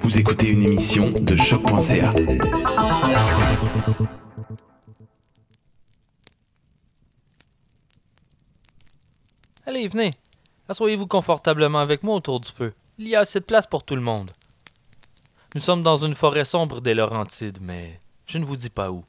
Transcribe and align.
Vous 0.00 0.18
écoutez 0.18 0.48
une 0.48 0.62
émission 0.62 1.10
de 1.10 1.34
choc.ca. 1.34 2.14
Allez, 9.66 9.88
venez. 9.88 10.14
Assoyez-vous 10.68 11.08
confortablement 11.08 11.80
avec 11.80 12.04
moi 12.04 12.14
autour 12.14 12.40
du 12.40 12.48
feu. 12.48 12.72
Il 12.98 13.08
y 13.08 13.16
a 13.16 13.20
assez 13.20 13.40
de 13.40 13.44
place 13.44 13.66
pour 13.66 13.84
tout 13.84 13.96
le 13.96 14.02
monde. 14.02 14.30
Nous 15.54 15.60
sommes 15.60 15.82
dans 15.82 15.96
une 15.96 16.14
forêt 16.14 16.44
sombre 16.44 16.80
des 16.80 16.94
Laurentides, 16.94 17.58
mais 17.60 17.98
je 18.26 18.38
ne 18.38 18.44
vous 18.44 18.56
dis 18.56 18.70
pas 18.70 18.92
où. 18.92 19.04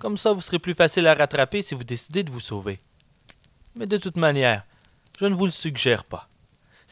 Comme 0.00 0.16
ça, 0.16 0.32
vous 0.32 0.40
serez 0.40 0.58
plus 0.58 0.74
facile 0.74 1.06
à 1.06 1.14
rattraper 1.14 1.62
si 1.62 1.74
vous 1.76 1.84
décidez 1.84 2.24
de 2.24 2.30
vous 2.30 2.40
sauver. 2.40 2.80
Mais 3.76 3.86
de 3.86 3.98
toute 3.98 4.16
manière, 4.16 4.64
je 5.20 5.26
ne 5.26 5.34
vous 5.34 5.44
le 5.44 5.52
suggère 5.52 6.04
pas. 6.04 6.26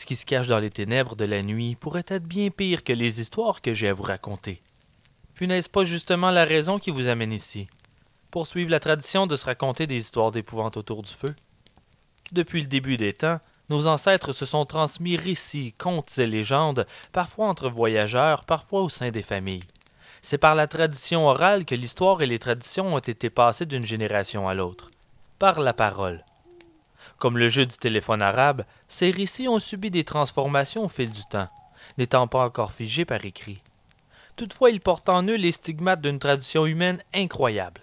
Ce 0.01 0.07
qui 0.07 0.17
se 0.17 0.25
cache 0.25 0.47
dans 0.47 0.61
les 0.61 0.71
ténèbres 0.71 1.15
de 1.15 1.27
la 1.27 1.43
nuit 1.43 1.77
pourrait 1.79 2.07
être 2.09 2.25
bien 2.25 2.49
pire 2.49 2.85
que 2.85 2.95
les 2.95 3.21
histoires 3.21 3.61
que 3.61 3.75
j'ai 3.75 3.89
à 3.89 3.93
vous 3.93 4.03
raconter. 4.03 4.59
Puis 5.35 5.47
n'est-ce 5.47 5.69
pas 5.69 5.85
justement 5.85 6.31
la 6.31 6.47
raison 6.47 6.79
qui 6.79 6.91
vous 6.91 7.09
amène 7.09 7.35
ici? 7.35 7.69
Poursuivre 8.31 8.71
la 8.71 8.81
tradition 8.81 9.27
de 9.27 9.37
se 9.37 9.45
raconter 9.45 9.87
des 9.87 9.99
histoires 9.99 10.33
d'épouvante 10.33 10.79
autour 10.79 11.03
du 11.03 11.13
feu? 11.13 11.35
Depuis 12.33 12.63
le 12.63 12.67
début 12.67 12.97
des 12.97 13.13
temps, 13.13 13.41
nos 13.69 13.89
ancêtres 13.89 14.33
se 14.33 14.47
sont 14.47 14.65
transmis 14.65 15.19
récits, 15.19 15.75
contes 15.77 16.17
et 16.17 16.27
légendes, 16.27 16.87
parfois 17.13 17.49
entre 17.49 17.69
voyageurs, 17.69 18.45
parfois 18.45 18.81
au 18.81 18.89
sein 18.89 19.11
des 19.11 19.21
familles. 19.21 19.65
C'est 20.23 20.39
par 20.39 20.55
la 20.55 20.67
tradition 20.67 21.29
orale 21.29 21.67
que 21.67 21.75
l'histoire 21.75 22.23
et 22.23 22.27
les 22.27 22.39
traditions 22.39 22.95
ont 22.95 23.01
été 23.01 23.29
passées 23.29 23.67
d'une 23.67 23.85
génération 23.85 24.49
à 24.49 24.55
l'autre, 24.55 24.91
par 25.39 25.61
la 25.61 25.75
parole. 25.75 26.25
Comme 27.21 27.37
le 27.37 27.51
jeu 27.51 27.67
du 27.67 27.77
téléphone 27.77 28.23
arabe, 28.23 28.65
ces 28.89 29.11
récits 29.11 29.47
ont 29.47 29.59
subi 29.59 29.91
des 29.91 30.05
transformations 30.05 30.87
au 30.87 30.89
fil 30.89 31.11
du 31.11 31.23
temps, 31.31 31.49
n'étant 31.99 32.27
pas 32.27 32.47
encore 32.47 32.73
figés 32.73 33.05
par 33.05 33.23
écrit. 33.27 33.59
Toutefois, 34.37 34.71
ils 34.71 34.81
portent 34.81 35.11
en 35.11 35.23
eux 35.25 35.37
les 35.37 35.53
stigmates 35.53 36.01
d'une 36.01 36.19
tradition 36.19 36.65
humaine 36.65 37.03
incroyable. 37.13 37.83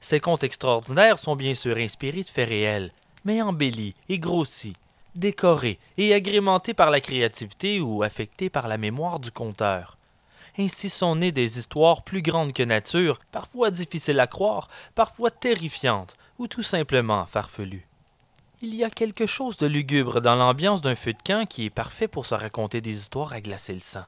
Ces 0.00 0.20
contes 0.20 0.42
extraordinaires 0.42 1.18
sont 1.18 1.36
bien 1.36 1.52
sûr 1.52 1.76
inspirés 1.76 2.22
de 2.22 2.30
faits 2.30 2.48
réels, 2.48 2.90
mais 3.26 3.42
embellis 3.42 3.94
et 4.08 4.18
grossis, 4.18 4.74
décorés 5.14 5.78
et 5.98 6.14
agrémentés 6.14 6.72
par 6.72 6.90
la 6.90 7.02
créativité 7.02 7.78
ou 7.78 8.02
affectés 8.02 8.48
par 8.48 8.68
la 8.68 8.78
mémoire 8.78 9.20
du 9.20 9.30
conteur. 9.30 9.98
Ainsi 10.58 10.88
sont 10.88 11.16
nées 11.16 11.30
des 11.30 11.58
histoires 11.58 12.00
plus 12.00 12.22
grandes 12.22 12.54
que 12.54 12.62
nature, 12.62 13.20
parfois 13.32 13.70
difficiles 13.70 14.18
à 14.18 14.26
croire, 14.26 14.70
parfois 14.94 15.30
terrifiantes, 15.30 16.16
ou 16.38 16.46
tout 16.46 16.62
simplement 16.62 17.26
farfelues. 17.26 17.86
Il 18.62 18.74
y 18.74 18.84
a 18.84 18.90
quelque 18.90 19.26
chose 19.26 19.56
de 19.56 19.66
lugubre 19.66 20.20
dans 20.20 20.36
l'ambiance 20.36 20.80
d'un 20.80 20.94
feu 20.94 21.12
de 21.12 21.22
camp 21.22 21.46
qui 21.46 21.66
est 21.66 21.70
parfait 21.70 22.08
pour 22.08 22.26
se 22.26 22.34
raconter 22.34 22.80
des 22.80 22.96
histoires 22.96 23.32
à 23.32 23.40
glacer 23.40 23.74
le 23.74 23.80
sang. 23.80 24.04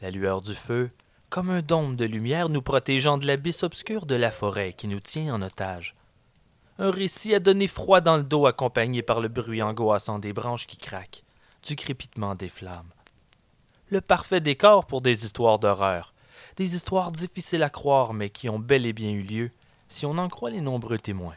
La 0.00 0.10
lueur 0.10 0.42
du 0.42 0.54
feu, 0.54 0.90
comme 1.28 1.50
un 1.50 1.60
dôme 1.60 1.96
de 1.96 2.04
lumière 2.04 2.48
nous 2.48 2.62
protégeant 2.62 3.18
de 3.18 3.26
l'abysse 3.26 3.64
obscur 3.64 4.06
de 4.06 4.14
la 4.14 4.30
forêt 4.30 4.72
qui 4.72 4.86
nous 4.86 5.00
tient 5.00 5.34
en 5.34 5.42
otage. 5.42 5.94
Un 6.78 6.90
récit 6.90 7.34
à 7.34 7.40
donner 7.40 7.66
froid 7.66 8.00
dans 8.00 8.16
le 8.16 8.22
dos 8.22 8.46
accompagné 8.46 9.02
par 9.02 9.20
le 9.20 9.28
bruit 9.28 9.60
angoissant 9.60 10.18
des 10.18 10.32
branches 10.32 10.66
qui 10.68 10.76
craquent, 10.76 11.22
du 11.66 11.76
crépitement 11.76 12.34
des 12.34 12.48
flammes 12.48 12.88
le 13.90 14.00
parfait 14.00 14.40
décor 14.40 14.86
pour 14.86 15.00
des 15.00 15.24
histoires 15.24 15.58
d'horreur, 15.58 16.12
des 16.56 16.76
histoires 16.76 17.10
difficiles 17.10 17.62
à 17.62 17.70
croire 17.70 18.14
mais 18.14 18.30
qui 18.30 18.48
ont 18.48 18.58
bel 18.58 18.86
et 18.86 18.92
bien 18.92 19.10
eu 19.10 19.22
lieu, 19.22 19.50
si 19.88 20.06
on 20.06 20.16
en 20.18 20.28
croit 20.28 20.50
les 20.50 20.60
nombreux 20.60 20.98
témoins. 20.98 21.34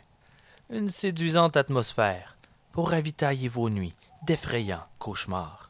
Une 0.69 0.89
séduisante 0.89 1.57
atmosphère 1.57 2.35
pour 2.73 2.89
ravitailler 2.89 3.47
vos 3.47 3.69
nuits 3.69 3.93
d'effrayants 4.27 4.83
cauchemars. 4.99 5.69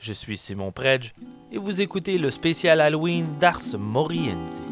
Je 0.00 0.12
suis 0.12 0.36
Simon 0.36 0.72
Predge 0.72 1.12
et 1.52 1.58
vous 1.58 1.80
écoutez 1.80 2.18
le 2.18 2.30
spécial 2.30 2.80
Halloween 2.80 3.26
d'Ars 3.38 3.78
Moriendi. 3.78 4.62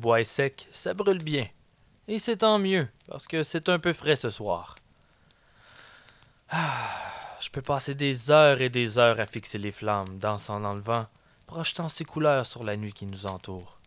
Bois 0.00 0.20
est 0.20 0.24
sec, 0.24 0.66
ça 0.72 0.94
brûle 0.94 1.22
bien. 1.22 1.46
Et 2.08 2.18
c'est 2.18 2.38
tant 2.38 2.58
mieux, 2.58 2.88
parce 3.06 3.28
que 3.28 3.44
c'est 3.44 3.68
un 3.68 3.78
peu 3.78 3.92
frais 3.92 4.16
ce 4.16 4.30
soir. 4.30 4.74
Ah, 6.48 6.90
je 7.40 7.50
peux 7.50 7.62
passer 7.62 7.94
des 7.94 8.32
heures 8.32 8.60
et 8.60 8.68
des 8.68 8.98
heures 8.98 9.20
à 9.20 9.26
fixer 9.26 9.58
les 9.58 9.70
flammes, 9.70 10.18
dansant 10.18 10.58
dans 10.58 10.74
le 10.74 10.80
vent, 10.80 11.06
projetant 11.46 11.88
ses 11.88 12.04
couleurs 12.04 12.46
sur 12.46 12.64
la 12.64 12.76
nuit 12.76 12.92
qui 12.92 13.06
nous 13.06 13.26
entoure. 13.26 13.78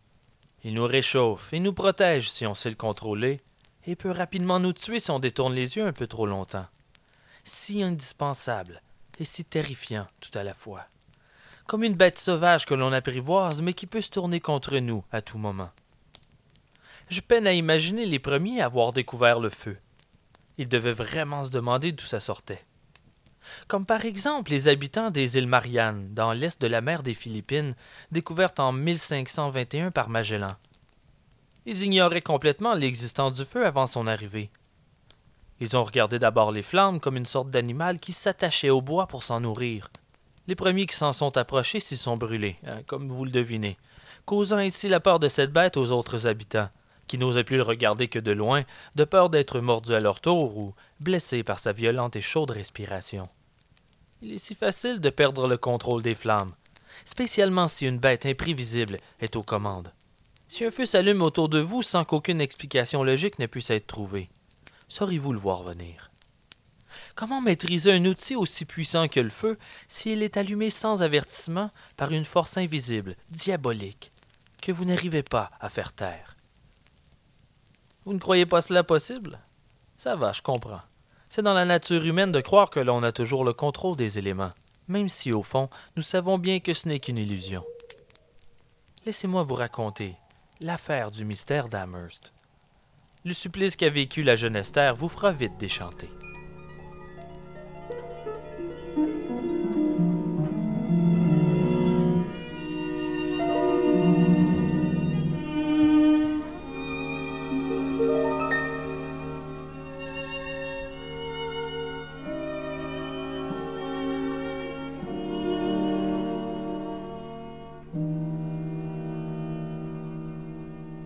Il 0.62 0.72
nous 0.72 0.86
réchauffe 0.86 1.52
et 1.52 1.60
nous 1.60 1.74
protège 1.74 2.30
si 2.30 2.46
on 2.46 2.54
sait 2.54 2.70
le 2.70 2.76
contrôler, 2.76 3.40
et 3.86 3.96
peut 3.96 4.10
rapidement 4.10 4.60
nous 4.60 4.72
tuer 4.72 5.00
si 5.00 5.10
on 5.10 5.18
détourne 5.18 5.54
les 5.54 5.76
yeux 5.76 5.86
un 5.86 5.92
peu 5.92 6.06
trop 6.06 6.26
longtemps. 6.26 6.66
Si 7.44 7.82
indispensable 7.82 8.80
et 9.18 9.24
si 9.24 9.44
terrifiant 9.44 10.06
tout 10.20 10.36
à 10.38 10.42
la 10.42 10.54
fois. 10.54 10.86
Comme 11.66 11.84
une 11.84 11.94
bête 11.94 12.18
sauvage 12.18 12.64
que 12.64 12.74
l'on 12.74 12.92
apprivoise, 12.92 13.60
mais 13.60 13.74
qui 13.74 13.86
peut 13.86 14.00
se 14.00 14.10
tourner 14.10 14.40
contre 14.40 14.78
nous 14.78 15.04
à 15.12 15.20
tout 15.20 15.38
moment. 15.38 15.70
Je 17.10 17.20
peine 17.20 17.46
à 17.46 17.52
imaginer 17.52 18.06
les 18.06 18.18
premiers 18.18 18.62
à 18.62 18.66
avoir 18.66 18.92
découvert 18.92 19.38
le 19.38 19.50
feu. 19.50 19.76
Ils 20.56 20.68
devaient 20.68 20.92
vraiment 20.92 21.44
se 21.44 21.50
demander 21.50 21.92
d'où 21.92 22.04
ça 22.04 22.18
sortait. 22.18 22.62
Comme 23.68 23.84
par 23.84 24.04
exemple 24.04 24.50
les 24.50 24.68
habitants 24.68 25.10
des 25.10 25.36
îles 25.36 25.46
Mariannes, 25.46 26.08
dans 26.14 26.32
l'est 26.32 26.60
de 26.60 26.66
la 26.66 26.80
mer 26.80 27.02
des 27.02 27.14
Philippines, 27.14 27.74
découvertes 28.10 28.58
en 28.58 28.72
1521 28.72 29.90
par 29.90 30.08
Magellan. 30.08 30.54
Ils 31.66 31.82
ignoraient 31.82 32.22
complètement 32.22 32.74
l'existence 32.74 33.36
du 33.36 33.44
feu 33.44 33.66
avant 33.66 33.86
son 33.86 34.06
arrivée. 34.06 34.48
Ils 35.60 35.76
ont 35.76 35.84
regardé 35.84 36.18
d'abord 36.18 36.52
les 36.52 36.62
flammes 36.62 37.00
comme 37.00 37.16
une 37.16 37.26
sorte 37.26 37.50
d'animal 37.50 37.98
qui 37.98 38.12
s'attachait 38.12 38.70
au 38.70 38.80
bois 38.80 39.06
pour 39.06 39.22
s'en 39.22 39.40
nourrir. 39.40 39.88
Les 40.46 40.54
premiers 40.54 40.86
qui 40.86 40.96
s'en 40.96 41.12
sont 41.12 41.36
approchés 41.36 41.80
s'y 41.80 41.96
sont 41.96 42.16
brûlés, 42.16 42.56
hein, 42.66 42.80
comme 42.86 43.08
vous 43.08 43.24
le 43.24 43.30
devinez, 43.30 43.76
causant 44.26 44.58
ainsi 44.58 44.88
la 44.88 45.00
peur 45.00 45.18
de 45.18 45.28
cette 45.28 45.52
bête 45.52 45.76
aux 45.76 45.92
autres 45.92 46.26
habitants 46.26 46.68
qui 47.06 47.18
n'osaient 47.18 47.44
plus 47.44 47.56
le 47.56 47.62
regarder 47.62 48.08
que 48.08 48.18
de 48.18 48.32
loin, 48.32 48.64
de 48.94 49.04
peur 49.04 49.30
d'être 49.30 49.60
mordus 49.60 49.94
à 49.94 50.00
leur 50.00 50.20
tour 50.20 50.56
ou 50.56 50.74
blessés 51.00 51.42
par 51.42 51.58
sa 51.58 51.72
violente 51.72 52.16
et 52.16 52.20
chaude 52.20 52.50
respiration. 52.50 53.28
Il 54.22 54.32
est 54.32 54.38
si 54.38 54.54
facile 54.54 55.00
de 55.00 55.10
perdre 55.10 55.46
le 55.46 55.56
contrôle 55.56 56.02
des 56.02 56.14
flammes, 56.14 56.52
spécialement 57.04 57.68
si 57.68 57.86
une 57.86 57.98
bête 57.98 58.26
imprévisible 58.26 58.98
est 59.20 59.36
aux 59.36 59.42
commandes. 59.42 59.92
Si 60.48 60.64
un 60.64 60.70
feu 60.70 60.86
s'allume 60.86 61.22
autour 61.22 61.48
de 61.48 61.58
vous 61.58 61.82
sans 61.82 62.04
qu'aucune 62.04 62.40
explication 62.40 63.02
logique 63.02 63.38
ne 63.38 63.46
puisse 63.46 63.70
être 63.70 63.86
trouvée, 63.86 64.28
sauriez-vous 64.88 65.32
le 65.32 65.38
voir 65.38 65.62
venir? 65.62 66.10
Comment 67.14 67.40
maîtriser 67.40 67.92
un 67.92 68.04
outil 68.06 68.34
aussi 68.34 68.64
puissant 68.64 69.08
que 69.08 69.20
le 69.20 69.30
feu 69.30 69.58
s'il 69.88 70.22
est 70.22 70.36
allumé 70.36 70.70
sans 70.70 71.02
avertissement 71.02 71.70
par 71.96 72.12
une 72.12 72.24
force 72.24 72.56
invisible, 72.56 73.14
diabolique, 73.30 74.10
que 74.62 74.72
vous 74.72 74.84
n'arrivez 74.84 75.22
pas 75.22 75.50
à 75.60 75.68
faire 75.68 75.92
taire? 75.92 76.33
Vous 78.04 78.12
ne 78.12 78.18
croyez 78.18 78.46
pas 78.46 78.62
cela 78.62 78.84
possible? 78.84 79.38
Ça 79.96 80.16
va, 80.16 80.32
je 80.32 80.42
comprends. 80.42 80.82
C'est 81.30 81.42
dans 81.42 81.54
la 81.54 81.64
nature 81.64 82.04
humaine 82.04 82.32
de 82.32 82.40
croire 82.40 82.70
que 82.70 82.80
l'on 82.80 83.02
a 83.02 83.12
toujours 83.12 83.44
le 83.44 83.52
contrôle 83.52 83.96
des 83.96 84.18
éléments, 84.18 84.52
même 84.88 85.08
si 85.08 85.32
au 85.32 85.42
fond, 85.42 85.68
nous 85.96 86.02
savons 86.02 86.38
bien 86.38 86.60
que 86.60 86.74
ce 86.74 86.88
n'est 86.88 87.00
qu'une 87.00 87.18
illusion. 87.18 87.64
Laissez-moi 89.06 89.42
vous 89.42 89.54
raconter 89.54 90.14
l'affaire 90.60 91.10
du 91.10 91.24
mystère 91.24 91.68
d'Amherst. 91.68 92.32
Le 93.24 93.32
supplice 93.32 93.76
qu'a 93.76 93.90
vécu 93.90 94.22
la 94.22 94.36
jeune 94.36 94.56
Esther 94.56 94.94
vous 94.94 95.08
fera 95.08 95.32
vite 95.32 95.56
déchanter. 95.58 96.08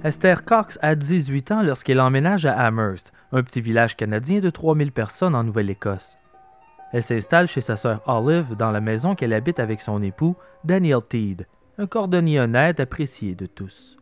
Esther 0.08 0.42
Cox 0.46 0.78
a 0.80 0.94
18 0.94 1.52
ans 1.52 1.62
lorsqu'elle 1.62 2.00
emménage 2.00 2.46
à 2.46 2.58
Amherst, 2.58 3.12
un 3.30 3.42
petit 3.42 3.60
village 3.60 3.94
canadien 3.94 4.40
de 4.40 4.48
3000 4.48 4.90
personnes 4.90 5.34
en 5.34 5.44
Nouvelle-Écosse. 5.44 6.16
Elle 6.94 7.02
s'installe 7.02 7.46
chez 7.46 7.60
sa 7.60 7.76
sœur 7.76 8.00
Olive 8.06 8.56
dans 8.56 8.70
la 8.70 8.80
maison 8.80 9.14
qu'elle 9.14 9.34
habite 9.34 9.60
avec 9.60 9.82
son 9.82 10.02
époux, 10.02 10.34
Daniel 10.64 11.02
Teed, 11.06 11.46
un 11.76 11.86
cordonnier 11.86 12.40
honnête 12.40 12.80
apprécié 12.80 13.34
de 13.34 13.44
tous. 13.44 13.98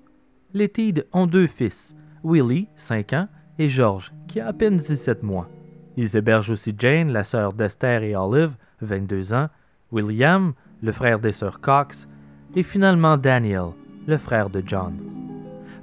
Les 0.55 0.69
Teed 0.69 1.09
ont 1.13 1.27
deux 1.27 1.49
fils, 1.49 1.97
Willie, 2.23 2.69
5 2.77 3.13
ans, 3.15 3.27
et 3.59 3.69
George, 3.69 4.13
qui 4.29 4.39
a 4.39 4.47
à 4.47 4.53
peine 4.53 4.77
17 4.77 5.25
mois. 5.25 5.49
Ils 5.97 6.17
hébergent 6.17 6.53
aussi 6.53 6.73
Jane, 6.79 7.11
la 7.11 7.25
sœur 7.25 7.53
d'Esther 7.53 8.05
et 8.05 8.15
Olive, 8.15 8.57
22 8.81 9.35
ans, 9.35 9.49
William, 9.91 10.53
le 10.83 10.93
frère 10.93 11.19
des 11.19 11.33
sœurs 11.33 11.61
Cox, 11.61 12.07
et 12.55 12.63
finalement 12.63 13.17
Daniel, 13.17 13.71
le 14.07 14.19
frère 14.19 14.51
de 14.51 14.63
John. 14.65 15.26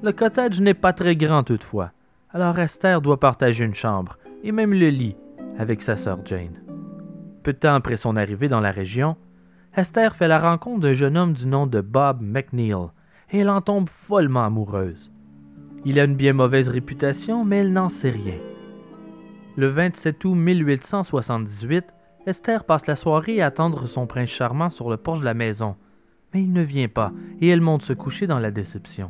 Le 0.03 0.11
cottage 0.11 0.59
n'est 0.59 0.73
pas 0.73 0.91
très 0.91 1.15
grand 1.15 1.43
toutefois, 1.43 1.93
alors 2.29 2.59
Esther 2.59 3.01
doit 3.01 3.21
partager 3.21 3.63
une 3.63 3.73
chambre, 3.73 4.17
et 4.43 4.51
même 4.51 4.73
le 4.73 4.89
lit, 4.89 5.15
avec 5.57 5.81
sa 5.81 5.95
sœur 5.95 6.19
Jane. 6.25 6.61
Peu 7.41 7.53
de 7.53 7.57
temps 7.59 7.75
après 7.75 7.95
son 7.95 8.17
arrivée 8.17 8.49
dans 8.49 8.59
la 8.59 8.71
région, 8.71 9.15
Esther 9.77 10.13
fait 10.13 10.27
la 10.27 10.39
rencontre 10.39 10.81
d'un 10.81 10.93
jeune 10.93 11.17
homme 11.17 11.31
du 11.31 11.47
nom 11.47 11.67
de 11.67 11.79
Bob 11.79 12.21
McNeil, 12.21 12.75
et 13.31 13.37
elle 13.39 13.49
en 13.49 13.61
tombe 13.61 13.87
follement 13.87 14.43
amoureuse. 14.43 15.09
Il 15.85 15.97
a 16.01 16.03
une 16.03 16.17
bien 16.17 16.33
mauvaise 16.33 16.67
réputation, 16.67 17.45
mais 17.45 17.59
elle 17.59 17.71
n'en 17.71 17.87
sait 17.87 18.09
rien. 18.09 18.39
Le 19.55 19.67
27 19.67 20.25
août 20.25 20.35
1878, 20.35 21.85
Esther 22.27 22.65
passe 22.65 22.87
la 22.87 22.97
soirée 22.97 23.41
à 23.41 23.45
attendre 23.45 23.87
son 23.87 24.05
prince 24.05 24.27
charmant 24.27 24.69
sur 24.69 24.89
le 24.89 24.97
porche 24.97 25.21
de 25.21 25.25
la 25.25 25.33
maison, 25.33 25.77
mais 26.33 26.43
il 26.43 26.51
ne 26.51 26.61
vient 26.61 26.89
pas 26.89 27.13
et 27.39 27.47
elle 27.47 27.61
monte 27.61 27.83
se 27.83 27.93
coucher 27.93 28.27
dans 28.27 28.39
la 28.39 28.51
déception. 28.51 29.09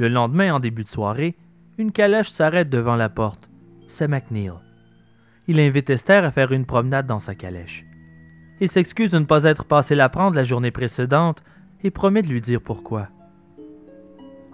Le 0.00 0.08
lendemain, 0.08 0.54
en 0.54 0.60
début 0.60 0.84
de 0.84 0.88
soirée, 0.88 1.36
une 1.76 1.92
calèche 1.92 2.30
s'arrête 2.30 2.70
devant 2.70 2.96
la 2.96 3.10
porte. 3.10 3.50
C'est 3.86 4.08
McNeil. 4.08 4.50
Il 5.46 5.60
invite 5.60 5.90
Esther 5.90 6.24
à 6.24 6.30
faire 6.30 6.52
une 6.52 6.64
promenade 6.64 7.06
dans 7.06 7.18
sa 7.18 7.34
calèche. 7.34 7.84
Il 8.62 8.70
s'excuse 8.70 9.10
de 9.10 9.18
ne 9.18 9.26
pas 9.26 9.44
être 9.44 9.66
passé 9.66 9.94
la 9.94 10.08
prendre 10.08 10.36
la 10.36 10.42
journée 10.42 10.70
précédente 10.70 11.42
et 11.84 11.90
promet 11.90 12.22
de 12.22 12.28
lui 12.28 12.40
dire 12.40 12.62
pourquoi. 12.62 13.08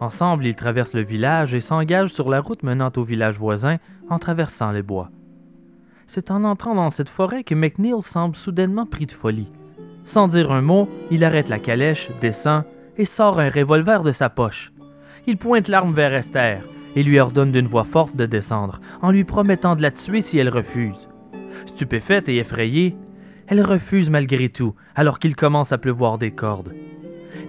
Ensemble, 0.01 0.47
ils 0.47 0.57
traversent 0.57 0.95
le 0.95 1.05
village 1.05 1.55
et 1.55 1.61
s'engagent 1.61 2.13
sur 2.13 2.29
la 2.29 2.41
route 2.41 2.65
menant 2.65 2.91
au 2.97 3.05
village 3.05 3.39
voisin 3.39 3.77
en 4.11 4.19
traversant 4.19 4.73
les 4.73 4.83
bois. 4.83 5.13
C'est 6.09 6.33
en 6.33 6.43
entrant 6.43 6.75
dans 6.75 6.91
cette 6.91 7.09
forêt 7.09 7.45
que 7.45 7.55
McNeil 7.55 7.95
semble 8.01 8.35
soudainement 8.35 8.85
pris 8.85 9.07
de 9.07 9.13
folie. 9.13 9.53
Sans 10.07 10.27
dire 10.27 10.51
un 10.51 10.63
mot, 10.63 10.89
il 11.13 11.23
arrête 11.23 11.49
la 11.49 11.61
calèche, 11.61 12.11
descend 12.21 12.65
et 12.97 13.05
sort 13.05 13.39
un 13.39 13.49
revolver 13.49 14.03
de 14.03 14.11
sa 14.11 14.29
poche. 14.29 14.73
Il 15.27 15.39
pointe 15.39 15.69
l'arme 15.69 15.93
vers 15.93 16.15
Esther 16.15 16.63
et 16.95 17.03
lui 17.03 17.19
ordonne 17.19 17.53
d'une 17.53 17.67
voix 17.67 17.85
forte 17.85 18.17
de 18.17 18.27
descendre, 18.27 18.81
en 19.03 19.11
lui 19.11 19.25
promettant 19.25 19.77
de 19.77 19.83
la 19.83 19.91
tuer 19.91 20.23
si 20.23 20.39
elle 20.39 20.49
refuse. 20.49 21.09
Stupéfaite 21.67 22.29
et 22.29 22.39
effrayée, 22.39 22.97
elle 23.49 23.61
refuse 23.61 24.09
malgré 24.09 24.49
tout, 24.49 24.75
alors 24.95 25.19
qu'il 25.19 25.37
commence 25.37 25.73
à 25.73 25.79
pleuvoir 25.79 26.19
des 26.19 26.31
cordes. 26.31 26.75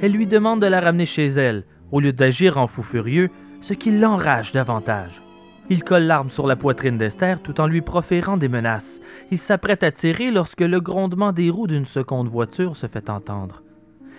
Elle 0.01 0.11
lui 0.11 0.27
demande 0.27 0.61
de 0.61 0.67
la 0.67 0.81
ramener 0.81 1.05
chez 1.05 1.27
elle, 1.27 1.65
au 1.91 1.99
lieu 1.99 2.13
d'agir 2.13 2.57
en 2.57 2.67
fou 2.67 2.83
furieux, 2.83 3.29
ce 3.61 3.73
qui 3.73 3.91
l'enrage 3.91 4.51
davantage. 4.51 5.23
Il 5.69 5.83
colle 5.83 6.03
l'arme 6.03 6.29
sur 6.29 6.47
la 6.47 6.55
poitrine 6.55 6.97
d'Esther 6.97 7.41
tout 7.41 7.59
en 7.59 7.67
lui 7.67 7.81
proférant 7.81 8.37
des 8.37 8.47
menaces. 8.47 9.01
Il 9.31 9.37
s'apprête 9.37 9.83
à 9.83 9.91
tirer 9.91 10.31
lorsque 10.31 10.61
le 10.61 10.79
grondement 10.79 11.33
des 11.33 11.49
roues 11.49 11.67
d'une 11.67 11.85
seconde 11.85 12.27
voiture 12.27 12.77
se 12.77 12.87
fait 12.87 13.09
entendre. 13.09 13.63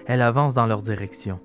Elle 0.06 0.22
avance 0.22 0.54
dans 0.54 0.66
leur 0.66 0.82
direction. 0.82 1.40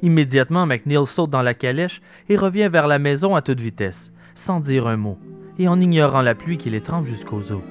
Immédiatement, 0.00 0.66
McNeil 0.66 1.06
saute 1.06 1.30
dans 1.30 1.42
la 1.42 1.54
calèche 1.54 2.00
et 2.28 2.36
revient 2.36 2.68
vers 2.70 2.86
la 2.86 2.98
maison 2.98 3.34
à 3.34 3.42
toute 3.42 3.60
vitesse, 3.60 4.12
sans 4.34 4.60
dire 4.60 4.86
un 4.86 4.96
mot, 4.96 5.18
et 5.58 5.68
en 5.68 5.80
ignorant 5.80 6.22
la 6.22 6.34
pluie 6.34 6.56
qui 6.56 6.70
les 6.70 6.80
trempe 6.80 7.06
jusqu'aux 7.06 7.52
os. 7.52 7.62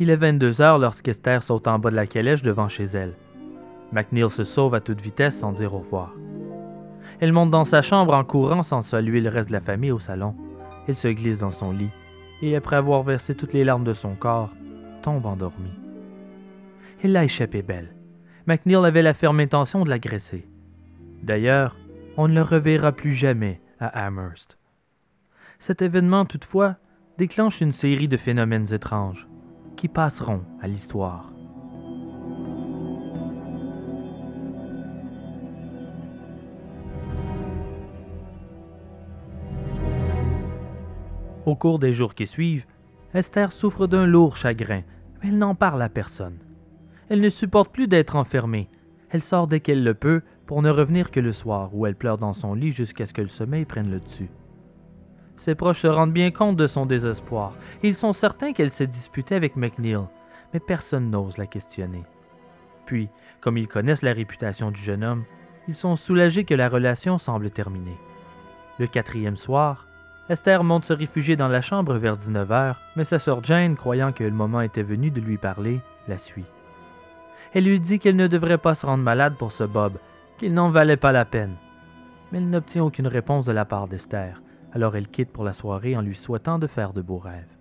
Il 0.00 0.10
est 0.10 0.16
22 0.16 0.60
heures 0.60 0.78
lorsqu'Esther 0.78 1.42
saute 1.42 1.68
en 1.68 1.78
bas 1.78 1.90
de 1.90 1.96
la 1.96 2.06
calèche 2.06 2.42
devant 2.42 2.68
chez 2.68 2.84
elle. 2.84 3.14
McNeil 3.92 4.28
se 4.28 4.42
sauve 4.42 4.74
à 4.74 4.80
toute 4.80 5.00
vitesse 5.00 5.38
sans 5.38 5.52
dire 5.52 5.72
au 5.72 5.78
revoir. 5.78 6.14
Elle 7.20 7.32
monte 7.32 7.50
dans 7.50 7.64
sa 7.64 7.80
chambre 7.80 8.14
en 8.14 8.24
courant 8.24 8.64
sans 8.64 8.82
saluer 8.82 9.20
le 9.20 9.28
reste 9.28 9.48
de 9.48 9.54
la 9.54 9.60
famille 9.60 9.92
au 9.92 10.00
salon. 10.00 10.34
Elle 10.88 10.96
se 10.96 11.08
glisse 11.08 11.38
dans 11.38 11.52
son 11.52 11.70
lit 11.70 11.90
et, 12.42 12.56
après 12.56 12.76
avoir 12.76 13.02
versé 13.04 13.34
toutes 13.34 13.52
les 13.52 13.64
larmes 13.64 13.84
de 13.84 13.92
son 13.92 14.14
corps, 14.16 14.50
tombe 15.02 15.26
endormie. 15.26 15.78
Elle 17.02 17.12
l'a 17.12 17.24
échappé 17.24 17.62
belle. 17.62 17.93
McNeil 18.46 18.76
avait 18.76 19.00
la 19.02 19.14
ferme 19.14 19.40
intention 19.40 19.84
de 19.84 19.90
l'agresser. 19.90 20.46
D'ailleurs, 21.22 21.76
on 22.18 22.28
ne 22.28 22.34
le 22.34 22.42
reverra 22.42 22.92
plus 22.92 23.14
jamais 23.14 23.60
à 23.80 24.06
Amherst. 24.06 24.58
Cet 25.58 25.80
événement, 25.80 26.26
toutefois, 26.26 26.76
déclenche 27.16 27.62
une 27.62 27.72
série 27.72 28.08
de 28.08 28.18
phénomènes 28.18 28.72
étranges 28.74 29.26
qui 29.76 29.88
passeront 29.88 30.42
à 30.60 30.68
l'histoire. 30.68 31.32
Au 41.46 41.56
cours 41.56 41.78
des 41.78 41.92
jours 41.92 42.14
qui 42.14 42.26
suivent, 42.26 42.66
Esther 43.14 43.52
souffre 43.52 43.86
d'un 43.86 44.06
lourd 44.06 44.36
chagrin, 44.36 44.82
mais 45.22 45.28
elle 45.28 45.38
n'en 45.38 45.54
parle 45.54 45.80
à 45.82 45.88
personne. 45.88 46.43
Elle 47.08 47.20
ne 47.20 47.28
supporte 47.28 47.72
plus 47.72 47.88
d'être 47.88 48.16
enfermée. 48.16 48.68
Elle 49.10 49.22
sort 49.22 49.46
dès 49.46 49.60
qu'elle 49.60 49.84
le 49.84 49.94
peut 49.94 50.22
pour 50.46 50.62
ne 50.62 50.70
revenir 50.70 51.10
que 51.10 51.20
le 51.20 51.32
soir, 51.32 51.74
où 51.74 51.86
elle 51.86 51.96
pleure 51.96 52.18
dans 52.18 52.32
son 52.32 52.54
lit 52.54 52.72
jusqu'à 52.72 53.06
ce 53.06 53.12
que 53.12 53.22
le 53.22 53.28
sommeil 53.28 53.64
prenne 53.64 53.90
le 53.90 54.00
dessus. 54.00 54.30
Ses 55.36 55.54
proches 55.54 55.80
se 55.80 55.86
rendent 55.86 56.12
bien 56.12 56.30
compte 56.30 56.56
de 56.56 56.66
son 56.66 56.86
désespoir, 56.86 57.54
ils 57.82 57.94
sont 57.94 58.12
certains 58.12 58.52
qu'elle 58.52 58.70
s'est 58.70 58.86
disputée 58.86 59.34
avec 59.34 59.56
McNeil, 59.56 59.98
mais 60.52 60.60
personne 60.60 61.10
n'ose 61.10 61.38
la 61.38 61.46
questionner. 61.46 62.04
Puis, 62.86 63.08
comme 63.40 63.58
ils 63.58 63.68
connaissent 63.68 64.02
la 64.02 64.12
réputation 64.12 64.70
du 64.70 64.80
jeune 64.80 65.04
homme, 65.04 65.24
ils 65.68 65.74
sont 65.74 65.96
soulagés 65.96 66.44
que 66.44 66.54
la 66.54 66.68
relation 66.68 67.18
semble 67.18 67.50
terminée. 67.50 67.98
Le 68.78 68.86
quatrième 68.86 69.36
soir, 69.36 69.88
Esther 70.28 70.64
monte 70.64 70.84
se 70.84 70.92
réfugier 70.92 71.36
dans 71.36 71.48
la 71.48 71.60
chambre 71.60 71.94
vers 71.94 72.16
19 72.16 72.52
heures, 72.52 72.80
mais 72.96 73.04
sa 73.04 73.18
sœur 73.18 73.42
Jane, 73.42 73.76
croyant 73.76 74.12
que 74.12 74.24
le 74.24 74.30
moment 74.30 74.60
était 74.60 74.82
venu 74.82 75.10
de 75.10 75.20
lui 75.20 75.36
parler, 75.36 75.80
la 76.08 76.18
suit. 76.18 76.46
Elle 77.54 77.64
lui 77.64 77.78
dit 77.78 78.00
qu'elle 78.00 78.16
ne 78.16 78.26
devrait 78.26 78.58
pas 78.58 78.74
se 78.74 78.84
rendre 78.84 79.04
malade 79.04 79.36
pour 79.38 79.52
ce 79.52 79.62
Bob, 79.62 79.98
qu'il 80.38 80.52
n'en 80.52 80.70
valait 80.70 80.96
pas 80.96 81.12
la 81.12 81.24
peine. 81.24 81.54
Mais 82.30 82.38
elle 82.38 82.50
n'obtient 82.50 82.82
aucune 82.82 83.06
réponse 83.06 83.46
de 83.46 83.52
la 83.52 83.64
part 83.64 83.86
d'Esther, 83.86 84.42
alors 84.72 84.96
elle 84.96 85.08
quitte 85.08 85.32
pour 85.32 85.44
la 85.44 85.52
soirée 85.52 85.96
en 85.96 86.00
lui 86.00 86.16
souhaitant 86.16 86.58
de 86.58 86.66
faire 86.66 86.92
de 86.92 87.00
beaux 87.00 87.18
rêves. 87.18 87.56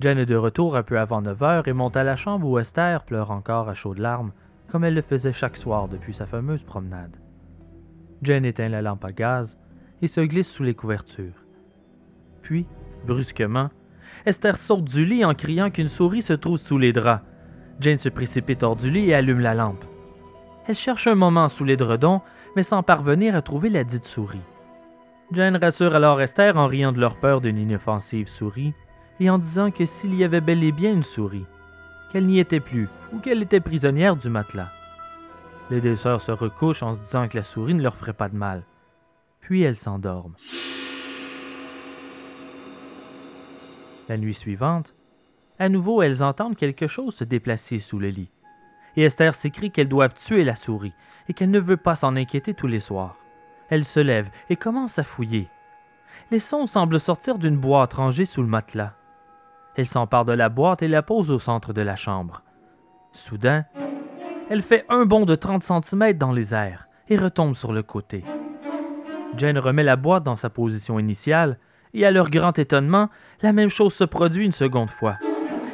Jane 0.00 0.18
est 0.18 0.26
de 0.26 0.36
retour 0.36 0.74
un 0.74 0.82
peu 0.82 0.98
avant 0.98 1.20
9 1.20 1.42
heures 1.42 1.68
et 1.68 1.74
monte 1.74 1.96
à 1.96 2.02
la 2.02 2.16
chambre 2.16 2.48
où 2.48 2.58
Esther 2.58 3.04
pleure 3.04 3.30
encore 3.30 3.68
à 3.68 3.74
chaudes 3.74 3.98
larmes, 3.98 4.32
comme 4.68 4.84
elle 4.84 4.94
le 4.94 5.02
faisait 5.02 5.32
chaque 5.32 5.56
soir 5.56 5.86
depuis 5.86 6.14
sa 6.14 6.26
fameuse 6.26 6.64
promenade. 6.64 7.16
Jane 8.22 8.46
éteint 8.46 8.70
la 8.70 8.82
lampe 8.82 9.04
à 9.04 9.12
gaz 9.12 9.58
et 10.00 10.06
se 10.06 10.22
glisse 10.22 10.50
sous 10.50 10.62
les 10.62 10.74
couvertures. 10.74 11.44
Puis, 12.40 12.66
brusquement, 13.06 13.68
Esther 14.24 14.56
saute 14.56 14.84
du 14.84 15.04
lit 15.04 15.24
en 15.24 15.34
criant 15.34 15.70
qu'une 15.70 15.88
souris 15.88 16.22
se 16.22 16.32
trouve 16.32 16.58
sous 16.58 16.78
les 16.78 16.92
draps. 16.92 17.22
Jane 17.82 17.98
se 17.98 18.08
précipite 18.08 18.62
hors 18.62 18.76
du 18.76 18.92
lit 18.92 19.10
et 19.10 19.14
allume 19.14 19.40
la 19.40 19.54
lampe. 19.54 19.84
Elle 20.68 20.76
cherche 20.76 21.08
un 21.08 21.16
moment 21.16 21.48
sous 21.48 21.64
l'édredon, 21.64 22.20
mais 22.54 22.62
sans 22.62 22.84
parvenir 22.84 23.34
à 23.34 23.42
trouver 23.42 23.70
la 23.70 23.82
dite 23.82 24.04
souris. 24.04 24.38
Jane 25.32 25.56
rassure 25.56 25.96
alors 25.96 26.20
Esther 26.20 26.56
en 26.56 26.68
riant 26.68 26.92
de 26.92 27.00
leur 27.00 27.16
peur 27.16 27.40
d'une 27.40 27.58
inoffensive 27.58 28.28
souris 28.28 28.72
et 29.18 29.30
en 29.30 29.38
disant 29.38 29.72
que 29.72 29.84
s'il 29.84 30.14
y 30.14 30.22
avait 30.22 30.40
bel 30.40 30.62
et 30.62 30.70
bien 30.70 30.92
une 30.92 31.02
souris, 31.02 31.46
qu'elle 32.12 32.26
n'y 32.26 32.38
était 32.38 32.60
plus 32.60 32.88
ou 33.12 33.18
qu'elle 33.18 33.42
était 33.42 33.58
prisonnière 33.58 34.14
du 34.14 34.28
matelas. 34.28 34.70
Les 35.68 35.80
deux 35.80 35.96
sœurs 35.96 36.20
se 36.20 36.30
recouchent 36.30 36.84
en 36.84 36.94
se 36.94 37.00
disant 37.00 37.26
que 37.26 37.36
la 37.36 37.42
souris 37.42 37.74
ne 37.74 37.82
leur 37.82 37.96
ferait 37.96 38.12
pas 38.12 38.28
de 38.28 38.36
mal. 38.36 38.62
Puis 39.40 39.62
elles 39.62 39.74
s'endorment. 39.74 40.36
La 44.08 44.18
nuit 44.18 44.34
suivante, 44.34 44.94
à 45.62 45.68
nouveau 45.68 46.02
elles 46.02 46.24
entendent 46.24 46.56
quelque 46.56 46.88
chose 46.88 47.14
se 47.14 47.22
déplacer 47.22 47.78
sous 47.78 48.00
le 48.00 48.08
lit. 48.08 48.32
Esther 48.96 49.32
s'écrie 49.36 49.70
qu'elles 49.70 49.88
doivent 49.88 50.12
tuer 50.12 50.42
la 50.42 50.56
souris 50.56 50.92
et 51.28 51.34
qu'elle 51.34 51.52
ne 51.52 51.60
veut 51.60 51.76
pas 51.76 51.94
s'en 51.94 52.16
inquiéter 52.16 52.52
tous 52.52 52.66
les 52.66 52.80
soirs. 52.80 53.16
Elle 53.70 53.84
se 53.84 54.00
lève 54.00 54.28
et 54.50 54.56
commence 54.56 54.98
à 54.98 55.04
fouiller. 55.04 55.48
Les 56.32 56.40
sons 56.40 56.66
semblent 56.66 56.98
sortir 56.98 57.38
d'une 57.38 57.56
boîte 57.56 57.94
rangée 57.94 58.24
sous 58.24 58.42
le 58.42 58.48
matelas. 58.48 58.94
Elle 59.76 59.86
s'empare 59.86 60.24
de 60.24 60.32
la 60.32 60.48
boîte 60.48 60.82
et 60.82 60.88
la 60.88 61.00
pose 61.00 61.30
au 61.30 61.38
centre 61.38 61.72
de 61.72 61.80
la 61.80 61.94
chambre. 61.94 62.42
Soudain, 63.12 63.64
elle 64.50 64.62
fait 64.62 64.84
un 64.88 65.06
bond 65.06 65.26
de 65.26 65.36
30 65.36 65.62
cm 65.62 66.14
dans 66.14 66.32
les 66.32 66.54
airs 66.54 66.88
et 67.08 67.16
retombe 67.16 67.54
sur 67.54 67.72
le 67.72 67.84
côté. 67.84 68.24
Jane 69.36 69.58
remet 69.58 69.84
la 69.84 69.94
boîte 69.94 70.24
dans 70.24 70.36
sa 70.36 70.50
position 70.50 70.98
initiale, 70.98 71.56
et 71.94 72.04
à 72.04 72.10
leur 72.10 72.30
grand 72.30 72.58
étonnement, 72.58 73.10
la 73.42 73.52
même 73.52 73.68
chose 73.68 73.94
se 73.94 74.04
produit 74.04 74.44
une 74.44 74.52
seconde 74.52 74.90
fois. 74.90 75.18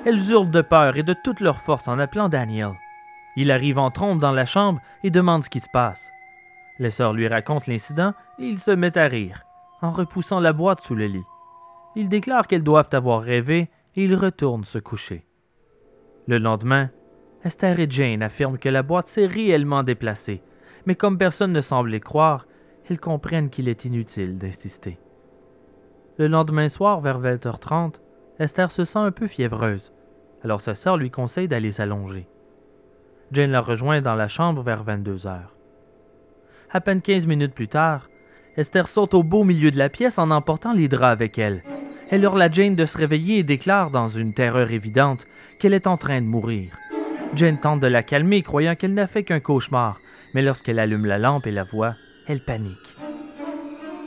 Elles 0.04 0.30
hurlent 0.30 0.50
de 0.50 0.62
peur 0.62 0.96
et 0.96 1.02
de 1.02 1.12
toute 1.12 1.40
leur 1.40 1.60
force 1.60 1.88
en 1.88 1.98
appelant 1.98 2.28
Daniel. 2.28 2.72
Il 3.36 3.50
arrive 3.50 3.78
en 3.78 3.90
trompe 3.90 4.20
dans 4.20 4.32
la 4.32 4.46
chambre 4.46 4.80
et 5.02 5.10
demande 5.10 5.44
ce 5.44 5.50
qui 5.50 5.60
se 5.60 5.68
passe. 5.72 6.10
Les 6.78 6.90
sœurs 6.90 7.12
lui 7.12 7.28
racontent 7.28 7.64
l'incident 7.66 8.14
et 8.38 8.46
il 8.46 8.58
se 8.58 8.70
met 8.70 8.96
à 8.96 9.04
rire, 9.04 9.44
en 9.82 9.90
repoussant 9.90 10.40
la 10.40 10.52
boîte 10.52 10.80
sous 10.80 10.94
le 10.94 11.06
lit. 11.06 11.24
Ils 11.96 12.08
déclarent 12.08 12.46
qu'elles 12.46 12.62
doivent 12.62 12.90
avoir 12.92 13.22
rêvé 13.22 13.70
et 13.96 14.04
ils 14.04 14.14
retournent 14.14 14.64
se 14.64 14.78
coucher. 14.78 15.24
Le 16.26 16.38
lendemain, 16.38 16.90
Esther 17.44 17.80
et 17.80 17.90
Jane 17.90 18.22
affirment 18.22 18.58
que 18.58 18.68
la 18.68 18.82
boîte 18.82 19.08
s'est 19.08 19.26
réellement 19.26 19.82
déplacée, 19.82 20.42
mais 20.86 20.94
comme 20.94 21.18
personne 21.18 21.52
ne 21.52 21.60
semble 21.60 21.90
les 21.90 22.00
croire, 22.00 22.46
elles 22.88 23.00
comprennent 23.00 23.50
qu'il 23.50 23.68
est 23.68 23.84
inutile 23.84 24.38
d'insister. 24.38 24.98
Le 26.18 26.26
lendemain 26.26 26.68
soir, 26.68 27.00
vers 27.00 27.20
20h30, 27.20 27.94
Esther 28.38 28.70
se 28.70 28.84
sent 28.84 28.98
un 29.00 29.10
peu 29.10 29.26
fiévreuse, 29.26 29.92
alors 30.44 30.60
sa 30.60 30.76
sœur 30.76 30.96
lui 30.96 31.10
conseille 31.10 31.48
d'aller 31.48 31.72
s'allonger. 31.72 32.28
Jane 33.32 33.50
la 33.50 33.60
rejoint 33.60 34.00
dans 34.00 34.14
la 34.14 34.28
chambre 34.28 34.62
vers 34.62 34.84
22 34.84 35.26
heures. 35.26 35.54
À 36.70 36.80
peine 36.80 37.02
quinze 37.02 37.26
minutes 37.26 37.54
plus 37.54 37.68
tard, 37.68 38.06
Esther 38.56 38.86
saute 38.86 39.14
au 39.14 39.22
beau 39.22 39.42
milieu 39.42 39.70
de 39.70 39.78
la 39.78 39.88
pièce 39.88 40.18
en 40.18 40.30
emportant 40.30 40.72
les 40.72 40.88
draps 40.88 41.12
avec 41.12 41.38
elle. 41.38 41.62
Elle 42.10 42.22
hurle 42.22 42.40
à 42.40 42.50
Jane 42.50 42.76
de 42.76 42.86
se 42.86 42.96
réveiller 42.96 43.38
et 43.38 43.42
déclare, 43.42 43.90
dans 43.90 44.08
une 44.08 44.34
terreur 44.34 44.70
évidente, 44.70 45.26
qu'elle 45.60 45.74
est 45.74 45.86
en 45.86 45.96
train 45.96 46.20
de 46.20 46.26
mourir. 46.26 46.76
Jane 47.34 47.58
tente 47.58 47.80
de 47.80 47.86
la 47.86 48.02
calmer, 48.02 48.42
croyant 48.42 48.76
qu'elle 48.76 48.94
n'a 48.94 49.06
fait 49.06 49.24
qu'un 49.24 49.40
cauchemar, 49.40 49.98
mais 50.32 50.42
lorsqu'elle 50.42 50.78
allume 50.78 51.06
la 51.06 51.18
lampe 51.18 51.46
et 51.46 51.52
la 51.52 51.64
voit, 51.64 51.94
elle 52.26 52.40
panique. 52.40 52.96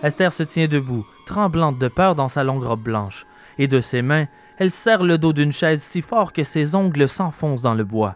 Esther 0.04 0.34
se 0.34 0.44
tient 0.44 0.68
debout, 0.68 1.06
tremblante 1.26 1.78
de 1.78 1.88
peur 1.88 2.16
dans 2.16 2.30
sa 2.30 2.44
longue 2.44 2.64
robe 2.64 2.82
blanche, 2.82 3.26
et 3.58 3.68
de 3.68 3.82
ses 3.82 4.02
mains, 4.02 4.28
elle 4.58 4.72
serre 4.72 5.04
le 5.04 5.18
dos 5.18 5.34
d'une 5.34 5.52
chaise 5.52 5.82
si 5.82 6.02
fort 6.02 6.34
que 6.34 6.44
ses 6.44 6.76
ongles 6.76 7.08
s'enfoncent 7.08 7.62
dans 7.62 7.74
le 7.74 7.84
bois. 7.84 8.16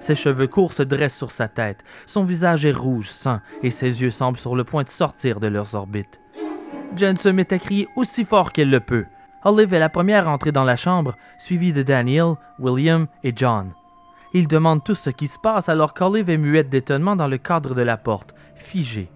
Ses 0.00 0.14
cheveux 0.14 0.46
courts 0.46 0.72
se 0.72 0.82
dressent 0.82 1.16
sur 1.16 1.30
sa 1.30 1.48
tête, 1.48 1.82
son 2.06 2.24
visage 2.24 2.64
est 2.64 2.72
rouge 2.72 3.10
sang, 3.10 3.40
et 3.62 3.70
ses 3.70 4.02
yeux 4.02 4.10
semblent 4.10 4.38
sur 4.38 4.54
le 4.54 4.64
point 4.64 4.82
de 4.82 4.88
sortir 4.88 5.40
de 5.40 5.46
leurs 5.46 5.74
orbites. 5.74 6.20
Jane 6.94 7.16
se 7.16 7.28
met 7.28 7.52
à 7.52 7.58
crier 7.58 7.88
aussi 7.96 8.24
fort 8.24 8.52
qu'elle 8.52 8.70
le 8.70 8.80
peut. 8.80 9.04
Olive 9.44 9.74
est 9.74 9.78
la 9.78 9.88
première 9.88 10.28
à 10.28 10.32
entrer 10.32 10.52
dans 10.52 10.64
la 10.64 10.76
chambre, 10.76 11.14
suivie 11.38 11.72
de 11.72 11.82
Daniel, 11.82 12.34
William 12.58 13.06
et 13.22 13.32
John. 13.34 13.72
Ils 14.32 14.48
demandent 14.48 14.84
tout 14.84 14.94
ce 14.94 15.10
qui 15.10 15.28
se 15.28 15.38
passe 15.38 15.68
alors 15.68 15.94
qu'Olive 15.94 16.30
est 16.30 16.36
muette 16.36 16.68
d'étonnement 16.68 17.16
dans 17.16 17.28
le 17.28 17.38
cadre 17.38 17.74
de 17.74 17.82
la 17.82 17.96
porte, 17.96 18.34
figée. 18.54 19.08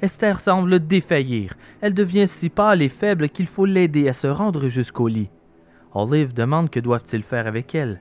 Esther 0.00 0.38
semble 0.38 0.86
défaillir. 0.86 1.54
Elle 1.80 1.94
devient 1.94 2.28
si 2.28 2.48
pâle 2.50 2.82
et 2.82 2.88
faible 2.88 3.28
qu'il 3.28 3.48
faut 3.48 3.64
l'aider 3.64 4.08
à 4.08 4.12
se 4.12 4.28
rendre 4.28 4.68
jusqu'au 4.68 5.08
lit. 5.08 5.28
Olive 5.92 6.32
demande 6.32 6.70
que 6.70 6.78
doivent-ils 6.78 7.24
faire 7.24 7.48
avec 7.48 7.74
elle. 7.74 8.00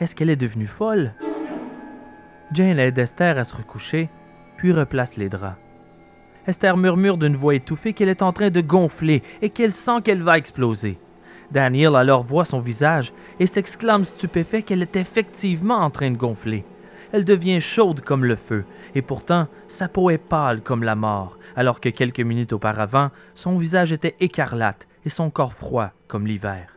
Est-ce 0.00 0.16
qu'elle 0.16 0.30
est 0.30 0.36
devenue 0.36 0.66
folle? 0.66 1.14
Jane 2.52 2.78
aide 2.78 2.98
Esther 2.98 3.38
à 3.38 3.44
se 3.44 3.54
recoucher, 3.54 4.08
puis 4.58 4.72
replace 4.72 5.16
les 5.16 5.28
draps. 5.28 5.58
Esther 6.48 6.76
murmure 6.76 7.18
d'une 7.18 7.36
voix 7.36 7.54
étouffée 7.54 7.92
qu'elle 7.92 8.08
est 8.08 8.22
en 8.22 8.32
train 8.32 8.50
de 8.50 8.60
gonfler 8.60 9.22
et 9.42 9.50
qu'elle 9.50 9.72
sent 9.72 10.02
qu'elle 10.02 10.22
va 10.22 10.38
exploser. 10.38 10.98
Daniel 11.52 11.94
alors 11.94 12.24
voit 12.24 12.44
son 12.44 12.58
visage 12.58 13.12
et 13.38 13.46
s'exclame 13.46 14.04
stupéfait 14.04 14.62
qu'elle 14.62 14.82
est 14.82 14.96
effectivement 14.96 15.78
en 15.78 15.90
train 15.90 16.10
de 16.10 16.16
gonfler. 16.16 16.64
Elle 17.12 17.24
devient 17.24 17.60
chaude 17.60 18.02
comme 18.02 18.24
le 18.24 18.36
feu, 18.36 18.64
et 18.94 19.02
pourtant 19.02 19.48
sa 19.66 19.88
peau 19.88 20.10
est 20.10 20.18
pâle 20.18 20.60
comme 20.60 20.82
la 20.82 20.94
mort, 20.94 21.38
alors 21.56 21.80
que 21.80 21.88
quelques 21.88 22.20
minutes 22.20 22.52
auparavant, 22.52 23.10
son 23.34 23.56
visage 23.56 23.92
était 23.92 24.16
écarlate 24.20 24.86
et 25.06 25.08
son 25.08 25.30
corps 25.30 25.54
froid 25.54 25.90
comme 26.06 26.26
l'hiver. 26.26 26.76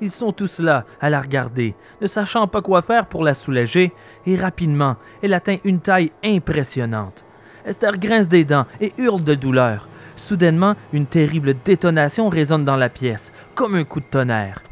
Ils 0.00 0.10
sont 0.10 0.32
tous 0.32 0.58
là, 0.58 0.84
à 1.00 1.08
la 1.08 1.20
regarder, 1.20 1.74
ne 2.00 2.06
sachant 2.06 2.48
pas 2.48 2.60
quoi 2.60 2.82
faire 2.82 3.06
pour 3.06 3.22
la 3.22 3.34
soulager, 3.34 3.92
et 4.26 4.36
rapidement, 4.36 4.96
elle 5.22 5.32
atteint 5.32 5.58
une 5.64 5.80
taille 5.80 6.10
impressionnante. 6.24 7.24
Esther 7.64 7.98
grince 7.98 8.28
des 8.28 8.44
dents 8.44 8.66
et 8.80 8.92
hurle 8.98 9.22
de 9.22 9.34
douleur. 9.34 9.88
Soudainement, 10.16 10.74
une 10.92 11.06
terrible 11.06 11.54
détonation 11.64 12.28
résonne 12.28 12.64
dans 12.64 12.76
la 12.76 12.88
pièce, 12.88 13.32
comme 13.54 13.76
un 13.76 13.84
coup 13.84 14.00
de 14.00 14.06
tonnerre. 14.10 14.62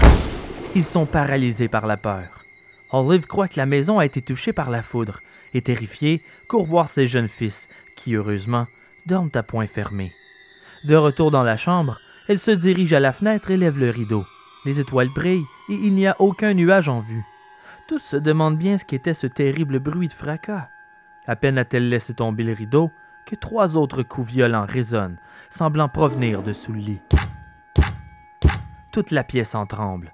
Ils 0.75 0.85
sont 0.85 1.07
paralysés 1.07 1.69
par 1.69 1.87
la 1.87 1.97
peur. 1.97 2.42
Olive 2.93 3.27
croit 3.27 3.49
que 3.49 3.59
la 3.59 3.67
maison 3.67 3.99
a 3.99 4.05
été 4.05 4.21
touchée 4.21 4.53
par 4.53 4.71
la 4.71 4.83
foudre, 4.83 5.21
et 5.55 5.63
terrifiée, 5.63 6.23
court 6.49 6.67
voir 6.67 6.89
ses 6.89 7.09
jeunes 7.09 7.29
fils, 7.29 7.69
qui, 7.97 8.15
heureusement, 8.15 8.67
dorment 9.07 9.31
à 9.35 9.43
point 9.43 9.67
fermé. 9.67 10.13
De 10.85 10.97
retour 10.97 11.31
dans 11.31 11.43
la 11.43 11.57
chambre, 11.57 11.99
elle 12.29 12.39
se 12.39 12.51
dirige 12.51 12.93
à 12.93 13.01
la 13.01 13.13
fenêtre 13.13 13.51
et 13.51 13.57
lève 13.57 13.79
le 13.79 13.91
rideau. 13.91 14.25
Les 14.65 14.81
étoiles 14.81 15.09
brillent, 15.09 15.47
et 15.69 15.75
il 15.75 15.95
n'y 15.95 16.07
a 16.07 16.17
aucun 16.21 16.55
nuage 16.55 16.89
en 16.89 17.01
vue. 17.01 17.25
Tous 17.89 17.99
se 17.99 18.17
demandent 18.17 18.59
bien 18.59 18.77
ce 18.77 18.85
qu'était 18.85 19.15
ce 19.15 19.27
terrible 19.27 19.79
bruit 19.79 20.09
de 20.09 20.13
fracas. 20.13 20.69
À 21.27 21.37
peine 21.37 21.59
a-t-elle 21.59 21.89
laissé 21.89 22.15
tomber 22.15 22.45
le 22.45 22.53
rideau 22.53 22.91
que 23.27 23.35
trois 23.37 23.77
autres 23.77 24.03
coups 24.03 24.29
violents 24.29 24.67
résonnent, 24.67 25.19
semblant 25.51 25.89
provenir 25.89 26.43
de 26.43 26.53
sous 26.53 26.73
le 26.73 26.81
lit. 26.81 27.01
Toute 28.91 29.11
la 29.11 29.25
pièce 29.25 29.55
en 29.55 29.67
tremble. 29.67 30.13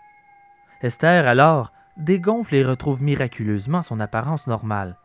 Esther, 0.82 1.26
alors, 1.26 1.73
dégonfle 1.98 2.54
et 2.54 2.64
retrouve 2.64 3.02
miraculeusement 3.02 3.82
son 3.82 4.00
apparence 4.00 4.46
normale, 4.46 4.96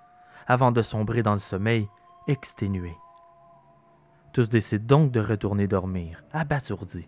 avant 0.47 0.71
de 0.71 0.81
sombrer 0.81 1.23
dans 1.23 1.33
le 1.33 1.39
sommeil, 1.39 1.87
exténué. 2.27 2.93
Tous 4.31 4.49
décident 4.49 4.99
donc 5.01 5.11
de 5.11 5.19
retourner 5.19 5.67
dormir, 5.67 6.23
abasourdis. 6.31 7.07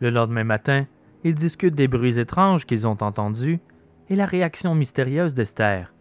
Le 0.00 0.10
lendemain 0.10 0.44
matin, 0.44 0.86
ils 1.24 1.34
discutent 1.34 1.74
des 1.74 1.88
bruits 1.88 2.18
étranges 2.18 2.66
qu'ils 2.66 2.86
ont 2.86 3.02
entendus 3.02 3.60
et 4.08 4.16
la 4.16 4.26
réaction 4.26 4.74
mystérieuse 4.74 5.34
d'Esther. 5.34 5.92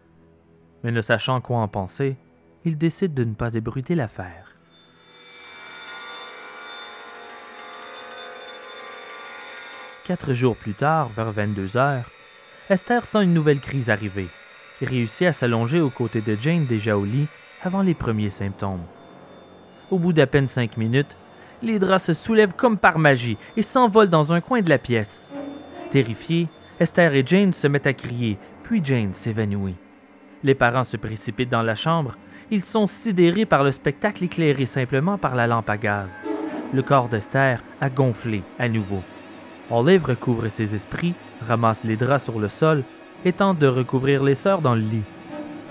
Mais 0.84 0.92
ne 0.92 1.02
sachant 1.02 1.42
quoi 1.42 1.58
en 1.58 1.68
penser, 1.68 2.18
ils 2.66 2.78
décident 2.78 3.14
de 3.14 3.24
ne 3.24 3.36
pas 3.36 3.54
ébruiter 3.54 3.96
l'affaire. 3.96 4.56
Quatre 10.04 10.34
jours 10.34 10.58
plus 10.58 10.74
tard, 10.74 11.10
vers 11.10 11.32
22 11.32 11.78
heures, 11.78 12.10
Esther 12.72 13.06
sent 13.06 13.24
une 13.26 13.34
nouvelle 13.34 13.60
crise 13.60 13.90
arriver 13.90 14.30
et 14.82 14.86
réussit 14.86 15.28
à 15.28 15.34
s'allonger 15.34 15.82
aux 15.82 15.90
côtés 15.90 16.22
de 16.22 16.38
Jane 16.40 16.66
déjà 16.66 16.98
au 16.98 17.04
lit 17.04 17.28
avant 17.62 17.82
les 17.82 17.94
premiers 17.94 18.30
symptômes. 18.30 18.86
Au 19.90 20.00
bout 20.00 20.14
d'à 20.14 20.26
peine 20.26 20.48
cinq 20.48 20.78
minutes, 20.78 21.18
les 21.62 21.80
draps 21.80 22.06
se 22.06 22.14
soulèvent 22.14 22.54
comme 22.54 22.78
par 22.78 22.98
magie 22.98 23.38
et 23.58 23.62
s'envolent 23.62 24.08
dans 24.08 24.32
un 24.32 24.40
coin 24.40 24.62
de 24.62 24.70
la 24.70 24.78
pièce. 24.78 25.30
Terrifiés, 25.90 26.48
Esther 26.80 27.14
et 27.14 27.24
Jane 27.26 27.52
se 27.52 27.68
mettent 27.68 27.88
à 27.88 27.94
crier, 27.94 28.38
puis 28.64 28.80
Jane 28.82 29.14
s'évanouit. 29.14 29.76
Les 30.42 30.56
parents 30.56 30.86
se 30.86 30.96
précipitent 30.96 31.52
dans 31.52 31.64
la 31.64 31.76
chambre. 31.76 32.16
Ils 32.52 32.64
sont 32.64 32.88
sidérés 32.88 33.46
par 33.46 33.66
le 33.66 33.72
spectacle 33.72 34.24
éclairé 34.24 34.66
simplement 34.66 35.18
par 35.18 35.36
la 35.36 35.46
lampe 35.46 35.70
à 35.70 35.76
gaz. 35.76 36.22
Le 36.72 36.82
corps 36.84 37.10
d'Esther 37.10 37.62
a 37.82 37.90
gonflé 37.90 38.44
à 38.58 38.70
nouveau. 38.70 39.04
Olive 39.70 40.06
recouvre 40.06 40.48
ses 40.48 40.74
esprits 40.74 41.16
ramasse 41.48 41.84
les 41.84 41.96
draps 41.96 42.24
sur 42.24 42.40
le 42.40 42.48
sol 42.48 42.84
et 43.26 43.34
tente 43.34 43.60
de 43.60 43.68
recouvrir 43.68 44.24
les 44.24 44.36
sœurs 44.36 44.62
dans 44.62 44.76
le 44.76 44.82
lit. 44.82 45.04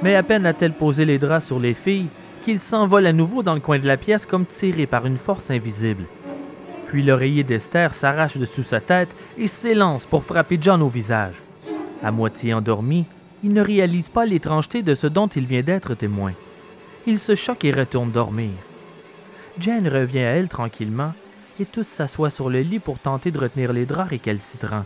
Mais 0.03 0.15
à 0.15 0.23
peine 0.23 0.47
a-t-elle 0.47 0.73
posé 0.73 1.05
les 1.05 1.19
draps 1.19 1.47
sur 1.47 1.61
les 1.61 1.75
filles 1.75 2.09
qu'ils 2.43 2.61
s'envolent 2.61 3.07
à 3.07 3.13
nouveau 3.13 3.43
dans 3.43 3.55
le 3.55 3.61
coin 3.61 3.79
de 3.79 3.87
la 3.87 3.97
pièce 3.97 4.27
comme 4.27 4.47
tirés 4.47 4.87
par 4.87 5.07
une 5.07 5.19
force 5.19 5.51
invisible. 5.51 6.05
Puis 6.87 7.03
l'oreiller 7.03 7.45
d'Esther 7.45 7.95
s'arrache 7.95 8.37
de 8.37 8.45
sous 8.45 8.63
sa 8.63 8.81
tête 8.81 9.15
et 9.39 9.47
s'élance 9.47 10.07
pour 10.07 10.25
frapper 10.25 10.59
John 10.61 10.83
au 10.83 10.89
visage. 10.89 11.37
À 12.03 12.11
moitié 12.11 12.55
endormi, 12.55 13.05
il 13.45 13.53
ne 13.53 13.63
réalise 13.63 14.09
pas 14.09 14.27
l'étrangeté 14.27 14.83
de 14.83 14.95
ce 14.95 15.07
dont 15.07 15.29
il 15.29 15.47
vient 15.47 15.63
d'être 15.63 15.95
témoin. 15.95 16.33
Il 17.07 17.19
se 17.19 17.35
choque 17.35 17.65
et 17.65 17.73
retourne 17.73 18.11
dormir. 18.11 18.51
Jane 19.59 19.89
revient 19.89 20.21
à 20.21 20.37
elle 20.37 20.49
tranquillement 20.49 21.13
et 21.59 21.67
tous 21.67 21.87
s'assoient 21.87 22.31
sur 22.31 22.49
le 22.49 22.61
lit 22.61 22.79
pour 22.79 22.99
tenter 22.99 23.31
de 23.31 23.39
retenir 23.39 23.73
les 23.73 23.87
draps 23.87 24.11
récalcitrants. 24.11 24.85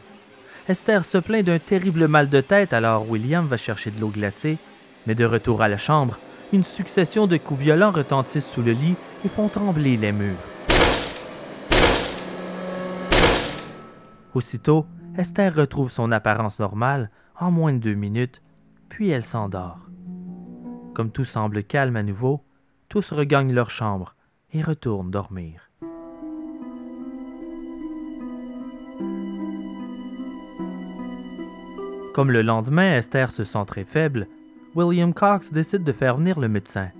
Esther 0.67 1.05
se 1.05 1.19
plaint 1.19 1.45
d'un 1.45 1.59
terrible 1.59 2.09
mal 2.09 2.31
de 2.31 2.41
tête 2.41 2.73
alors 2.73 3.11
William 3.11 3.47
va 3.47 3.59
chercher 3.59 3.91
de 3.91 4.01
l'eau 4.01 4.09
glacée, 4.09 4.57
mais 5.07 5.15
de 5.15 5.27
retour 5.27 5.61
à 5.61 5.69
la 5.69 5.77
chambre, 5.77 6.19
une 6.55 6.65
succession 6.65 7.27
de 7.27 7.37
coups 7.37 7.61
violents 7.61 7.91
retentissent 7.91 8.51
sous 8.51 8.63
le 8.63 8.73
lit 8.73 8.95
et 9.27 9.29
font 9.29 9.49
trembler 9.49 9.99
les 9.99 10.13
murs. 10.13 10.39
Aussitôt, 14.33 14.87
Esther 15.19 15.55
retrouve 15.55 15.91
son 15.91 16.11
apparence 16.11 16.59
normale 16.59 17.11
en 17.39 17.51
moins 17.51 17.75
de 17.75 17.79
deux 17.79 17.95
minutes, 17.95 18.41
puis 18.89 19.11
elle 19.11 19.23
s'endort. 19.23 19.81
Comme 20.95 21.11
tout 21.11 21.25
semble 21.25 21.63
calme 21.63 21.97
à 21.97 22.03
nouveau, 22.03 22.43
tous 22.89 23.13
regagnent 23.13 23.53
leur 23.53 23.69
chambre 23.69 24.17
et 24.55 24.63
retournent 24.63 25.11
dormir. 25.11 25.71
Comme 32.15 32.31
le 32.31 32.43
lendemain, 32.43 32.95
Esther 32.95 33.33
se 33.33 33.43
sent 33.43 33.65
très 33.67 33.83
faible, 33.83 34.29
William 34.77 35.13
Cox 35.13 35.53
décide 35.53 35.83
de 35.83 35.91
faire 35.91 36.17
venir 36.17 36.39
le 36.39 36.47
médecin. 36.47 36.91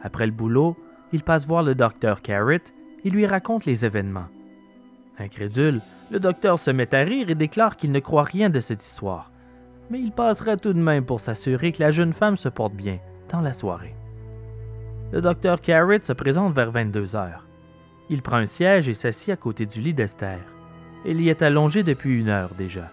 Après 0.00 0.26
le 0.26 0.32
boulot, 0.32 0.76
il 1.12 1.24
passe 1.24 1.44
voir 1.44 1.64
le 1.64 1.74
docteur 1.74 2.22
Carrot 2.22 2.62
et 3.04 3.10
lui 3.10 3.26
raconte 3.26 3.64
les 3.64 3.84
événements. 3.84 4.28
Incrédule, 5.18 5.80
le 6.12 6.20
docteur 6.20 6.60
se 6.60 6.70
met 6.70 6.94
à 6.94 7.00
rire 7.00 7.30
et 7.30 7.34
déclare 7.34 7.76
qu'il 7.76 7.90
ne 7.90 7.98
croit 7.98 8.22
rien 8.22 8.48
de 8.48 8.60
cette 8.60 8.84
histoire, 8.84 9.32
mais 9.90 9.98
il 9.98 10.12
passera 10.12 10.56
tout 10.56 10.72
de 10.72 10.78
même 10.78 11.04
pour 11.04 11.18
s'assurer 11.18 11.72
que 11.72 11.82
la 11.82 11.90
jeune 11.90 12.12
femme 12.12 12.36
se 12.36 12.48
porte 12.48 12.74
bien 12.74 13.00
dans 13.30 13.40
la 13.40 13.52
soirée. 13.52 13.96
Le 15.10 15.20
docteur 15.20 15.60
Carrot 15.60 16.02
se 16.02 16.12
présente 16.12 16.54
vers 16.54 16.70
22 16.70 17.16
heures. 17.16 17.44
Il 18.08 18.22
prend 18.22 18.36
un 18.36 18.46
siège 18.46 18.88
et 18.88 18.94
s'assied 18.94 19.32
à 19.32 19.36
côté 19.36 19.66
du 19.66 19.80
lit 19.80 19.94
d'Esther. 19.94 20.38
Elle 21.04 21.20
y 21.20 21.28
est 21.28 21.42
allongée 21.42 21.82
depuis 21.82 22.20
une 22.20 22.28
heure 22.28 22.54
déjà. 22.56 22.92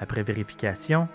Après 0.00 0.22
vérification, 0.22 1.08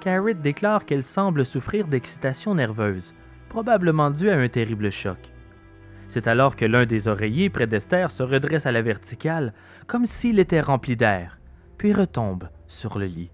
Carrot 0.00 0.34
déclare 0.34 0.84
qu'elle 0.84 1.04
semble 1.04 1.44
souffrir 1.44 1.86
d'excitation 1.86 2.54
nerveuse, 2.54 3.14
probablement 3.48 4.10
due 4.10 4.28
à 4.28 4.36
un 4.36 4.48
terrible 4.48 4.90
choc. 4.90 5.18
C'est 6.08 6.26
alors 6.28 6.56
que 6.56 6.64
l'un 6.64 6.84
des 6.84 7.08
oreillers 7.08 7.48
près 7.48 7.66
d'Esther 7.66 8.10
se 8.10 8.22
redresse 8.22 8.66
à 8.66 8.72
la 8.72 8.82
verticale, 8.82 9.54
comme 9.86 10.04
s'il 10.04 10.38
était 10.38 10.60
rempli 10.60 10.96
d'air, 10.96 11.38
puis 11.78 11.92
retombe 11.92 12.48
sur 12.66 12.98
le 12.98 13.06
lit. 13.06 13.30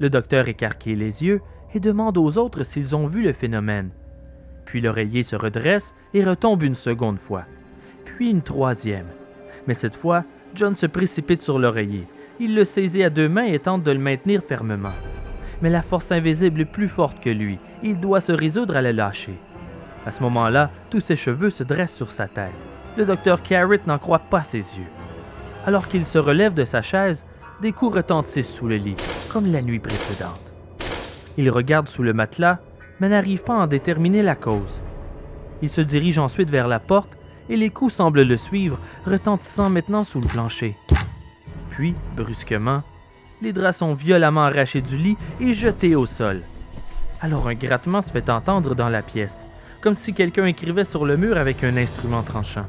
Le 0.00 0.10
docteur 0.10 0.48
écarquille 0.48 0.96
les 0.96 1.24
yeux 1.24 1.40
et 1.72 1.80
demande 1.80 2.18
aux 2.18 2.36
autres 2.36 2.64
s'ils 2.64 2.96
ont 2.96 3.06
vu 3.06 3.22
le 3.22 3.32
phénomène. 3.32 3.90
Puis 4.64 4.80
l'oreiller 4.80 5.22
se 5.22 5.36
redresse 5.36 5.94
et 6.14 6.24
retombe 6.24 6.62
une 6.62 6.74
seconde 6.74 7.18
fois, 7.18 7.44
puis 8.04 8.30
une 8.30 8.42
troisième. 8.42 9.08
Mais 9.66 9.74
cette 9.74 9.96
fois, 9.96 10.24
John 10.54 10.74
se 10.74 10.86
précipite 10.86 11.42
sur 11.42 11.58
l'oreiller. 11.58 12.06
Il 12.42 12.54
le 12.54 12.64
saisit 12.64 13.04
à 13.04 13.10
deux 13.10 13.28
mains 13.28 13.44
et 13.44 13.58
tente 13.58 13.82
de 13.82 13.90
le 13.90 13.98
maintenir 13.98 14.42
fermement. 14.42 14.94
Mais 15.60 15.68
la 15.68 15.82
force 15.82 16.10
invisible 16.10 16.62
est 16.62 16.64
plus 16.64 16.88
forte 16.88 17.20
que 17.20 17.28
lui. 17.28 17.58
Il 17.82 18.00
doit 18.00 18.22
se 18.22 18.32
résoudre 18.32 18.76
à 18.76 18.80
le 18.80 18.92
lâcher. 18.92 19.34
À 20.06 20.10
ce 20.10 20.22
moment-là, 20.22 20.70
tous 20.88 21.00
ses 21.00 21.16
cheveux 21.16 21.50
se 21.50 21.62
dressent 21.62 21.94
sur 21.94 22.10
sa 22.10 22.28
tête. 22.28 22.48
Le 22.96 23.04
docteur 23.04 23.42
Carrot 23.42 23.76
n'en 23.86 23.98
croit 23.98 24.20
pas 24.20 24.42
ses 24.42 24.56
yeux. 24.56 24.88
Alors 25.66 25.86
qu'il 25.86 26.06
se 26.06 26.16
relève 26.16 26.54
de 26.54 26.64
sa 26.64 26.80
chaise, 26.80 27.26
des 27.60 27.72
coups 27.72 27.96
retentissent 27.96 28.54
sous 28.54 28.68
le 28.68 28.76
lit, 28.76 28.96
comme 29.30 29.52
la 29.52 29.60
nuit 29.60 29.78
précédente. 29.78 30.54
Il 31.36 31.50
regarde 31.50 31.88
sous 31.88 32.02
le 32.02 32.14
matelas, 32.14 32.58
mais 33.00 33.10
n'arrive 33.10 33.42
pas 33.42 33.52
à 33.52 33.64
en 33.64 33.66
déterminer 33.66 34.22
la 34.22 34.34
cause. 34.34 34.80
Il 35.60 35.68
se 35.68 35.82
dirige 35.82 36.18
ensuite 36.18 36.50
vers 36.50 36.68
la 36.68 36.78
porte 36.78 37.18
et 37.50 37.58
les 37.58 37.68
coups 37.68 37.92
semblent 37.92 38.22
le 38.22 38.36
suivre, 38.38 38.78
retentissant 39.04 39.68
maintenant 39.68 40.04
sous 40.04 40.22
le 40.22 40.26
plancher. 40.26 40.74
Puis, 41.80 41.94
brusquement, 42.14 42.82
les 43.40 43.54
draps 43.54 43.78
sont 43.78 43.94
violemment 43.94 44.42
arrachés 44.42 44.82
du 44.82 44.98
lit 44.98 45.16
et 45.40 45.54
jetés 45.54 45.96
au 45.96 46.04
sol. 46.04 46.42
Alors 47.22 47.48
un 47.48 47.54
grattement 47.54 48.02
se 48.02 48.12
fait 48.12 48.28
entendre 48.28 48.74
dans 48.74 48.90
la 48.90 49.00
pièce, 49.00 49.48
comme 49.80 49.94
si 49.94 50.12
quelqu'un 50.12 50.44
écrivait 50.44 50.84
sur 50.84 51.06
le 51.06 51.16
mur 51.16 51.38
avec 51.38 51.64
un 51.64 51.78
instrument 51.78 52.22
tranchant. 52.22 52.66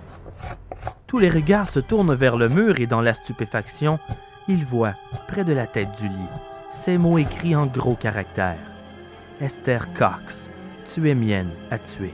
Tous 1.08 1.20
les 1.20 1.30
regards 1.30 1.68
se 1.68 1.82
tournent 1.82 2.16
vers 2.16 2.38
le 2.38 2.48
mur 2.48 2.80
et 2.80 2.88
dans 2.88 3.02
la 3.02 3.14
stupéfaction, 3.14 4.00
il 4.48 4.64
voit, 4.64 4.94
près 5.28 5.44
de 5.44 5.52
la 5.52 5.68
tête 5.68 5.92
du 6.00 6.08
lit, 6.08 6.32
ces 6.72 6.98
mots 6.98 7.18
écrits 7.18 7.58
en 7.58 7.66
gros 7.66 7.96
caractères. 7.96 8.64
Esther 9.42 9.92
Cox, 9.92 10.48
tu 10.96 11.10
es 11.10 11.16
mienne 11.16 11.50
à 11.70 11.78
tuer. 11.80 12.14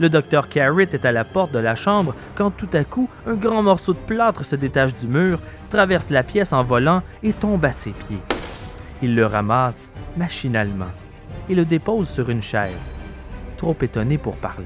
Le 0.00 0.08
docteur 0.08 0.48
Carrot 0.48 0.80
est 0.80 1.04
à 1.04 1.12
la 1.12 1.24
porte 1.24 1.52
de 1.52 1.58
la 1.58 1.74
chambre 1.74 2.14
quand 2.34 2.50
tout 2.50 2.68
à 2.72 2.84
coup, 2.84 3.08
un 3.26 3.34
grand 3.34 3.62
morceau 3.62 3.92
de 3.92 3.98
plâtre 3.98 4.44
se 4.44 4.56
détache 4.56 4.96
du 4.96 5.06
mur, 5.06 5.40
traverse 5.70 6.10
la 6.10 6.22
pièce 6.22 6.52
en 6.52 6.64
volant 6.64 7.02
et 7.22 7.32
tombe 7.32 7.64
à 7.64 7.72
ses 7.72 7.92
pieds. 7.92 8.22
Il 9.02 9.14
le 9.14 9.26
ramasse 9.26 9.90
machinalement 10.16 10.90
et 11.48 11.54
le 11.54 11.64
dépose 11.64 12.08
sur 12.08 12.30
une 12.30 12.42
chaise, 12.42 12.90
trop 13.56 13.76
étonné 13.80 14.18
pour 14.18 14.36
parler. 14.36 14.64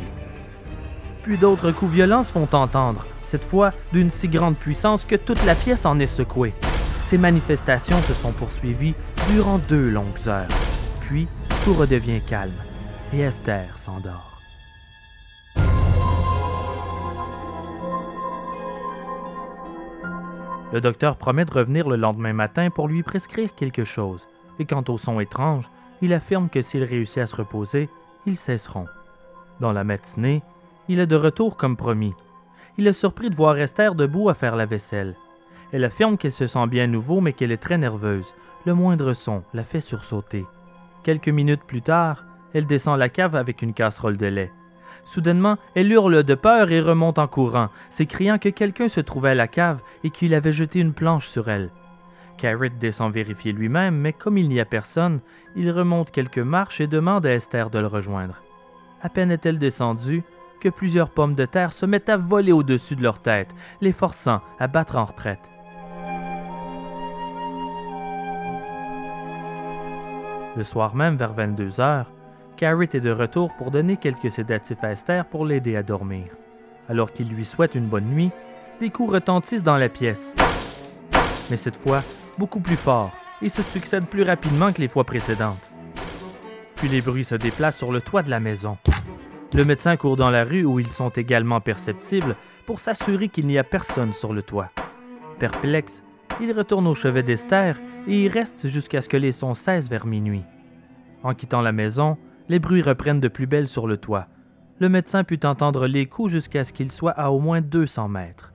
Puis 1.23 1.37
d'autres 1.37 1.73
coups 1.73 1.93
violents 1.93 2.23
se 2.23 2.33
font 2.33 2.49
entendre, 2.53 3.07
cette 3.21 3.45
fois 3.45 3.73
d'une 3.93 4.11
si 4.11 4.29
grande 4.29 4.57
puissance 4.57 5.05
que 5.05 5.17
toute 5.17 5.45
la 5.45 5.55
pièce 5.55 5.85
en 5.85 5.99
est 5.99 6.07
secouée. 6.07 6.55
Ces 7.05 7.19
manifestations 7.19 8.01
se 8.03 8.15
sont 8.15 8.33
poursuivies 8.33 8.95
durant 9.31 9.59
deux 9.59 9.91
longues 9.91 10.27
heures. 10.27 10.49
Puis, 11.01 11.27
tout 11.65 11.75
redevient 11.75 12.21
calme 12.21 12.53
et 13.13 13.21
Esther 13.21 13.79
s'endort. 13.79 14.28
Le 20.73 20.81
docteur 20.81 21.17
promet 21.17 21.45
de 21.45 21.55
revenir 21.55 21.89
le 21.89 21.97
lendemain 21.97 22.33
matin 22.33 22.71
pour 22.71 22.89
lui 22.89 23.03
prescrire 23.03 23.55
quelque 23.55 23.85
chose, 23.85 24.29
et 24.59 24.65
quant 24.65 24.85
au 24.89 24.99
son 24.99 25.21
étrange, 25.21 25.71
il 26.03 26.13
affirme 26.13 26.49
que 26.49 26.61
s'il 26.61 26.85
réussit 26.85 27.19
à 27.19 27.27
se 27.27 27.37
reposer, 27.37 27.89
ils 28.27 28.37
cesseront. 28.37 28.87
Dans 29.61 29.73
la 29.73 29.85
matinée, 29.85 30.43
il 30.89 31.01
est 31.01 31.07
de 31.07 31.17
retour 31.17 31.57
comme 31.57 31.77
promis, 31.77 32.15
il 32.79 32.87
est 32.87 32.93
surpris 32.93 33.29
de 33.29 33.35
voir 33.35 33.59
Esther 33.59 33.97
debout 33.97 34.29
à 34.29 34.35
faire 34.35 34.55
la 34.55 34.65
vaisselle. 34.65 35.17
Elle 35.73 35.85
affirme 35.85 36.17
qu'elle 36.17 36.33
se 36.33 36.47
sent 36.47 36.67
bien 36.69 36.87
nouveau, 36.87 37.21
mais 37.21 37.33
qu'elle 37.33 37.51
est 37.51 37.57
très 37.57 37.77
nerveuse. 37.77 38.37
Le 38.65 38.73
moindre 38.73 39.13
son 39.13 39.43
la 39.53 39.65
fait 39.65 39.81
sursauter. 39.81 40.47
Quelques 41.03 41.29
minutes 41.29 41.65
plus 41.67 41.83
tard, 41.83 42.25
elle 42.55 42.67
descend 42.67 42.97
la 42.99 43.09
cave 43.09 43.35
avec 43.35 43.63
une 43.63 43.75
casserole 43.75 44.17
de 44.17 44.27
lait. 44.27 44.53
Soudainement, 45.09 45.57
elle 45.75 45.91
hurle 45.91 46.23
de 46.23 46.35
peur 46.35 46.71
et 46.71 46.83
remonte 46.83 47.19
en 47.19 47.27
courant, 47.27 47.71
s'écriant 47.89 48.37
que 48.37 48.51
quelqu'un 48.51 48.91
se 48.91 49.01
trouvait 49.01 49.31
à 49.31 49.35
la 49.35 49.49
cave 49.49 49.81
et 50.05 50.11
qu'il 50.11 50.35
avait 50.35 50.53
jeté 50.53 50.81
une 50.81 50.93
planche 50.93 51.29
sur 51.29 51.49
elle. 51.49 51.71
Carrot 52.37 52.69
descend 52.79 53.11
vérifier 53.11 53.53
lui-même, 53.53 53.97
mais 53.97 54.13
comme 54.13 54.37
il 54.37 54.51
n'y 54.51 54.61
a 54.61 54.67
personne, 54.67 55.21
il 55.57 55.71
remonte 55.71 56.11
quelques 56.11 56.37
marches 56.37 56.83
et 56.83 56.87
demande 56.87 57.25
à 57.25 57.33
Esther 57.33 57.71
de 57.71 57.79
le 57.79 57.87
rejoindre. 57.87 58.43
À 59.01 59.09
peine 59.09 59.31
est-elle 59.31 59.57
descendue 59.57 60.25
que 60.61 60.69
plusieurs 60.69 61.09
pommes 61.09 61.35
de 61.35 61.47
terre 61.47 61.73
se 61.73 61.87
mettent 61.87 62.11
à 62.11 62.19
voler 62.19 62.53
au-dessus 62.53 62.95
de 62.95 63.03
leur 63.03 63.21
tête, 63.21 63.55
les 63.81 63.93
forçant 63.93 64.43
à 64.59 64.67
battre 64.67 64.97
en 64.97 65.07
retraite. 65.07 65.51
Le 70.55 70.65
soir 70.65 70.95
même, 70.95 71.17
vers 71.17 71.33
22 71.33 71.81
heures, 71.81 72.11
Carrot 72.59 72.83
est 72.83 72.97
de 72.97 73.13
retour 73.13 73.55
pour 73.55 73.71
donner 73.71 73.97
quelques 73.97 74.33
sédatifs 74.33 74.83
à 74.83 74.91
Esther 74.91 75.25
pour 75.27 75.47
l'aider 75.47 75.77
à 75.77 75.85
dormir. 75.85 76.25
Alors 76.89 77.13
qu'il 77.13 77.29
lui 77.29 77.45
souhaite 77.45 77.77
une 77.77 77.87
bonne 77.87 78.07
nuit, 78.07 78.33
des 78.81 78.91
coups 78.91 79.13
retentissent 79.13 79.63
dans 79.63 79.77
la 79.77 79.89
pièce. 79.89 80.35
Mais 81.51 81.57
cette 81.57 81.77
fois, 81.77 82.03
beaucoup 82.37 82.59
plus 82.59 82.77
fort, 82.77 83.13
et 83.43 83.49
se 83.49 83.63
succèdent 83.63 84.09
plus 84.09 84.25
rapidement 84.25 84.73
que 84.73 84.81
les 84.81 84.89
fois 84.89 85.05
précédentes. 85.05 85.71
Puis 86.75 86.89
les 86.89 87.01
bruits 87.01 87.25
se 87.25 87.37
déplacent 87.37 87.77
sur 87.77 87.93
le 87.93 88.01
toit 88.01 88.25
de 88.25 88.31
la 88.31 88.41
maison. 88.41 88.77
Le 89.55 89.65
médecin 89.65 89.97
court 89.97 90.17
dans 90.17 90.31
la 90.31 90.43
rue 90.43 90.65
où 90.65 90.81
ils 90.81 90.91
sont 90.91 91.11
également 91.11 91.61
perceptibles 91.61 92.35
pour 92.67 92.81
s'assurer 92.81 93.29
qu'il 93.29 93.47
n'y 93.47 93.59
a 93.59 93.63
personne 93.63 94.13
sur 94.13 94.33
le 94.33 94.43
toit. 94.43 94.73
Perplexe, 95.39 96.03
il 96.41 96.51
retourne 96.51 96.89
au 96.89 96.97
chevet 96.97 97.23
d'Esther 97.23 97.79
et 98.09 98.25
y 98.25 98.29
reste 98.29 98.67
jusqu'à 98.67 99.01
ce 99.01 99.09
que 99.09 99.17
les 99.17 99.31
sons 99.31 99.55
cessent 99.55 99.89
vers 99.89 100.07
minuit. 100.07 100.43
En 101.23 101.35
quittant 101.35 101.63
la 101.63 101.73
maison, 101.73 102.17
les 102.49 102.59
bruits 102.59 102.83
reprennent 102.83 103.21
de 103.21 103.29
plus 103.29 103.47
belle 103.47 103.69
sur 103.69 103.87
le 103.87 103.97
toit. 103.97 104.27
Le 104.81 104.89
médecin 104.89 105.25
put 105.25 105.45
entendre 105.45 105.87
les 105.87 106.07
coups 106.07 106.31
jusqu'à 106.31 106.65
ce 106.65 106.73
qu'il 106.73 106.93
soit 106.93 107.13
à 107.13 107.31
au 107.31 107.41
moins 107.41 107.61
200 107.61 108.09
mètres. 108.09 108.53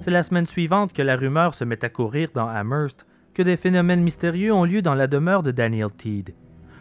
C'est 0.00 0.10
la 0.10 0.22
semaine 0.22 0.46
suivante 0.46 0.92
que 0.92 1.02
la 1.02 1.14
rumeur 1.14 1.54
se 1.54 1.64
met 1.64 1.84
à 1.84 1.90
courir 1.90 2.30
dans 2.32 2.48
Amherst 2.48 3.06
que 3.34 3.42
des 3.42 3.56
phénomènes 3.56 4.02
mystérieux 4.02 4.52
ont 4.52 4.64
lieu 4.64 4.82
dans 4.82 4.94
la 4.94 5.06
demeure 5.06 5.42
de 5.42 5.50
Daniel 5.50 5.92
Teed. 5.92 6.34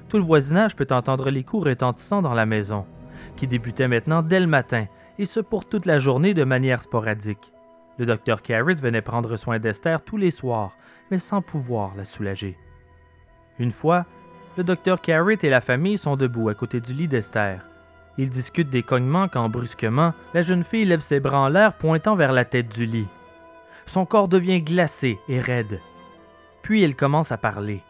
Tout 0.08 0.17
le 0.17 0.23
voisinage 0.23 0.75
peut 0.75 0.88
entendre 0.89 1.30
les 1.30 1.43
coups 1.43 1.65
retentissants 1.65 2.21
dans 2.21 2.34
la 2.34 2.45
maison, 2.45 2.86
qui 3.36 3.45
débutait 3.45 3.88
maintenant 3.88 4.23
dès 4.23 4.39
le 4.39 4.47
matin, 4.47 4.88
et 5.19 5.25
ce 5.25 5.41
pour 5.41 5.67
toute 5.67 5.86
la 5.86 5.99
journée 5.99 6.34
de 6.34 6.43
manière 6.43 6.82
sporadique. 6.82 7.52
Le 8.00 8.06
docteur 8.06 8.42
Carrot 8.42 8.78
venait 8.78 9.02
prendre 9.02 9.36
soin 9.36 9.60
d'Esther 9.60 10.02
tous 10.02 10.16
les 10.16 10.32
soirs, 10.32 10.72
mais 11.12 11.20
sans 11.20 11.42
pouvoir 11.42 11.92
la 11.98 12.06
soulager. 12.06 12.58
Une 13.60 13.72
fois, 13.72 14.06
le 14.58 14.64
docteur 14.64 15.02
Carrot 15.02 15.32
et 15.44 15.50
la 15.50 15.60
famille 15.60 15.98
sont 15.98 16.16
debout 16.16 16.48
à 16.48 16.54
côté 16.56 16.80
du 16.80 16.94
lit 16.94 17.10
d'Esther. 17.10 17.66
Ils 18.18 18.30
discutent 18.30 18.70
des 18.70 18.84
cognements 18.84 19.28
quand 19.28 19.50
brusquement, 19.50 20.14
la 20.34 20.42
jeune 20.42 20.64
fille 20.64 20.86
lève 20.86 21.02
ses 21.02 21.20
bras 21.20 21.40
en 21.40 21.50
l'air 21.50 21.74
pointant 21.74 22.16
vers 22.16 22.32
la 22.32 22.46
tête 22.46 22.70
du 22.70 22.86
lit. 22.86 23.08
Son 23.86 24.06
corps 24.06 24.30
devient 24.30 24.62
glacé 24.62 25.20
et 25.28 25.42
raide. 25.42 25.82
Puis 26.62 26.82
elle 26.84 26.96
commence 26.96 27.34
à 27.34 27.38
parler. 27.38 27.84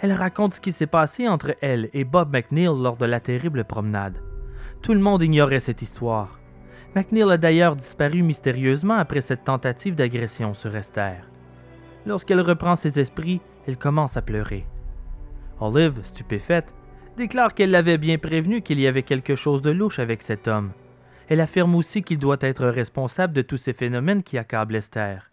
Elle 0.00 0.12
raconte 0.12 0.54
ce 0.54 0.60
qui 0.60 0.70
s'est 0.70 0.86
passé 0.86 1.26
entre 1.26 1.56
elle 1.60 1.90
et 1.94 2.04
Bob 2.04 2.32
McNeil 2.32 2.66
lors 2.66 2.96
de 2.96 3.06
la 3.06 3.18
terrible 3.18 3.64
promenade. 3.64 4.22
Tout 4.82 4.94
le 4.94 5.00
monde 5.00 5.22
ignorait 5.22 5.58
cette 5.58 5.82
histoire. 5.82 6.38
McNeil 6.94 7.30
a 7.30 7.36
d'ailleurs 7.36 7.76
disparu 7.76 8.22
mystérieusement 8.22 8.94
après 8.94 9.20
cette 9.20 9.44
tentative 9.44 9.94
d'agression 9.94 10.54
sur 10.54 10.74
Esther. 10.74 11.28
Lorsqu'elle 12.06 12.40
reprend 12.40 12.76
ses 12.76 12.98
esprits, 12.98 13.40
elle 13.66 13.76
commence 13.76 14.16
à 14.16 14.22
pleurer. 14.22 14.66
Olive, 15.60 16.00
stupéfaite, 16.02 16.72
déclare 17.16 17.54
qu'elle 17.54 17.70
l'avait 17.70 17.98
bien 17.98 18.16
prévenu 18.16 18.62
qu'il 18.62 18.80
y 18.80 18.86
avait 18.86 19.02
quelque 19.02 19.34
chose 19.34 19.60
de 19.60 19.70
louche 19.70 19.98
avec 19.98 20.22
cet 20.22 20.48
homme. 20.48 20.72
Elle 21.28 21.42
affirme 21.42 21.74
aussi 21.74 22.02
qu'il 22.02 22.18
doit 22.18 22.38
être 22.40 22.66
responsable 22.66 23.34
de 23.34 23.42
tous 23.42 23.58
ces 23.58 23.74
phénomènes 23.74 24.22
qui 24.22 24.38
accablent 24.38 24.76
Esther. 24.76 25.30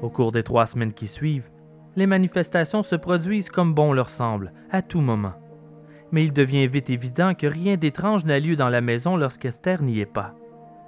Au 0.00 0.08
cours 0.08 0.32
des 0.32 0.44
trois 0.44 0.64
semaines 0.64 0.94
qui 0.94 1.08
suivent, 1.08 1.50
les 1.98 2.06
manifestations 2.06 2.84
se 2.84 2.94
produisent 2.94 3.50
comme 3.50 3.74
bon 3.74 3.92
leur 3.92 4.08
semble, 4.08 4.52
à 4.70 4.82
tout 4.82 5.00
moment. 5.00 5.34
Mais 6.12 6.24
il 6.24 6.32
devient 6.32 6.68
vite 6.68 6.90
évident 6.90 7.34
que 7.34 7.48
rien 7.48 7.76
d'étrange 7.76 8.24
n'a 8.24 8.38
lieu 8.38 8.54
dans 8.54 8.68
la 8.68 8.80
maison 8.80 9.16
lorsqu'Esther 9.16 9.82
n'y 9.82 9.98
est 9.98 10.06
pas. 10.06 10.34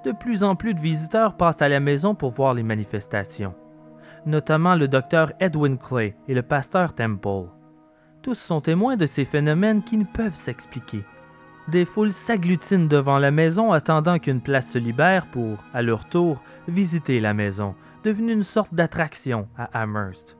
de 0.05 0.13
plus 0.13 0.45
en 0.45 0.57
plus 0.57 0.73
de 0.73 0.81
visiteurs 0.81 1.37
passent 1.37 1.61
à 1.61 1.69
la 1.69 1.81
maison 1.81 2.15
pour 2.15 2.31
voir 2.31 2.55
les 2.55 2.63
manifestations, 2.63 3.55
notamment 4.25 4.75
le 4.75 4.89
docteur 4.89 5.33
Edwin 5.41 5.77
Clay 5.77 6.17
et 6.27 6.33
le 6.33 6.41
pasteur 6.41 6.95
Temple. 6.95 7.51
Tous 8.23 8.39
sont 8.39 8.63
témoins 8.63 8.97
de 8.97 9.05
ces 9.05 9.27
phénomènes 9.27 9.83
qui 9.83 9.99
ne 9.99 10.05
peuvent 10.05 10.35
s'expliquer. 10.35 11.05
Des 11.69 11.85
foules 11.85 12.15
s'agglutinent 12.15 12.89
devant 12.89 13.19
la 13.19 13.31
maison 13.31 13.73
attendant 13.73 14.19
qu'une 14.19 14.41
place 14.41 14.71
se 14.71 14.79
libère 14.79 15.27
pour, 15.27 15.59
à 15.75 15.83
leur 15.83 16.09
tour, 16.09 16.43
visiter 16.67 17.21
la 17.21 17.35
maison, 17.35 17.75
devenue 18.03 18.33
une 18.33 18.43
sorte 18.43 18.73
d'attraction 18.73 19.49
à 19.59 19.65
Amherst. 19.83 20.40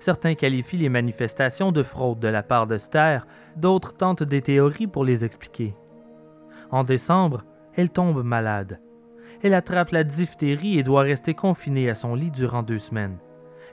Certains 0.00 0.34
qualifient 0.34 0.78
les 0.78 0.88
manifestations 0.88 1.72
de 1.72 1.82
fraude 1.82 2.20
de 2.20 2.28
la 2.28 2.42
part 2.42 2.66
d'Esther, 2.66 3.26
d'autres 3.56 3.94
tentent 3.94 4.22
des 4.22 4.40
théories 4.40 4.86
pour 4.86 5.04
les 5.04 5.26
expliquer. 5.26 5.74
En 6.70 6.84
décembre, 6.84 7.44
elle 7.74 7.90
tombe 7.90 8.24
malade. 8.24 8.80
Elle 9.42 9.52
attrape 9.52 9.90
la 9.90 10.02
diphtérie 10.02 10.78
et 10.78 10.82
doit 10.82 11.02
rester 11.02 11.34
confinée 11.34 11.90
à 11.90 11.94
son 11.94 12.14
lit 12.14 12.30
durant 12.30 12.62
deux 12.62 12.78
semaines, 12.78 13.18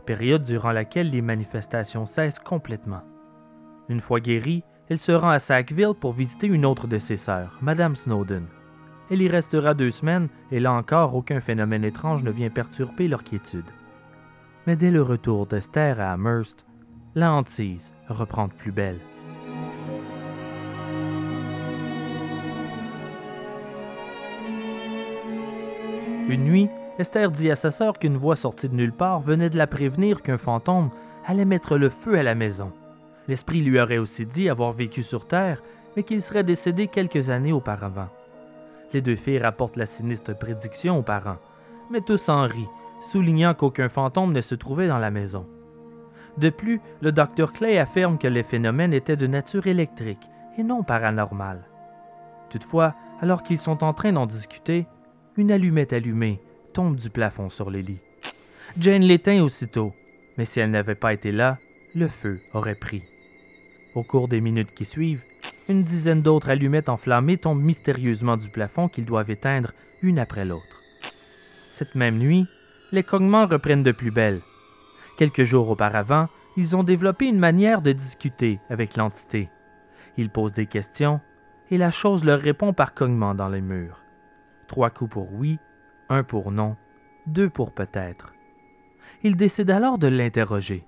période 0.05 0.43
durant 0.43 0.73
laquelle 0.73 1.09
les 1.09 1.21
manifestations 1.21 2.05
cessent 2.05 2.39
complètement. 2.39 3.03
Une 3.87 4.01
fois 4.01 4.19
guérie, 4.19 4.63
elle 4.89 4.99
se 4.99 5.13
rend 5.13 5.29
à 5.29 5.39
Sackville 5.39 5.93
pour 5.99 6.11
visiter 6.11 6.47
une 6.47 6.65
autre 6.65 6.87
de 6.87 6.97
ses 6.97 7.17
sœurs, 7.17 7.57
Madame 7.61 7.95
Snowden. 7.95 8.47
Elle 9.09 9.21
y 9.21 9.29
restera 9.29 9.73
deux 9.73 9.91
semaines 9.91 10.27
et 10.51 10.59
là 10.59 10.73
encore 10.73 11.15
aucun 11.15 11.39
phénomène 11.39 11.85
étrange 11.85 12.23
ne 12.23 12.31
vient 12.31 12.49
perturber 12.49 13.07
leur 13.07 13.23
quiétude. 13.23 13.65
Mais 14.67 14.75
dès 14.75 14.91
le 14.91 15.01
retour 15.01 15.47
d'Esther 15.47 16.01
à 16.01 16.12
Amherst, 16.12 16.65
la 17.15 17.32
hantise 17.32 17.93
reprend 18.10 18.49
de 18.49 18.53
plus 18.53 18.73
belle. 18.73 18.99
Une 26.27 26.43
nuit, 26.43 26.69
Esther 26.99 27.32
dit 27.32 27.49
à 27.49 27.56
sa 27.56 27.71
sœur 27.71 27.97
qu'une 27.97 28.17
voix 28.17 28.36
sortie 28.36 28.67
de 28.67 28.75
nulle 28.75 28.91
part 28.91 29.21
venait 29.21 29.49
de 29.49 29.58
la 29.58 29.67
prévenir 29.67 30.21
qu'un 30.21 30.38
fantôme 30.38 30.89
allait 31.25 31.45
mettre 31.45 31.77
le 31.77 31.88
feu 31.88 32.19
à 32.19 32.23
la 32.23 32.36
maison. 32.36 32.73
L'esprit 33.30 33.62
lui 33.62 33.80
aurait 33.80 33.99
aussi 33.99 34.25
dit 34.25 34.49
avoir 34.49 34.73
vécu 34.73 35.01
sur 35.01 35.27
Terre, 35.27 35.63
mais 35.95 36.03
qu'il 36.03 36.21
serait 36.21 36.43
décédé 36.43 36.88
quelques 36.88 37.30
années 37.30 37.53
auparavant. 37.53 38.10
Les 38.93 38.99
deux 38.99 39.15
filles 39.15 39.39
rapportent 39.39 39.77
la 39.77 39.86
sinistre 39.86 40.38
prédiction 40.38 40.99
aux 40.99 41.03
parents, 41.03 41.39
mais 41.89 42.01
tous 42.01 42.27
en 42.27 42.41
rient, 42.41 42.67
soulignant 42.99 43.53
qu'aucun 43.53 43.89
fantôme 43.89 44.33
ne 44.33 44.41
se 44.41 44.55
trouvait 44.55 44.88
dans 44.88 44.97
la 44.97 45.12
maison. 45.12 45.47
De 46.38 46.49
plus, 46.49 46.79
le 47.01 47.12
docteur 47.12 47.51
Clay 47.53 47.79
affirme 47.79 48.17
que 48.17 48.27
les 48.27 48.43
phénomènes 48.43 48.93
étaient 48.93 49.15
de 49.15 49.27
nature 49.27 49.67
électrique 49.67 50.29
et 50.57 50.63
non 50.63 50.83
paranormale. 50.83 51.63
Toutefois, 52.49 52.95
alors 53.21 53.43
qu'ils 53.43 53.60
sont 53.60 53.83
en 53.83 53.93
train 53.93 54.13
d'en 54.13 54.25
discuter, 54.25 54.86
une 55.36 55.51
allumette 55.51 55.93
allumée 55.93 56.39
tombe 56.73 56.95
du 56.95 57.10
plafond 57.10 57.49
sur 57.49 57.69
le 57.71 57.79
lit. 57.79 57.99
Jane 58.79 59.01
l'éteint 59.01 59.41
aussitôt, 59.41 59.93
mais 60.38 60.45
si 60.45 60.60
elle 60.60 60.71
n'avait 60.71 60.95
pas 60.95 61.13
été 61.13 61.31
là, 61.31 61.57
le 61.95 62.07
feu 62.07 62.39
aurait 62.53 62.75
pris. 62.75 63.03
Au 63.95 64.03
cours 64.03 64.27
des 64.27 64.41
minutes 64.41 64.75
qui 64.75 64.86
suivent, 64.86 65.23
une 65.69 65.83
dizaine 65.83 66.21
d'autres 66.21 66.49
allumettes 66.49 66.89
enflammées 66.89 67.38
tombent 67.38 67.63
mystérieusement 67.63 68.38
du 68.38 68.49
plafond 68.49 68.88
qu'ils 68.88 69.05
doivent 69.05 69.31
éteindre 69.31 69.71
une 70.01 70.19
après 70.19 70.45
l'autre. 70.45 70.81
Cette 71.71 71.95
même 71.95 72.17
nuit, 72.17 72.47
les 72.91 73.04
cognements 73.04 73.47
reprennent 73.47 73.84
de 73.84 73.91
plus 73.91 74.12
belle. 74.12 74.41
Quelques 75.17 75.43
jours 75.43 75.69
auparavant, 75.69 76.28
ils 76.56 76.76
ont 76.76 76.84
développé 76.84 77.28
une 77.28 77.39
manière 77.39 77.82
de 77.82 77.91
discuter 77.91 78.60
avec 78.69 78.95
l'entité. 78.95 79.50
Ils 80.17 80.30
posent 80.30 80.54
des 80.54 80.65
questions 80.65 81.21
et 81.69 81.78
la 81.78 81.91
chose 81.91 82.23
leur 82.23 82.39
répond 82.39 82.73
par 82.73 82.93
cognement 82.93 83.36
dans 83.36 83.50
les 83.50 83.62
murs. 83.62 84.02
Trois 84.67 84.89
coups 84.89 85.12
pour 85.12 85.34
oui, 85.34 85.60
un 86.10 86.23
pour 86.23 86.52
non, 86.52 86.76
deux 87.26 87.50
pour 87.50 87.73
peut-être. 87.73 88.34
Ils 89.23 89.36
décident 89.36 89.76
alors 89.76 89.97
de 89.97 90.08
l'interroger. 90.08 90.86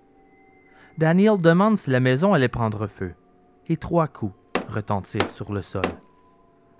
Daniel 0.97 1.37
demande 1.37 1.77
si 1.77 1.89
la 1.89 1.99
maison 1.99 2.33
allait 2.33 2.47
prendre 2.47 2.87
feu, 2.87 3.13
et 3.67 3.77
trois 3.77 4.07
coups 4.07 4.35
retentirent 4.67 5.31
sur 5.31 5.53
le 5.53 5.61
sol. 5.61 5.83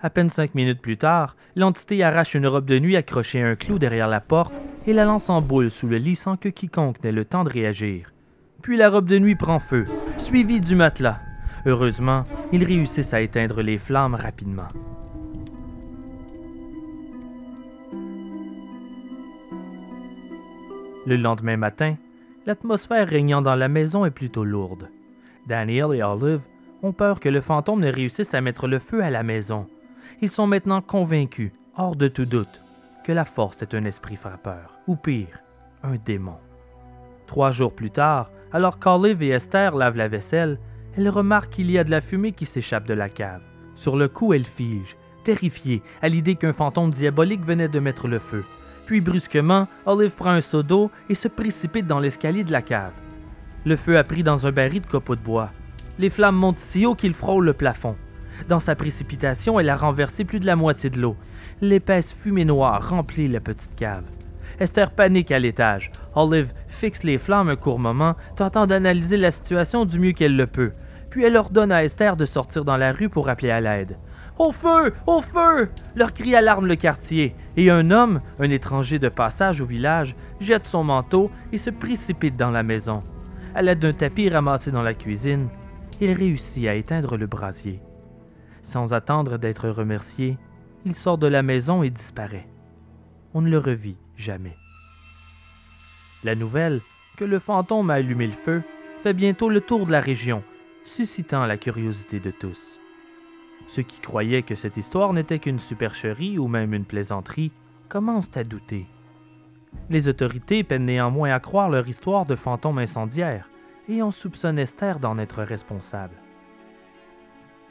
À 0.02 0.08
peine 0.08 0.30
cinq 0.30 0.54
minutes 0.54 0.80
plus 0.80 0.96
tard, 0.96 1.36
l'entité 1.56 2.02
arrache 2.02 2.34
une 2.34 2.46
robe 2.46 2.64
de 2.64 2.78
nuit 2.78 2.96
accrochée 2.96 3.42
à 3.42 3.48
un 3.48 3.54
clou 3.54 3.78
derrière 3.78 4.08
la 4.08 4.20
porte 4.20 4.54
et 4.86 4.94
la 4.94 5.04
lance 5.04 5.28
en 5.28 5.42
boule 5.42 5.70
sous 5.70 5.88
le 5.88 5.98
lit 5.98 6.16
sans 6.16 6.38
que 6.38 6.48
quiconque 6.48 7.04
n'ait 7.04 7.12
le 7.12 7.26
temps 7.26 7.44
de 7.44 7.50
réagir. 7.50 8.14
Puis 8.62 8.78
la 8.78 8.88
robe 8.88 9.08
de 9.08 9.18
nuit 9.18 9.34
prend 9.34 9.58
feu, 9.58 9.84
suivie 10.16 10.60
du 10.60 10.74
matelas. 10.74 11.18
Heureusement, 11.66 12.24
ils 12.50 12.64
réussissent 12.64 13.12
à 13.12 13.20
éteindre 13.20 13.60
les 13.60 13.76
flammes 13.76 14.14
rapidement. 14.14 14.68
Le 21.06 21.16
lendemain 21.16 21.58
matin, 21.58 21.96
l'atmosphère 22.46 23.06
régnant 23.06 23.42
dans 23.42 23.54
la 23.54 23.68
maison 23.68 24.06
est 24.06 24.10
plutôt 24.10 24.44
lourde. 24.44 24.88
Daniel 25.46 25.94
et 25.94 26.02
Olive 26.02 26.40
ont 26.82 26.92
peur 26.92 27.20
que 27.20 27.28
le 27.28 27.42
fantôme 27.42 27.80
ne 27.80 27.92
réussisse 27.92 28.32
à 28.32 28.40
mettre 28.40 28.66
le 28.66 28.78
feu 28.78 29.02
à 29.02 29.10
la 29.10 29.22
maison. 29.22 29.66
Ils 30.22 30.30
sont 30.30 30.46
maintenant 30.46 30.82
convaincus, 30.82 31.50
hors 31.78 31.96
de 31.96 32.06
tout 32.06 32.26
doute, 32.26 32.60
que 33.04 33.12
la 33.12 33.24
force 33.24 33.62
est 33.62 33.74
un 33.74 33.86
esprit 33.86 34.16
frappeur, 34.16 34.74
ou 34.86 34.94
pire, 34.94 35.38
un 35.82 35.94
démon. 36.04 36.36
Trois 37.26 37.52
jours 37.52 37.74
plus 37.74 37.90
tard, 37.90 38.30
alors 38.52 38.78
qu'Olive 38.78 39.22
et 39.22 39.28
Esther 39.28 39.74
lavent 39.74 39.96
la 39.96 40.08
vaisselle, 40.08 40.58
elles 40.94 41.08
remarquent 41.08 41.50
qu'il 41.50 41.70
y 41.70 41.78
a 41.78 41.84
de 41.84 41.90
la 41.90 42.02
fumée 42.02 42.32
qui 42.32 42.44
s'échappe 42.44 42.86
de 42.86 42.92
la 42.92 43.08
cave. 43.08 43.40
Sur 43.74 43.96
le 43.96 44.08
coup, 44.08 44.34
elles 44.34 44.44
figent, 44.44 44.98
terrifiées 45.24 45.82
à 46.02 46.10
l'idée 46.10 46.34
qu'un 46.34 46.52
fantôme 46.52 46.90
diabolique 46.90 47.44
venait 47.44 47.68
de 47.68 47.80
mettre 47.80 48.06
le 48.06 48.18
feu. 48.18 48.44
Puis 48.84 49.00
brusquement, 49.00 49.68
Olive 49.86 50.10
prend 50.10 50.30
un 50.30 50.42
seau 50.42 50.62
d'eau 50.62 50.90
et 51.08 51.14
se 51.14 51.28
précipite 51.28 51.86
dans 51.86 52.00
l'escalier 52.00 52.44
de 52.44 52.52
la 52.52 52.60
cave. 52.60 52.92
Le 53.64 53.76
feu 53.76 53.96
a 53.96 54.04
pris 54.04 54.22
dans 54.22 54.46
un 54.46 54.52
baril 54.52 54.82
de 54.82 54.86
copeaux 54.86 55.16
de 55.16 55.22
bois. 55.22 55.50
Les 55.98 56.10
flammes 56.10 56.36
montent 56.36 56.58
si 56.58 56.84
haut 56.84 56.94
qu'ils 56.94 57.14
frôlent 57.14 57.46
le 57.46 57.54
plafond. 57.54 57.96
Dans 58.48 58.60
sa 58.60 58.74
précipitation, 58.74 59.60
elle 59.60 59.68
a 59.68 59.76
renversé 59.76 60.24
plus 60.24 60.40
de 60.40 60.46
la 60.46 60.56
moitié 60.56 60.90
de 60.90 61.00
l'eau. 61.00 61.16
L'épaisse 61.60 62.12
fumée 62.12 62.44
noire 62.44 62.90
remplit 62.90 63.28
la 63.28 63.40
petite 63.40 63.74
cave. 63.76 64.04
Esther 64.58 64.90
panique 64.90 65.32
à 65.32 65.38
l'étage. 65.38 65.90
Olive 66.14 66.52
fixe 66.68 67.02
les 67.02 67.18
flammes 67.18 67.48
un 67.48 67.56
court 67.56 67.78
moment, 67.78 68.16
tentant 68.36 68.66
d'analyser 68.66 69.16
la 69.16 69.30
situation 69.30 69.84
du 69.84 69.98
mieux 69.98 70.12
qu'elle 70.12 70.36
le 70.36 70.46
peut. 70.46 70.72
Puis 71.08 71.24
elle 71.24 71.36
ordonne 71.36 71.72
à 71.72 71.84
Esther 71.84 72.16
de 72.16 72.26
sortir 72.26 72.64
dans 72.64 72.76
la 72.76 72.92
rue 72.92 73.08
pour 73.08 73.28
appeler 73.28 73.50
à 73.50 73.60
l'aide. 73.60 73.96
Au 74.38 74.52
feu! 74.52 74.92
Au 75.06 75.20
feu! 75.20 75.68
Leur 75.94 76.14
cri 76.14 76.34
alarme 76.34 76.66
le 76.66 76.76
quartier, 76.76 77.34
et 77.56 77.70
un 77.70 77.90
homme, 77.90 78.20
un 78.38 78.50
étranger 78.50 78.98
de 78.98 79.08
passage 79.08 79.60
au 79.60 79.66
village, 79.66 80.14
jette 80.40 80.64
son 80.64 80.84
manteau 80.84 81.30
et 81.52 81.58
se 81.58 81.70
précipite 81.70 82.36
dans 82.36 82.50
la 82.50 82.62
maison. 82.62 83.02
À 83.54 83.62
l'aide 83.62 83.80
d'un 83.80 83.92
tapis 83.92 84.30
ramassé 84.30 84.70
dans 84.70 84.82
la 84.82 84.94
cuisine, 84.94 85.48
il 86.00 86.12
réussit 86.12 86.66
à 86.66 86.74
éteindre 86.74 87.16
le 87.16 87.26
brasier. 87.26 87.80
Sans 88.62 88.92
attendre 88.94 89.38
d'être 89.38 89.68
remercié, 89.68 90.38
il 90.84 90.94
sort 90.94 91.18
de 91.18 91.26
la 91.26 91.42
maison 91.42 91.82
et 91.82 91.90
disparaît. 91.90 92.48
On 93.34 93.40
ne 93.40 93.50
le 93.50 93.58
revit 93.58 93.96
jamais. 94.16 94.56
La 96.24 96.34
nouvelle 96.34 96.80
que 97.16 97.24
le 97.24 97.38
fantôme 97.38 97.90
a 97.90 97.94
allumé 97.94 98.26
le 98.26 98.32
feu 98.32 98.62
fait 99.02 99.14
bientôt 99.14 99.48
le 99.48 99.60
tour 99.60 99.86
de 99.86 99.92
la 99.92 100.00
région, 100.00 100.42
suscitant 100.84 101.46
la 101.46 101.56
curiosité 101.56 102.20
de 102.20 102.30
tous. 102.30 102.78
Ceux 103.68 103.82
qui 103.82 104.00
croyaient 104.00 104.42
que 104.42 104.54
cette 104.54 104.76
histoire 104.76 105.12
n'était 105.12 105.38
qu'une 105.38 105.58
supercherie 105.58 106.38
ou 106.38 106.48
même 106.48 106.74
une 106.74 106.84
plaisanterie 106.84 107.52
commencent 107.88 108.36
à 108.36 108.44
douter. 108.44 108.86
Les 109.88 110.08
autorités 110.08 110.64
peinent 110.64 110.86
néanmoins 110.86 111.32
à 111.32 111.40
croire 111.40 111.70
leur 111.70 111.88
histoire 111.88 112.26
de 112.26 112.36
fantôme 112.36 112.78
incendiaire 112.78 113.48
et 113.88 114.02
on 114.02 114.10
soupçonne 114.10 114.58
Esther 114.58 114.98
d'en 114.98 115.18
être 115.18 115.42
responsable. 115.42 116.16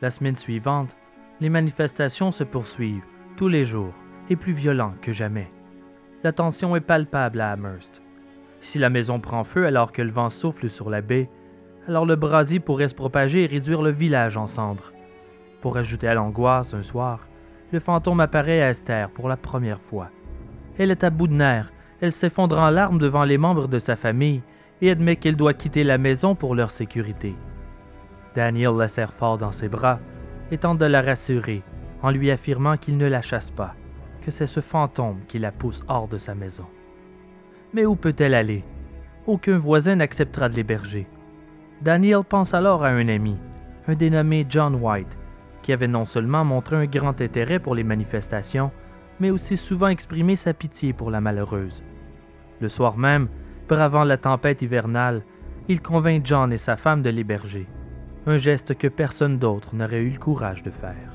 La 0.01 0.09
semaine 0.09 0.37
suivante, 0.37 0.95
les 1.41 1.49
manifestations 1.49 2.31
se 2.31 2.45
poursuivent, 2.45 3.03
tous 3.35 3.49
les 3.49 3.65
jours, 3.65 3.93
et 4.29 4.37
plus 4.37 4.53
violentes 4.53 5.01
que 5.01 5.11
jamais. 5.11 5.51
La 6.23 6.31
tension 6.31 6.75
est 6.77 6.81
palpable 6.81 7.41
à 7.41 7.51
Amherst. 7.51 8.01
Si 8.61 8.79
la 8.79 8.89
maison 8.89 9.19
prend 9.19 9.43
feu 9.43 9.65
alors 9.65 9.91
que 9.91 10.01
le 10.01 10.11
vent 10.11 10.29
souffle 10.29 10.69
sur 10.69 10.89
la 10.89 11.01
baie, 11.01 11.29
alors 11.87 12.05
le 12.05 12.15
brasier 12.15 12.61
pourrait 12.61 12.87
se 12.87 12.95
propager 12.95 13.43
et 13.43 13.47
réduire 13.47 13.81
le 13.81 13.91
village 13.91 14.37
en 14.37 14.47
cendres. 14.47 14.93
Pour 15.59 15.77
ajouter 15.77 16.07
à 16.07 16.13
l'angoisse, 16.13 16.73
un 16.73 16.83
soir, 16.83 17.27
le 17.73 17.79
fantôme 17.79 18.21
apparaît 18.21 18.61
à 18.61 18.69
Esther 18.69 19.09
pour 19.09 19.27
la 19.27 19.37
première 19.37 19.81
fois. 19.81 20.09
Elle 20.77 20.91
est 20.91 21.03
à 21.03 21.09
bout 21.09 21.27
de 21.27 21.33
nerfs, 21.33 21.73
elle 21.99 22.13
s'effondre 22.13 22.57
en 22.57 22.69
larmes 22.69 22.99
devant 22.99 23.25
les 23.25 23.37
membres 23.37 23.67
de 23.67 23.79
sa 23.79 23.97
famille 23.97 24.41
et 24.81 24.91
admet 24.91 25.17
qu'elle 25.17 25.35
doit 25.35 25.53
quitter 25.53 25.83
la 25.83 25.97
maison 25.97 26.35
pour 26.35 26.55
leur 26.55 26.71
sécurité. 26.71 27.35
Daniel 28.35 28.75
la 28.75 28.87
serre 28.87 29.13
fort 29.13 29.37
dans 29.37 29.51
ses 29.51 29.69
bras 29.69 29.99
et 30.51 30.57
tente 30.57 30.77
de 30.77 30.85
la 30.85 31.01
rassurer 31.01 31.63
en 32.01 32.11
lui 32.11 32.31
affirmant 32.31 32.77
qu'il 32.77 32.97
ne 32.97 33.07
la 33.07 33.21
chasse 33.21 33.51
pas, 33.51 33.75
que 34.21 34.31
c'est 34.31 34.47
ce 34.47 34.61
fantôme 34.61 35.19
qui 35.27 35.39
la 35.39 35.51
pousse 35.51 35.83
hors 35.87 36.07
de 36.07 36.17
sa 36.17 36.35
maison. 36.35 36.65
Mais 37.73 37.85
où 37.85 37.95
peut-elle 37.95 38.33
aller? 38.33 38.63
Aucun 39.27 39.57
voisin 39.57 39.95
n'acceptera 39.95 40.49
de 40.49 40.55
l'héberger. 40.55 41.07
Daniel 41.81 42.23
pense 42.27 42.53
alors 42.53 42.83
à 42.83 42.89
un 42.89 43.07
ami, 43.07 43.37
un 43.87 43.95
dénommé 43.95 44.45
John 44.49 44.75
White, 44.75 45.17
qui 45.61 45.73
avait 45.73 45.87
non 45.87 46.05
seulement 46.05 46.45
montré 46.45 46.75
un 46.75 46.85
grand 46.85 47.21
intérêt 47.21 47.59
pour 47.59 47.75
les 47.75 47.83
manifestations, 47.83 48.71
mais 49.19 49.29
aussi 49.29 49.57
souvent 49.57 49.89
exprimé 49.89 50.35
sa 50.35 50.53
pitié 50.53 50.93
pour 50.93 51.11
la 51.11 51.21
malheureuse. 51.21 51.83
Le 52.61 52.69
soir 52.69 52.97
même, 52.97 53.27
bravant 53.67 54.03
la 54.03 54.17
tempête 54.17 54.61
hivernale, 54.61 55.23
il 55.67 55.81
convainc 55.81 56.25
John 56.25 56.51
et 56.51 56.57
sa 56.57 56.77
femme 56.77 57.01
de 57.01 57.09
l'héberger, 57.09 57.67
un 58.29 58.37
geste 58.37 58.77
que 58.77 58.87
personne 58.87 59.39
d'autre 59.39 59.75
n'aurait 59.75 60.01
eu 60.01 60.11
le 60.11 60.19
courage 60.19 60.61
de 60.61 60.69
faire. 60.69 61.09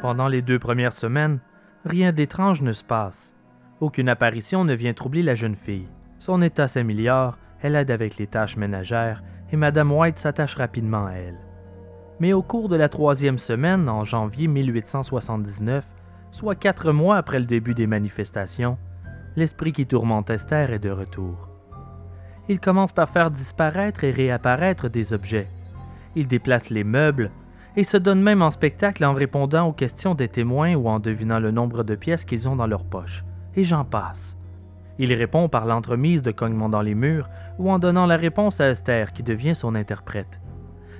Pendant 0.00 0.28
les 0.28 0.40
deux 0.40 0.58
premières 0.58 0.94
semaines, 0.94 1.40
rien 1.84 2.12
d'étrange 2.12 2.62
ne 2.62 2.72
se 2.72 2.82
passe. 2.82 3.34
Aucune 3.80 4.08
apparition 4.08 4.64
ne 4.64 4.74
vient 4.74 4.94
troubler 4.94 5.22
la 5.22 5.34
jeune 5.34 5.56
fille. 5.56 5.88
Son 6.18 6.40
état 6.40 6.66
s'améliore, 6.66 7.36
elle 7.60 7.76
aide 7.76 7.90
avec 7.90 8.16
les 8.16 8.26
tâches 8.26 8.56
ménagères 8.56 9.22
et 9.52 9.56
Madame 9.56 9.92
White 9.92 10.18
s'attache 10.18 10.54
rapidement 10.54 11.06
à 11.06 11.12
elle. 11.12 11.38
Mais 12.20 12.32
au 12.32 12.42
cours 12.42 12.68
de 12.68 12.76
la 12.76 12.88
troisième 12.88 13.38
semaine, 13.38 13.88
en 13.88 14.02
janvier 14.02 14.48
1879, 14.48 15.84
soit 16.30 16.54
quatre 16.54 16.92
mois 16.92 17.16
après 17.16 17.38
le 17.38 17.44
début 17.44 17.74
des 17.74 17.86
manifestations, 17.86 18.78
l'esprit 19.36 19.72
qui 19.72 19.86
tourmente 19.86 20.30
Esther 20.30 20.72
est 20.72 20.78
de 20.78 20.90
retour. 20.90 21.48
Il 22.48 22.60
commence 22.60 22.92
par 22.92 23.10
faire 23.10 23.30
disparaître 23.30 24.04
et 24.04 24.10
réapparaître 24.10 24.88
des 24.88 25.12
objets. 25.12 25.48
Il 26.16 26.26
déplace 26.26 26.70
les 26.70 26.84
meubles 26.84 27.30
et 27.76 27.84
se 27.84 27.96
donne 27.96 28.22
même 28.22 28.42
en 28.42 28.50
spectacle 28.50 29.04
en 29.04 29.12
répondant 29.12 29.68
aux 29.68 29.72
questions 29.72 30.14
des 30.14 30.28
témoins 30.28 30.74
ou 30.74 30.88
en 30.88 30.98
devinant 30.98 31.38
le 31.38 31.50
nombre 31.50 31.84
de 31.84 31.94
pièces 31.94 32.24
qu'ils 32.24 32.48
ont 32.48 32.56
dans 32.56 32.66
leur 32.66 32.84
poche. 32.84 33.24
Et 33.54 33.64
j'en 33.64 33.84
passe. 33.84 34.36
Il 34.98 35.12
répond 35.12 35.48
par 35.48 35.64
l'entremise 35.66 36.22
de 36.22 36.32
cognements 36.32 36.68
dans 36.68 36.82
les 36.82 36.94
murs 36.94 37.28
ou 37.58 37.70
en 37.70 37.78
donnant 37.78 38.06
la 38.06 38.16
réponse 38.16 38.60
à 38.60 38.70
Esther 38.70 39.12
qui 39.12 39.22
devient 39.22 39.54
son 39.54 39.74
interprète. 39.74 40.40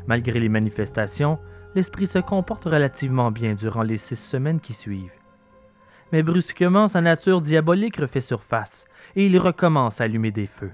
Malgré 0.07 0.39
les 0.39 0.49
manifestations, 0.49 1.39
l'esprit 1.75 2.07
se 2.07 2.19
comporte 2.19 2.65
relativement 2.65 3.31
bien 3.31 3.55
durant 3.55 3.83
les 3.83 3.97
six 3.97 4.17
semaines 4.17 4.61
qui 4.61 4.73
suivent. 4.73 5.18
Mais 6.13 6.23
brusquement, 6.23 6.89
sa 6.89 7.01
nature 7.01 7.41
diabolique 7.41 7.97
refait 7.97 8.21
surface 8.21 8.87
et 9.15 9.27
il 9.27 9.39
recommence 9.39 10.01
à 10.01 10.05
allumer 10.05 10.31
des 10.31 10.47
feux. 10.47 10.73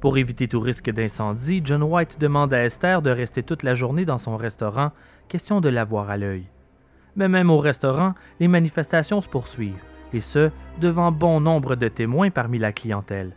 Pour 0.00 0.18
éviter 0.18 0.48
tout 0.48 0.60
risque 0.60 0.90
d'incendie, 0.90 1.62
John 1.64 1.82
White 1.82 2.20
demande 2.20 2.52
à 2.52 2.64
Esther 2.64 3.00
de 3.00 3.10
rester 3.10 3.42
toute 3.42 3.62
la 3.62 3.74
journée 3.74 4.04
dans 4.04 4.18
son 4.18 4.36
restaurant, 4.36 4.92
question 5.28 5.60
de 5.60 5.68
l'avoir 5.68 6.10
à 6.10 6.16
l'œil. 6.16 6.46
Mais 7.16 7.28
même 7.28 7.50
au 7.50 7.58
restaurant, 7.58 8.14
les 8.40 8.48
manifestations 8.48 9.20
se 9.20 9.28
poursuivent, 9.28 9.82
et 10.12 10.20
ce, 10.20 10.50
devant 10.80 11.12
bon 11.12 11.40
nombre 11.40 11.76
de 11.76 11.88
témoins 11.88 12.30
parmi 12.30 12.58
la 12.58 12.72
clientèle. 12.72 13.32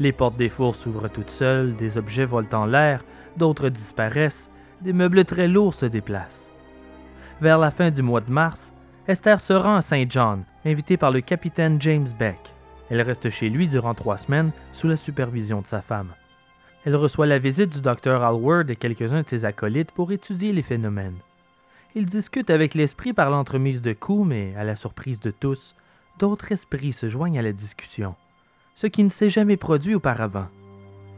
Les 0.00 0.12
portes 0.12 0.36
des 0.36 0.48
fours 0.48 0.74
s'ouvrent 0.74 1.08
toutes 1.08 1.30
seules, 1.30 1.76
des 1.76 1.98
objets 1.98 2.24
volent 2.24 2.48
en 2.52 2.64
l'air, 2.64 3.04
d'autres 3.36 3.68
disparaissent, 3.68 4.50
des 4.80 4.94
meubles 4.94 5.24
très 5.24 5.46
lourds 5.46 5.74
se 5.74 5.86
déplacent. 5.86 6.50
Vers 7.40 7.58
la 7.58 7.70
fin 7.70 7.90
du 7.90 8.02
mois 8.02 8.20
de 8.20 8.30
mars, 8.30 8.72
Esther 9.06 9.40
se 9.40 9.52
rend 9.52 9.76
à 9.76 9.82
Saint 9.82 10.04
John, 10.08 10.44
invitée 10.64 10.96
par 10.96 11.10
le 11.10 11.20
capitaine 11.20 11.80
James 11.80 12.08
Beck. 12.18 12.38
Elle 12.90 13.02
reste 13.02 13.30
chez 13.30 13.48
lui 13.48 13.68
durant 13.68 13.94
trois 13.94 14.16
semaines 14.16 14.52
sous 14.72 14.88
la 14.88 14.96
supervision 14.96 15.60
de 15.60 15.66
sa 15.66 15.82
femme. 15.82 16.12
Elle 16.84 16.96
reçoit 16.96 17.26
la 17.26 17.38
visite 17.38 17.70
du 17.70 17.80
docteur 17.80 18.22
Alward 18.22 18.68
et 18.70 18.76
quelques-uns 18.76 19.22
de 19.22 19.28
ses 19.28 19.44
acolytes 19.44 19.92
pour 19.92 20.12
étudier 20.12 20.52
les 20.52 20.62
phénomènes. 20.62 21.16
Ils 21.94 22.06
discutent 22.06 22.50
avec 22.50 22.74
l'esprit 22.74 23.12
par 23.12 23.30
l'entremise 23.30 23.82
de 23.82 23.92
coups, 23.92 24.26
mais 24.26 24.54
à 24.56 24.64
la 24.64 24.74
surprise 24.74 25.20
de 25.20 25.30
tous, 25.30 25.76
d'autres 26.18 26.50
esprits 26.52 26.92
se 26.92 27.08
joignent 27.08 27.38
à 27.38 27.42
la 27.42 27.52
discussion, 27.52 28.14
ce 28.74 28.86
qui 28.86 29.04
ne 29.04 29.10
s'est 29.10 29.30
jamais 29.30 29.56
produit 29.56 29.94
auparavant. 29.94 30.48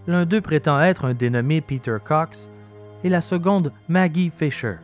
L'un 0.07 0.27
d'eux 0.27 0.41
prétend 0.41 0.81
être 0.83 1.07
un 1.07 1.15
dénommé 1.15 1.61
Peter 1.61 1.97
Cox 2.05 2.51
et 3.05 3.09
la 3.09 3.21
seconde 3.21 3.73
Maggie 3.89 4.31
Fisher. 4.31 4.77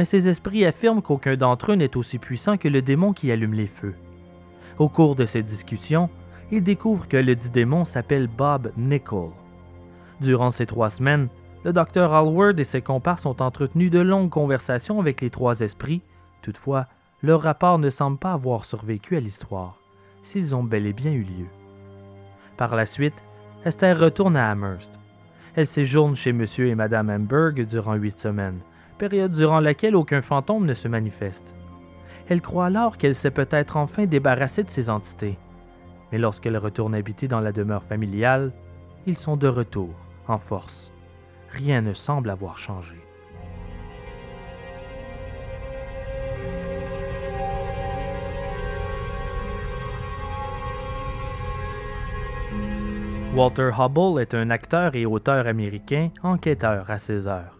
Mais 0.00 0.06
ces 0.06 0.30
esprits 0.30 0.64
affirment 0.64 1.02
qu'aucun 1.02 1.36
d'entre 1.36 1.72
eux 1.72 1.74
n'est 1.74 1.94
aussi 1.94 2.16
puissant 2.16 2.56
que 2.56 2.68
le 2.68 2.80
démon 2.80 3.12
qui 3.12 3.30
allume 3.30 3.52
les 3.52 3.66
feux. 3.66 3.94
Au 4.78 4.88
cours 4.88 5.14
de 5.14 5.26
ces 5.26 5.42
discussions, 5.42 6.08
ils 6.50 6.62
découvrent 6.62 7.06
que 7.06 7.18
le 7.18 7.36
dit 7.36 7.50
démon 7.50 7.84
s'appelle 7.84 8.26
Bob 8.26 8.72
Nickel. 8.78 9.28
Durant 10.22 10.48
ces 10.48 10.64
trois 10.64 10.88
semaines, 10.88 11.28
le 11.66 11.74
docteur 11.74 12.14
Hallward 12.14 12.58
et 12.58 12.64
ses 12.64 12.80
comparses 12.80 13.26
ont 13.26 13.36
entretenu 13.40 13.90
de 13.90 13.98
longues 13.98 14.30
conversations 14.30 15.00
avec 15.00 15.20
les 15.20 15.28
trois 15.28 15.60
esprits. 15.60 16.00
Toutefois, 16.40 16.86
leur 17.22 17.42
rapport 17.42 17.78
ne 17.78 17.90
semble 17.90 18.16
pas 18.16 18.32
avoir 18.32 18.64
survécu 18.64 19.18
à 19.18 19.20
l'histoire, 19.20 19.76
s'ils 20.22 20.54
ont 20.54 20.64
bel 20.64 20.86
et 20.86 20.94
bien 20.94 21.12
eu 21.12 21.24
lieu. 21.24 21.46
Par 22.56 22.74
la 22.74 22.86
suite, 22.86 23.22
Esther 23.66 23.98
retourne 23.98 24.38
à 24.38 24.50
Amherst. 24.50 24.98
Elle 25.56 25.66
séjourne 25.66 26.16
chez 26.16 26.30
M. 26.30 26.46
et 26.56 26.74
Mme 26.74 27.10
Hamburg 27.10 27.60
durant 27.66 27.96
huit 27.96 28.18
semaines, 28.18 28.60
période 29.00 29.32
durant 29.32 29.60
laquelle 29.60 29.96
aucun 29.96 30.20
fantôme 30.20 30.66
ne 30.66 30.74
se 30.74 30.86
manifeste. 30.86 31.54
Elle 32.28 32.42
croit 32.42 32.66
alors 32.66 32.98
qu'elle 32.98 33.14
s'est 33.14 33.30
peut-être 33.30 33.78
enfin 33.78 34.04
débarrassée 34.04 34.62
de 34.62 34.68
ces 34.68 34.90
entités. 34.90 35.38
Mais 36.12 36.18
lorsqu'elle 36.18 36.58
retourne 36.58 36.94
habiter 36.94 37.26
dans 37.26 37.40
la 37.40 37.50
demeure 37.50 37.82
familiale, 37.82 38.52
ils 39.06 39.16
sont 39.16 39.38
de 39.38 39.48
retour, 39.48 39.94
en 40.28 40.38
force. 40.38 40.92
Rien 41.50 41.80
ne 41.80 41.94
semble 41.94 42.28
avoir 42.28 42.58
changé. 42.58 42.96
Walter 53.34 53.70
Hubble 53.78 54.20
est 54.20 54.34
un 54.34 54.50
acteur 54.50 54.94
et 54.94 55.06
auteur 55.06 55.46
américain, 55.46 56.10
enquêteur 56.22 56.90
à 56.90 56.98
ses 56.98 57.26
heures. 57.26 57.59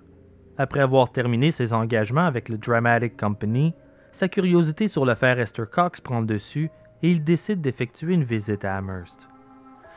Après 0.60 0.80
avoir 0.80 1.10
terminé 1.10 1.52
ses 1.52 1.72
engagements 1.72 2.26
avec 2.26 2.50
le 2.50 2.58
Dramatic 2.58 3.16
Company, 3.16 3.72
sa 4.12 4.28
curiosité 4.28 4.88
sur 4.88 5.06
l'affaire 5.06 5.40
Esther 5.40 5.70
Cox 5.70 6.02
prend 6.02 6.20
le 6.20 6.26
dessus 6.26 6.70
et 7.02 7.10
il 7.10 7.24
décide 7.24 7.62
d'effectuer 7.62 8.12
une 8.12 8.24
visite 8.24 8.66
à 8.66 8.76
Amherst. 8.76 9.30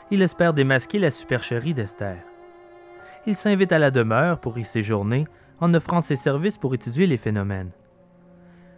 Il 0.10 0.22
espère 0.22 0.54
démasquer 0.54 1.00
la 1.00 1.12
supercherie 1.12 1.74
d'Esther. 1.74 2.16
Il 3.28 3.36
s'invite 3.36 3.74
à 3.74 3.78
la 3.78 3.92
demeure 3.92 4.40
pour 4.40 4.58
y 4.58 4.64
séjourner 4.64 5.28
en 5.60 5.74
offrant 5.74 6.00
ses 6.00 6.16
services 6.16 6.58
pour 6.58 6.74
étudier 6.74 7.08
les 7.08 7.18
phénomènes. 7.18 7.72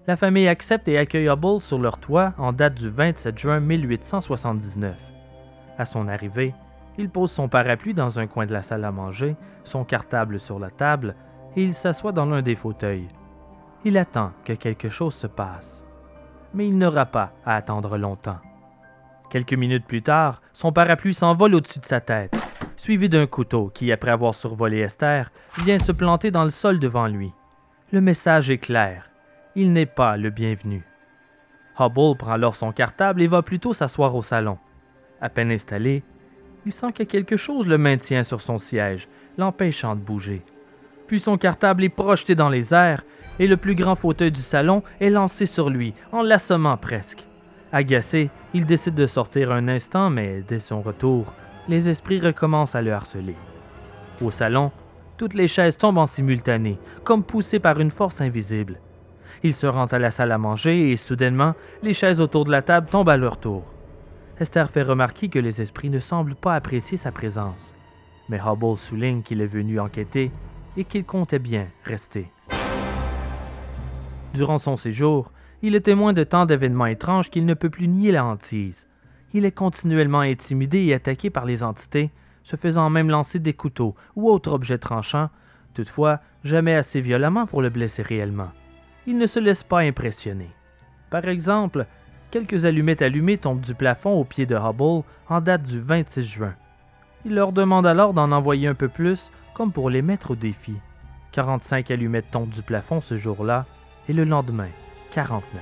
La 0.07 0.15
famille 0.17 0.47
accepte 0.47 0.87
et 0.87 0.97
accueille 0.97 1.29
Hubble 1.29 1.61
sur 1.61 1.77
leur 1.77 1.99
toit 1.99 2.33
en 2.39 2.51
date 2.51 2.73
du 2.73 2.89
27 2.89 3.37
juin 3.37 3.59
1879. 3.59 4.97
À 5.77 5.85
son 5.85 6.07
arrivée, 6.07 6.55
il 6.97 7.09
pose 7.11 7.29
son 7.29 7.47
parapluie 7.47 7.93
dans 7.93 8.19
un 8.19 8.25
coin 8.25 8.47
de 8.47 8.53
la 8.53 8.63
salle 8.63 8.85
à 8.85 8.91
manger, 8.91 9.35
son 9.63 9.83
cartable 9.83 10.39
sur 10.39 10.57
la 10.57 10.71
table, 10.71 11.15
et 11.55 11.63
il 11.63 11.73
s'assoit 11.73 12.11
dans 12.11 12.25
l'un 12.25 12.41
des 12.41 12.55
fauteuils. 12.55 13.07
Il 13.83 13.97
attend 13.97 14.31
que 14.43 14.53
quelque 14.53 14.89
chose 14.89 15.13
se 15.13 15.27
passe. 15.27 15.83
Mais 16.53 16.67
il 16.67 16.77
n'aura 16.77 17.05
pas 17.05 17.33
à 17.45 17.55
attendre 17.55 17.97
longtemps. 17.97 18.39
Quelques 19.29 19.53
minutes 19.53 19.85
plus 19.85 20.01
tard, 20.01 20.41
son 20.53 20.71
parapluie 20.71 21.13
s'envole 21.13 21.55
au-dessus 21.55 21.79
de 21.79 21.85
sa 21.85 21.99
tête, 21.99 22.35
suivi 22.75 23.09
d'un 23.09 23.27
couteau 23.27 23.69
qui, 23.73 23.91
après 23.91 24.11
avoir 24.11 24.33
survolé 24.33 24.79
Esther, 24.79 25.31
vient 25.63 25.79
se 25.79 25.91
planter 25.91 26.31
dans 26.31 26.43
le 26.43 26.49
sol 26.49 26.79
devant 26.79 27.07
lui. 27.07 27.33
Le 27.91 28.01
message 28.01 28.49
est 28.49 28.57
clair. 28.57 29.09
Il 29.55 29.73
n'est 29.73 29.85
pas 29.85 30.17
le 30.17 30.29
bienvenu. 30.29 30.83
Hubble 31.79 32.17
prend 32.17 32.31
alors 32.31 32.55
son 32.55 32.71
cartable 32.71 33.21
et 33.21 33.27
va 33.27 33.41
plutôt 33.41 33.73
s'asseoir 33.73 34.15
au 34.15 34.21
salon. 34.21 34.57
À 35.21 35.29
peine 35.29 35.51
installé, 35.51 36.03
il 36.65 36.71
sent 36.71 36.93
que 36.93 37.03
quelque 37.03 37.37
chose 37.37 37.67
le 37.67 37.77
maintient 37.77 38.23
sur 38.23 38.41
son 38.41 38.57
siège, 38.57 39.07
l'empêchant 39.37 39.95
de 39.95 40.01
bouger. 40.01 40.43
Puis 41.07 41.19
son 41.19 41.37
cartable 41.37 41.83
est 41.83 41.89
projeté 41.89 42.35
dans 42.35 42.49
les 42.49 42.73
airs 42.73 43.03
et 43.39 43.47
le 43.47 43.57
plus 43.57 43.75
grand 43.75 43.95
fauteuil 43.95 44.31
du 44.31 44.41
salon 44.41 44.83
est 44.99 45.09
lancé 45.09 45.45
sur 45.45 45.69
lui, 45.69 45.93
en 46.11 46.21
l'assommant 46.21 46.77
presque. 46.77 47.25
Agacé, 47.71 48.29
il 48.53 48.65
décide 48.65 48.95
de 48.95 49.07
sortir 49.07 49.51
un 49.51 49.67
instant, 49.67 50.09
mais 50.09 50.41
dès 50.47 50.59
son 50.59 50.81
retour, 50.81 51.33
les 51.67 51.89
esprits 51.89 52.19
recommencent 52.19 52.75
à 52.75 52.81
le 52.81 52.93
harceler. 52.93 53.35
Au 54.21 54.31
salon, 54.31 54.71
toutes 55.17 55.33
les 55.33 55.47
chaises 55.47 55.77
tombent 55.77 55.97
en 55.97 56.05
simultané, 56.05 56.77
comme 57.03 57.23
poussées 57.23 57.59
par 57.59 57.79
une 57.79 57.91
force 57.91 58.21
invisible. 58.21 58.79
Il 59.43 59.53
se 59.53 59.67
rend 59.67 59.85
à 59.85 59.99
la 59.99 60.11
salle 60.11 60.31
à 60.31 60.37
manger 60.37 60.91
et 60.91 60.97
soudainement, 60.97 61.53
les 61.83 61.93
chaises 61.93 62.21
autour 62.21 62.45
de 62.45 62.51
la 62.51 62.61
table 62.61 62.87
tombent 62.89 63.09
à 63.09 63.17
leur 63.17 63.37
tour. 63.37 63.63
Esther 64.39 64.69
fait 64.69 64.83
remarquer 64.83 65.29
que 65.29 65.39
les 65.39 65.61
esprits 65.61 65.89
ne 65.89 65.99
semblent 65.99 66.35
pas 66.35 66.55
apprécier 66.55 66.97
sa 66.97 67.11
présence. 67.11 67.73
Mais 68.27 68.39
Hubble 68.39 68.77
souligne 68.77 69.21
qu'il 69.21 69.41
est 69.41 69.45
venu 69.45 69.79
enquêter 69.79 70.31
et 70.77 70.83
qu'il 70.83 71.05
comptait 71.05 71.39
bien 71.39 71.67
rester. 71.83 72.31
Durant 74.33 74.57
son 74.57 74.75
séjour, 74.75 75.31
il 75.61 75.75
est 75.75 75.81
témoin 75.81 76.13
de 76.13 76.23
tant 76.23 76.45
d'événements 76.45 76.85
étranges 76.85 77.29
qu'il 77.29 77.45
ne 77.45 77.53
peut 77.53 77.69
plus 77.69 77.87
nier 77.87 78.11
la 78.11 78.25
hantise. 78.25 78.87
Il 79.33 79.45
est 79.45 79.51
continuellement 79.51 80.19
intimidé 80.19 80.83
et 80.83 80.93
attaqué 80.93 81.29
par 81.29 81.45
les 81.45 81.63
entités, 81.63 82.11
se 82.43 82.55
faisant 82.55 82.89
même 82.89 83.09
lancer 83.09 83.39
des 83.39 83.53
couteaux 83.53 83.95
ou 84.15 84.29
autres 84.29 84.51
objets 84.51 84.77
tranchants, 84.77 85.29
toutefois 85.73 86.19
jamais 86.43 86.75
assez 86.75 87.01
violemment 87.01 87.45
pour 87.45 87.61
le 87.61 87.69
blesser 87.69 88.01
réellement. 88.01 88.51
Il 89.07 89.17
ne 89.17 89.25
se 89.25 89.39
laisse 89.39 89.63
pas 89.63 89.79
impressionner. 89.79 90.49
Par 91.09 91.27
exemple, 91.27 91.85
quelques 92.31 92.65
allumettes 92.65 93.01
allumées 93.01 93.37
tombent 93.37 93.61
du 93.61 93.73
plafond 93.73 94.13
au 94.13 94.25
pied 94.25 94.45
de 94.45 94.55
Hubble 94.55 95.03
en 95.29 95.41
date 95.41 95.63
du 95.63 95.79
26 95.79 96.23
juin. 96.23 96.55
Il 97.25 97.33
leur 97.33 97.51
demande 97.51 97.87
alors 97.87 98.13
d'en 98.13 98.31
envoyer 98.31 98.67
un 98.67 98.75
peu 98.75 98.89
plus, 98.89 99.31
comme 99.55 99.71
pour 99.71 99.89
les 99.89 100.03
mettre 100.03 100.31
au 100.31 100.35
défi. 100.35 100.75
45 101.31 101.89
allumettes 101.89 102.29
tombent 102.29 102.49
du 102.49 102.61
plafond 102.61 103.01
ce 103.01 103.17
jour-là, 103.17 103.65
et 104.07 104.13
le 104.13 104.25
lendemain, 104.25 104.69
49. 105.11 105.61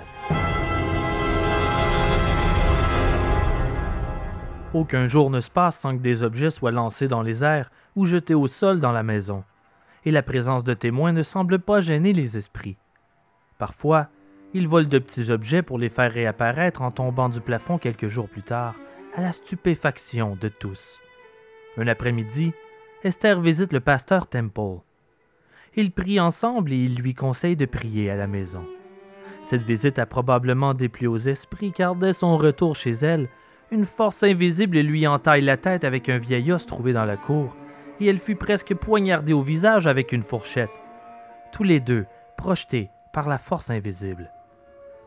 Aucun 4.73 5.05
jour 5.05 5.29
ne 5.29 5.39
se 5.39 5.51
passe 5.51 5.79
sans 5.79 5.95
que 5.95 6.01
des 6.01 6.23
objets 6.23 6.49
soient 6.49 6.71
lancés 6.71 7.07
dans 7.07 7.21
les 7.21 7.45
airs 7.45 7.71
ou 7.95 8.05
jetés 8.05 8.33
au 8.33 8.47
sol 8.47 8.79
dans 8.79 8.91
la 8.91 9.03
maison, 9.03 9.43
et 10.03 10.11
la 10.11 10.23
présence 10.23 10.63
de 10.63 10.73
témoins 10.73 11.11
ne 11.11 11.21
semble 11.21 11.59
pas 11.59 11.79
gêner 11.79 12.11
les 12.11 12.35
esprits. 12.35 12.77
Parfois, 13.59 14.07
ils 14.55 14.67
volent 14.67 14.89
de 14.89 14.99
petits 14.99 15.29
objets 15.29 15.61
pour 15.61 15.77
les 15.77 15.89
faire 15.89 16.11
réapparaître 16.11 16.81
en 16.81 16.89
tombant 16.89 17.29
du 17.29 17.41
plafond 17.41 17.77
quelques 17.77 18.07
jours 18.07 18.27
plus 18.27 18.41
tard, 18.41 18.75
à 19.15 19.21
la 19.21 19.31
stupéfaction 19.31 20.35
de 20.41 20.49
tous. 20.49 20.99
Un 21.77 21.87
après-midi, 21.87 22.53
Esther 23.03 23.41
visite 23.41 23.73
le 23.73 23.81
pasteur 23.81 24.27
Temple. 24.27 24.79
Ils 25.75 25.91
prient 25.91 26.21
ensemble 26.21 26.71
et 26.71 26.77
il 26.77 26.95
lui 26.95 27.13
conseille 27.13 27.57
de 27.57 27.65
prier 27.65 28.09
à 28.09 28.15
la 28.15 28.27
maison. 28.27 28.65
Cette 29.41 29.63
visite 29.63 29.99
a 29.99 30.05
probablement 30.05 30.73
déplu 30.73 31.07
aux 31.07 31.17
esprits 31.17 31.73
car 31.73 31.97
dès 31.97 32.13
son 32.13 32.37
retour 32.37 32.77
chez 32.77 32.91
elle, 32.91 33.27
une 33.71 33.85
force 33.85 34.23
invisible 34.23 34.79
lui 34.79 35.05
entaille 35.05 35.41
la 35.41 35.57
tête 35.57 35.83
avec 35.83 36.07
un 36.07 36.17
vieil 36.17 36.53
os 36.53 36.65
trouvé 36.65 36.93
dans 36.93 37.03
la 37.03 37.17
cour, 37.17 37.57
et 37.99 38.05
elle 38.05 38.19
fut 38.19 38.35
presque 38.35 38.73
poignardée 38.73 39.33
au 39.33 39.41
visage 39.41 39.85
avec 39.85 40.13
une 40.13 40.23
fourchette. 40.23 40.81
Tous 41.51 41.63
les 41.63 41.81
deux, 41.81 42.05
projetés 42.37 42.89
par 43.11 43.27
la 43.27 43.37
force 43.37 43.69
invisible. 43.69 44.31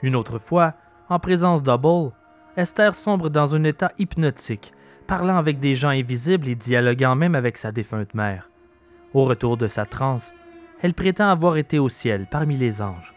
Une 0.02 0.16
autre 0.16 0.38
fois, 0.38 0.74
en 1.08 1.18
présence 1.18 1.62
d'Hubble, 1.62 2.12
Esther 2.58 2.94
sombre 2.94 3.30
dans 3.30 3.54
un 3.54 3.64
état 3.64 3.92
hypnotique, 3.98 4.74
parlant 5.06 5.36
avec 5.36 5.60
des 5.60 5.74
gens 5.74 5.88
invisibles 5.88 6.48
et 6.48 6.54
dialoguant 6.54 7.14
même 7.14 7.34
avec 7.34 7.56
sa 7.56 7.72
défunte 7.72 8.14
mère. 8.14 8.50
Au 9.14 9.24
retour 9.24 9.56
de 9.56 9.68
sa 9.68 9.86
transe, 9.86 10.34
elle 10.82 10.94
prétend 10.94 11.28
avoir 11.28 11.56
été 11.56 11.78
au 11.78 11.88
ciel 11.88 12.26
parmi 12.30 12.56
les 12.56 12.82
anges. 12.82 13.14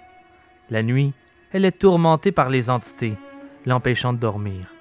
La 0.69 0.83
nuit, 0.83 1.13
elle 1.51 1.65
est 1.65 1.79
tourmentée 1.79 2.31
par 2.31 2.49
les 2.49 2.69
entités, 2.69 3.17
l'empêchant 3.65 4.13
de 4.13 4.19
dormir. 4.19 4.73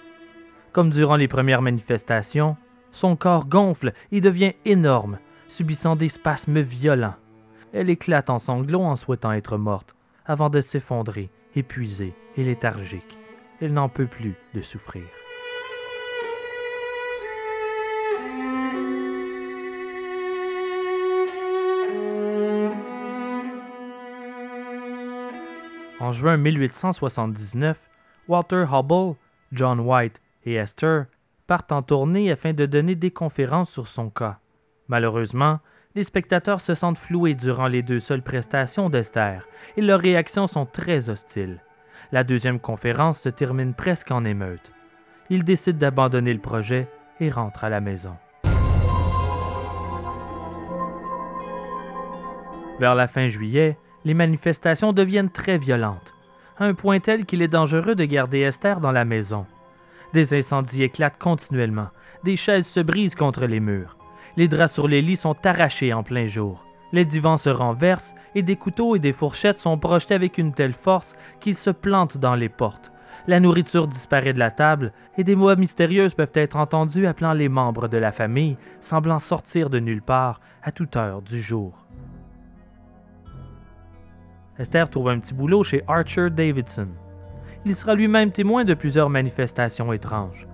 Comme 0.72 0.90
durant 0.90 1.16
les 1.16 1.28
premières 1.28 1.62
manifestations, 1.62 2.56
son 2.92 3.16
corps 3.16 3.46
gonfle 3.46 3.92
et 4.12 4.20
devient 4.20 4.52
énorme, 4.64 5.18
subissant 5.48 5.96
des 5.96 6.08
spasmes 6.08 6.60
violents. 6.60 7.16
Elle 7.72 7.90
éclate 7.90 8.30
en 8.30 8.38
sanglots 8.38 8.82
en 8.82 8.96
souhaitant 8.96 9.32
être 9.32 9.56
morte, 9.58 9.96
avant 10.26 10.50
de 10.50 10.60
s'effondrer, 10.60 11.30
épuisée 11.56 12.14
et 12.36 12.44
léthargique. 12.44 13.18
Elle 13.60 13.72
n'en 13.72 13.88
peut 13.88 14.06
plus 14.06 14.34
de 14.54 14.60
souffrir. 14.60 15.04
En 26.08 26.12
juin 26.12 26.38
1879, 26.38 27.76
Walter 28.28 28.64
Hubble, 28.72 29.14
John 29.52 29.78
White 29.78 30.22
et 30.46 30.54
Esther 30.54 31.04
partent 31.46 31.70
en 31.70 31.82
tournée 31.82 32.32
afin 32.32 32.54
de 32.54 32.64
donner 32.64 32.94
des 32.94 33.10
conférences 33.10 33.70
sur 33.70 33.88
son 33.88 34.08
cas. 34.08 34.38
Malheureusement, 34.88 35.60
les 35.94 36.04
spectateurs 36.04 36.62
se 36.62 36.74
sentent 36.74 36.96
floués 36.96 37.34
durant 37.34 37.66
les 37.66 37.82
deux 37.82 38.00
seules 38.00 38.22
prestations 38.22 38.88
d'Esther 38.88 39.46
et 39.76 39.82
leurs 39.82 40.00
réactions 40.00 40.46
sont 40.46 40.64
très 40.64 41.10
hostiles. 41.10 41.62
La 42.10 42.24
deuxième 42.24 42.58
conférence 42.58 43.20
se 43.20 43.28
termine 43.28 43.74
presque 43.74 44.10
en 44.10 44.24
émeute. 44.24 44.72
Ils 45.28 45.44
décident 45.44 45.78
d'abandonner 45.78 46.32
le 46.32 46.40
projet 46.40 46.88
et 47.20 47.28
rentrent 47.28 47.64
à 47.64 47.68
la 47.68 47.82
maison. 47.82 48.16
Vers 52.80 52.94
la 52.94 53.08
fin 53.08 53.28
juillet, 53.28 53.76
les 54.08 54.14
manifestations 54.14 54.94
deviennent 54.94 55.28
très 55.28 55.58
violentes, 55.58 56.14
à 56.56 56.64
un 56.64 56.72
point 56.72 56.98
tel 56.98 57.26
qu'il 57.26 57.42
est 57.42 57.48
dangereux 57.48 57.94
de 57.94 58.06
garder 58.06 58.38
Esther 58.38 58.80
dans 58.80 58.90
la 58.90 59.04
maison. 59.04 59.44
Des 60.14 60.32
incendies 60.32 60.82
éclatent 60.82 61.18
continuellement, 61.18 61.88
des 62.24 62.36
chaises 62.36 62.66
se 62.66 62.80
brisent 62.80 63.14
contre 63.14 63.44
les 63.44 63.60
murs, 63.60 63.98
les 64.38 64.48
draps 64.48 64.72
sur 64.72 64.88
les 64.88 65.02
lits 65.02 65.16
sont 65.16 65.36
arrachés 65.44 65.92
en 65.92 66.02
plein 66.02 66.26
jour, 66.26 66.66
les 66.90 67.04
divans 67.04 67.36
se 67.36 67.50
renversent 67.50 68.14
et 68.34 68.40
des 68.40 68.56
couteaux 68.56 68.96
et 68.96 68.98
des 68.98 69.12
fourchettes 69.12 69.58
sont 69.58 69.76
projetés 69.76 70.14
avec 70.14 70.38
une 70.38 70.52
telle 70.52 70.72
force 70.72 71.14
qu'ils 71.38 71.54
se 71.54 71.68
plantent 71.68 72.16
dans 72.16 72.34
les 72.34 72.48
portes. 72.48 72.92
La 73.26 73.40
nourriture 73.40 73.88
disparaît 73.88 74.32
de 74.32 74.38
la 74.38 74.50
table 74.50 74.94
et 75.18 75.24
des 75.24 75.34
voix 75.34 75.54
mystérieuses 75.54 76.14
peuvent 76.14 76.32
être 76.32 76.56
entendues 76.56 77.06
appelant 77.06 77.34
les 77.34 77.50
membres 77.50 77.88
de 77.88 77.98
la 77.98 78.12
famille, 78.12 78.56
semblant 78.80 79.18
sortir 79.18 79.68
de 79.68 79.80
nulle 79.80 80.00
part 80.00 80.40
à 80.62 80.72
toute 80.72 80.96
heure 80.96 81.20
du 81.20 81.42
jour. 81.42 81.87
Esther 84.58 84.90
trouve 84.90 85.08
un 85.08 85.18
petit 85.18 85.34
boulot 85.34 85.62
chez 85.62 85.82
Archer 85.86 86.30
Davidson. 86.30 86.88
Il 87.64 87.76
sera 87.76 87.94
lui-même 87.94 88.32
témoin 88.32 88.64
de 88.64 88.74
plusieurs 88.74 89.10
manifestations 89.10 89.92
étranges. 89.92 90.46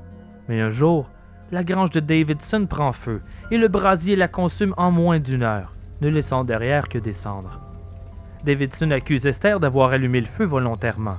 Mais 0.49 0.61
un 0.61 0.71
jour, 0.71 1.11
la 1.53 1.65
grange 1.65 1.91
de 1.91 2.01
Davidson 2.01 2.67
prend 2.67 2.93
feu 2.93 3.21
et 3.51 3.59
le 3.59 3.69
brasier 3.69 4.17
la 4.17 4.29
consume 4.29 4.75
en 4.77 4.91
moins 4.91 5.21
d'une 5.21 5.43
heure, 5.43 5.73
ne 6.01 6.09
laissant 6.09 6.45
derrière 6.45 6.89
que 6.89 6.99
des 6.99 7.13
cendres. 7.13 7.61
Davidson 8.45 8.91
accuse 8.91 9.27
Esther 9.27 9.59
d'avoir 9.59 9.91
allumé 9.91 10.21
le 10.21 10.27
feu 10.27 10.45
volontairement. 10.45 11.17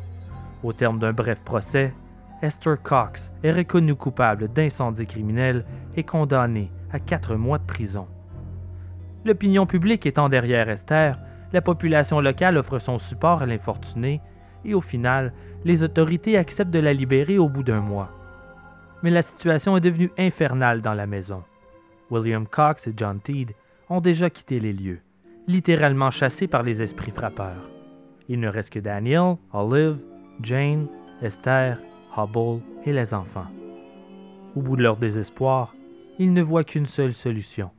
Au 0.63 0.73
terme 0.73 0.99
d'un 0.99 1.13
bref 1.13 1.41
procès, 1.43 1.93
Esther 2.41 2.81
Cox 2.81 3.31
est 3.43 3.51
reconnue 3.51 3.95
coupable 3.95 4.47
d'incendie 4.49 5.07
criminel 5.07 5.65
et 5.95 6.03
condamnée 6.03 6.71
à 6.91 6.99
quatre 6.99 7.35
mois 7.35 7.57
de 7.57 7.65
prison. 7.65 8.07
L'opinion 9.23 9.65
publique 9.65 10.05
étant 10.05 10.29
derrière 10.29 10.69
Esther, 10.69 11.17
la 11.55 11.61
population 11.61 12.19
locale 12.19 12.57
offre 12.57 12.79
son 12.79 12.97
support 12.97 13.41
à 13.41 13.45
l'infortuné 13.45 14.19
et 14.65 14.73
au 14.73 14.81
final, 14.81 15.31
les 15.63 15.85
autorités 15.85 16.37
acceptent 16.37 16.73
de 16.73 16.79
la 16.79 16.91
libérer 16.91 17.37
au 17.37 17.47
bout 17.47 17.63
d'un 17.63 17.79
mois. 17.79 18.11
Mais 19.03 19.09
la 19.09 19.21
situation 19.21 19.77
est 19.77 19.81
devenue 19.81 20.11
infernale 20.17 20.81
dans 20.81 20.93
la 20.93 21.07
maison. 21.07 21.43
William 22.11 22.45
Cox 22.45 22.87
et 22.87 22.93
John 22.97 23.21
Teed 23.21 23.53
ont 23.89 24.01
déjà 24.01 24.29
quitté 24.29 24.59
les 24.59 24.73
lieux, 24.73 24.99
littéralement 25.47 26.11
chassés 26.11 26.47
par 26.47 26.61
les 26.61 26.81
esprits 26.81 27.11
frappeurs. 27.11 27.69
Il 28.27 28.41
ne 28.41 28.49
reste 28.49 28.73
que 28.73 28.79
Daniel, 28.79 29.37
Olive, 29.53 30.03
Jane, 30.41 30.87
Esther, 31.21 31.77
Hubble 32.17 32.59
et 32.83 32.91
les 32.91 33.13
enfants. 33.13 33.47
Au 34.57 34.61
bout 34.61 34.75
de 34.75 34.83
leur 34.83 34.97
désespoir, 34.97 35.73
ils 36.19 36.33
ne 36.33 36.41
voient 36.41 36.65
qu'une 36.65 36.85
seule 36.85 37.13
solution. 37.13 37.71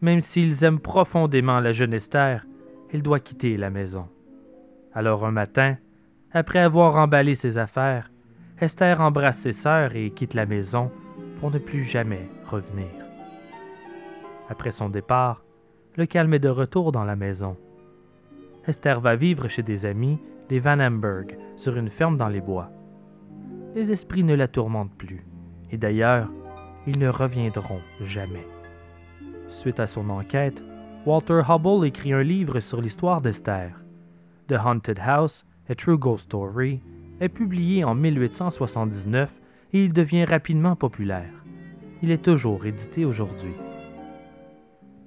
Même 0.00 0.20
s'ils 0.20 0.62
aiment 0.62 0.78
profondément 0.78 1.58
la 1.58 1.72
jeune 1.72 1.94
Esther, 1.94 2.44
il 2.92 3.02
doit 3.02 3.20
quitter 3.20 3.56
la 3.56 3.70
maison. 3.70 4.08
Alors 4.94 5.24
un 5.24 5.30
matin, 5.30 5.76
après 6.32 6.58
avoir 6.58 6.96
emballé 6.96 7.34
ses 7.34 7.58
affaires, 7.58 8.10
Esther 8.60 9.00
embrasse 9.00 9.38
ses 9.38 9.52
sœurs 9.52 9.96
et 9.96 10.10
quitte 10.10 10.34
la 10.34 10.46
maison 10.46 10.90
pour 11.40 11.50
ne 11.50 11.58
plus 11.58 11.82
jamais 11.82 12.28
revenir. 12.44 12.86
Après 14.48 14.70
son 14.70 14.88
départ, 14.88 15.42
le 15.96 16.06
calme 16.06 16.34
est 16.34 16.38
de 16.38 16.48
retour 16.48 16.92
dans 16.92 17.04
la 17.04 17.16
maison. 17.16 17.56
Esther 18.66 19.00
va 19.00 19.16
vivre 19.16 19.48
chez 19.48 19.62
des 19.62 19.86
amis, 19.86 20.18
les 20.50 20.60
Van 20.60 20.78
Amberg, 20.78 21.36
sur 21.56 21.76
une 21.76 21.90
ferme 21.90 22.16
dans 22.16 22.28
les 22.28 22.40
bois. 22.40 22.70
Les 23.74 23.90
esprits 23.90 24.24
ne 24.24 24.34
la 24.34 24.48
tourmentent 24.48 24.94
plus, 24.96 25.26
et 25.70 25.78
d'ailleurs, 25.78 26.30
ils 26.86 26.98
ne 26.98 27.08
reviendront 27.08 27.80
jamais. 28.00 28.46
Suite 29.48 29.80
à 29.80 29.86
son 29.86 30.10
enquête, 30.10 30.62
Walter 31.04 31.40
Hubble 31.48 31.84
écrit 31.84 32.12
un 32.12 32.22
livre 32.22 32.60
sur 32.60 32.80
l'histoire 32.80 33.20
d'Esther. 33.20 33.72
The 34.46 34.52
Haunted 34.52 35.00
House, 35.00 35.44
A 35.68 35.74
True 35.74 35.98
Ghost 35.98 36.26
Story, 36.26 36.80
est 37.20 37.28
publié 37.28 37.82
en 37.82 37.96
1879 37.96 39.28
et 39.72 39.82
il 39.82 39.92
devient 39.92 40.24
rapidement 40.24 40.76
populaire. 40.76 41.32
Il 42.04 42.12
est 42.12 42.22
toujours 42.22 42.66
édité 42.66 43.04
aujourd'hui. 43.04 43.54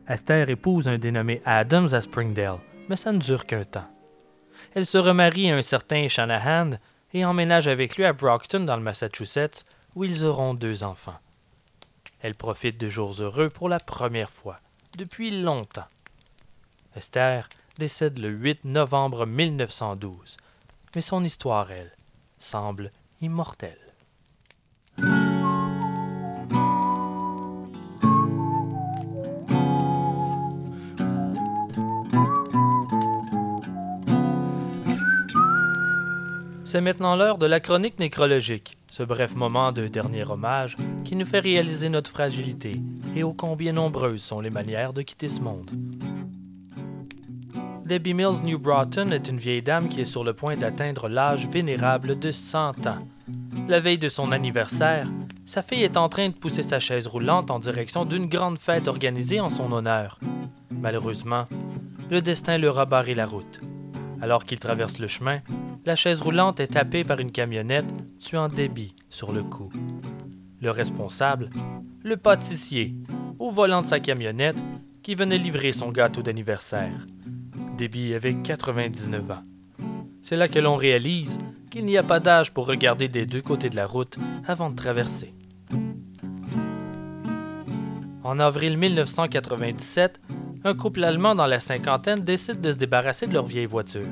Esther 0.09 0.49
épouse 0.49 0.89
un 0.89 0.97
dénommé 0.97 1.41
Adams 1.45 1.93
à 1.93 2.01
Springdale, 2.01 2.59
mais 2.89 2.97
ça 2.97 3.13
ne 3.13 3.19
dure 3.19 3.45
qu'un 3.45 3.63
temps. 3.63 3.89
Elle 4.73 4.85
se 4.85 4.97
remarie 4.97 5.49
à 5.49 5.55
un 5.55 5.61
certain 5.61 6.09
Shanahan 6.09 6.71
et 7.13 7.23
emménage 7.23 7.69
avec 7.69 7.95
lui 7.95 8.03
à 8.03 8.11
Brockton 8.11 8.65
dans 8.65 8.75
le 8.75 8.83
Massachusetts, 8.83 9.63
où 9.95 10.03
ils 10.03 10.25
auront 10.25 10.55
deux 10.55 10.83
enfants. 10.83 11.19
Elle 12.19 12.35
profite 12.35 12.77
de 12.77 12.89
jours 12.89 13.15
heureux 13.21 13.49
pour 13.49 13.69
la 13.69 13.79
première 13.79 14.29
fois 14.29 14.57
depuis 14.95 15.41
longtemps. 15.41 15.87
Esther 16.95 17.49
décède 17.77 18.17
le 18.19 18.29
8 18.29 18.63
novembre 18.63 19.25
1912, 19.25 20.37
mais 20.95 21.01
son 21.01 21.25
histoire, 21.25 21.69
elle, 21.71 21.91
semble 22.39 22.89
immortelle. 23.21 23.77
C'est 36.65 36.81
maintenant 36.81 37.15
l'heure 37.17 37.37
de 37.37 37.45
la 37.45 37.59
chronique 37.59 37.99
nécrologique, 37.99 38.77
ce 38.89 39.03
bref 39.03 39.35
moment 39.35 39.73
de 39.73 39.87
dernier 39.87 40.23
hommage 40.23 40.77
qui 41.03 41.17
nous 41.17 41.25
fait 41.25 41.39
réaliser 41.39 41.89
notre 41.89 42.11
fragilité 42.11 42.79
et 43.17 43.23
ô 43.23 43.33
combien 43.33 43.73
nombreuses 43.73 44.23
sont 44.23 44.39
les 44.39 44.49
manières 44.49 44.93
de 44.93 45.01
quitter 45.01 45.27
ce 45.27 45.41
monde. 45.41 45.69
Debbie 47.85 48.15
Mills 48.15 48.41
New 48.43 48.57
Broughton 48.57 49.11
est 49.11 49.27
une 49.27 49.37
vieille 49.37 49.61
dame 49.61 49.89
qui 49.89 50.01
est 50.01 50.05
sur 50.05 50.23
le 50.23 50.33
point 50.33 50.55
d'atteindre 50.55 51.07
l'âge 51.07 51.47
vénérable 51.47 52.17
de 52.17 52.31
100 52.31 52.87
ans. 52.87 52.97
La 53.67 53.79
veille 53.79 53.99
de 53.99 54.09
son 54.09 54.31
anniversaire, 54.31 55.07
sa 55.45 55.61
fille 55.61 55.83
est 55.83 55.95
en 55.95 56.09
train 56.09 56.29
de 56.29 56.33
pousser 56.33 56.63
sa 56.63 56.79
chaise 56.79 57.05
roulante 57.05 57.51
en 57.51 57.59
direction 57.59 58.03
d'une 58.03 58.25
grande 58.25 58.57
fête 58.57 58.87
organisée 58.87 59.39
en 59.39 59.51
son 59.51 59.71
honneur. 59.71 60.19
Malheureusement, 60.71 61.45
le 62.09 62.23
destin 62.23 62.57
leur 62.57 62.79
a 62.79 62.87
barré 62.87 63.13
la 63.13 63.27
route. 63.27 63.61
Alors 64.19 64.45
qu'il 64.45 64.57
traverse 64.57 64.97
le 64.97 65.07
chemin, 65.07 65.41
la 65.85 65.95
chaise 65.95 66.21
roulante 66.21 66.59
est 66.59 66.73
tapée 66.73 67.03
par 67.03 67.19
une 67.19 67.31
camionnette, 67.31 67.85
tuant 68.19 68.49
Debbie 68.49 68.95
sur 69.11 69.31
le 69.31 69.43
coup. 69.43 69.71
Le 70.59 70.71
responsable, 70.71 71.51
le 72.03 72.17
pâtissier, 72.17 72.93
au 73.37 73.51
volant 73.51 73.83
de 73.83 73.87
sa 73.87 73.99
camionnette, 73.99 74.57
qui 75.03 75.13
venait 75.13 75.37
livrer 75.37 75.71
son 75.71 75.91
gâteau 75.91 76.23
d'anniversaire. 76.23 76.89
Debbie 77.77 78.13
avait 78.13 78.35
99 78.35 79.31
ans. 79.31 79.43
C'est 80.23 80.37
là 80.37 80.47
que 80.47 80.59
l'on 80.59 80.75
réalise 80.75 81.37
qu'il 81.69 81.85
n'y 81.85 81.97
a 81.97 82.03
pas 82.03 82.19
d'âge 82.19 82.51
pour 82.51 82.67
regarder 82.67 83.07
des 83.07 83.25
deux 83.25 83.41
côtés 83.41 83.69
de 83.69 83.75
la 83.75 83.85
route 83.85 84.17
avant 84.47 84.69
de 84.69 84.75
traverser. 84.75 85.33
En 88.23 88.39
avril 88.39 88.77
1997, 88.77 90.19
un 90.63 90.73
couple 90.73 91.03
allemand 91.03 91.35
dans 91.35 91.45
la 91.45 91.59
cinquantaine 91.59 92.21
décide 92.21 92.61
de 92.61 92.71
se 92.71 92.77
débarrasser 92.77 93.27
de 93.27 93.33
leur 93.33 93.45
vieille 93.45 93.65
voiture, 93.65 94.07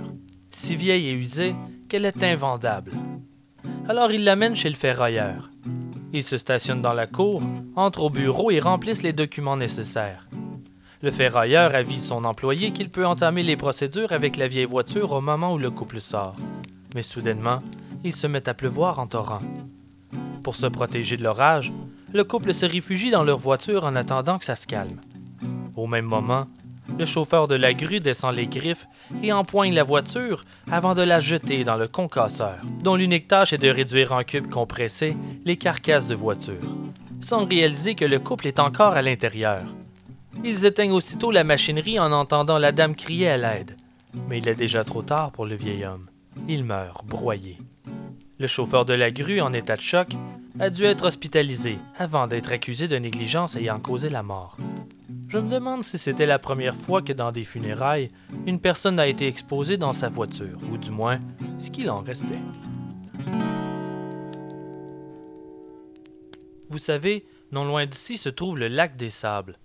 si 0.51 0.75
vieille 0.75 1.07
et 1.07 1.13
usée 1.13 1.55
qu'elle 1.89 2.05
est 2.05 2.23
invendable. 2.23 2.91
Alors 3.87 4.11
ils 4.11 4.23
l'amènent 4.23 4.55
chez 4.55 4.69
le 4.69 4.75
ferrailleur. 4.75 5.49
Ils 6.11 6.23
se 6.23 6.37
stationnent 6.37 6.81
dans 6.81 6.93
la 6.93 7.07
cour, 7.07 7.41
entrent 7.75 8.03
au 8.03 8.09
bureau 8.09 8.51
et 8.51 8.59
remplissent 8.59 9.01
les 9.01 9.13
documents 9.13 9.57
nécessaires. 9.57 10.27
Le 11.03 11.11
ferrailleur 11.11 11.75
avise 11.75 12.07
son 12.07 12.23
employé 12.23 12.71
qu'il 12.71 12.89
peut 12.89 13.05
entamer 13.05 13.43
les 13.43 13.57
procédures 13.57 14.13
avec 14.13 14.37
la 14.37 14.47
vieille 14.47 14.63
voiture 14.63 15.11
au 15.11 15.19
moment 15.19 15.53
où 15.53 15.57
le 15.57 15.69
couple 15.69 15.99
sort. 15.99 16.37
Mais 16.95 17.01
soudainement, 17.01 17.61
il 18.05 18.15
se 18.15 18.25
met 18.25 18.47
à 18.47 18.53
pleuvoir 18.53 18.99
en 18.99 19.07
torrent. 19.07 19.41
Pour 20.43 20.55
se 20.55 20.65
protéger 20.65 21.17
de 21.17 21.23
l'orage, 21.23 21.73
le 22.13 22.23
couple 22.23 22.53
se 22.53 22.65
réfugie 22.65 23.11
dans 23.11 23.25
leur 23.25 23.37
voiture 23.37 23.83
en 23.83 23.97
attendant 23.97 24.39
que 24.39 24.45
ça 24.45 24.55
se 24.55 24.65
calme. 24.65 25.01
Au 25.75 25.87
même 25.87 26.05
moment, 26.05 26.47
le 26.97 27.03
chauffeur 27.03 27.49
de 27.49 27.55
la 27.55 27.73
grue 27.73 27.99
descend 27.99 28.33
les 28.33 28.47
griffes 28.47 28.87
et 29.21 29.33
empoigne 29.33 29.73
la 29.73 29.83
voiture 29.83 30.45
avant 30.71 30.95
de 30.95 31.01
la 31.01 31.19
jeter 31.19 31.65
dans 31.65 31.75
le 31.75 31.89
concasseur, 31.89 32.59
dont 32.81 32.95
l'unique 32.95 33.27
tâche 33.27 33.51
est 33.51 33.57
de 33.57 33.67
réduire 33.67 34.13
en 34.13 34.23
cubes 34.23 34.49
compressés 34.49 35.17
les 35.43 35.57
carcasses 35.57 36.07
de 36.07 36.15
voiture, 36.15 36.63
sans 37.19 37.43
réaliser 37.45 37.93
que 37.93 38.05
le 38.05 38.19
couple 38.19 38.47
est 38.47 38.61
encore 38.61 38.93
à 38.93 39.01
l'intérieur. 39.01 39.63
Ils 40.43 40.65
éteignent 40.65 40.91
aussitôt 40.91 41.31
la 41.31 41.43
machinerie 41.43 41.99
en 41.99 42.11
entendant 42.11 42.57
la 42.57 42.71
dame 42.71 42.95
crier 42.95 43.29
à 43.29 43.37
l'aide. 43.37 43.77
Mais 44.27 44.39
il 44.39 44.47
est 44.47 44.55
déjà 44.55 44.83
trop 44.83 45.01
tard 45.01 45.31
pour 45.31 45.45
le 45.45 45.55
vieil 45.55 45.85
homme. 45.85 46.07
Il 46.47 46.63
meurt, 46.63 47.05
broyé. 47.05 47.57
Le 48.39 48.47
chauffeur 48.47 48.85
de 48.85 48.93
la 48.93 49.11
grue, 49.11 49.41
en 49.41 49.53
état 49.53 49.75
de 49.75 49.81
choc, 49.81 50.07
a 50.59 50.69
dû 50.69 50.83
être 50.83 51.05
hospitalisé 51.05 51.77
avant 51.97 52.27
d'être 52.27 52.51
accusé 52.51 52.87
de 52.87 52.97
négligence 52.97 53.55
ayant 53.55 53.79
causé 53.79 54.09
la 54.09 54.23
mort. 54.23 54.57
Je 55.29 55.37
me 55.37 55.49
demande 55.49 55.83
si 55.83 55.97
c'était 55.97 56.25
la 56.25 56.39
première 56.39 56.75
fois 56.75 57.01
que 57.01 57.13
dans 57.13 57.31
des 57.31 57.43
funérailles, 57.43 58.09
une 58.45 58.59
personne 58.59 58.99
a 58.99 59.07
été 59.07 59.27
exposée 59.27 59.77
dans 59.77 59.93
sa 59.93 60.09
voiture, 60.09 60.59
ou 60.71 60.77
du 60.77 60.91
moins, 60.91 61.19
ce 61.59 61.69
qu'il 61.69 61.89
en 61.89 62.01
restait. 62.01 62.39
Vous 66.69 66.77
savez, 66.77 67.23
non 67.51 67.65
loin 67.65 67.85
d'ici 67.85 68.17
se 68.17 68.29
trouve 68.29 68.57
le 68.57 68.67
lac 68.67 68.97
des 68.97 69.09
Sables. 69.09 69.57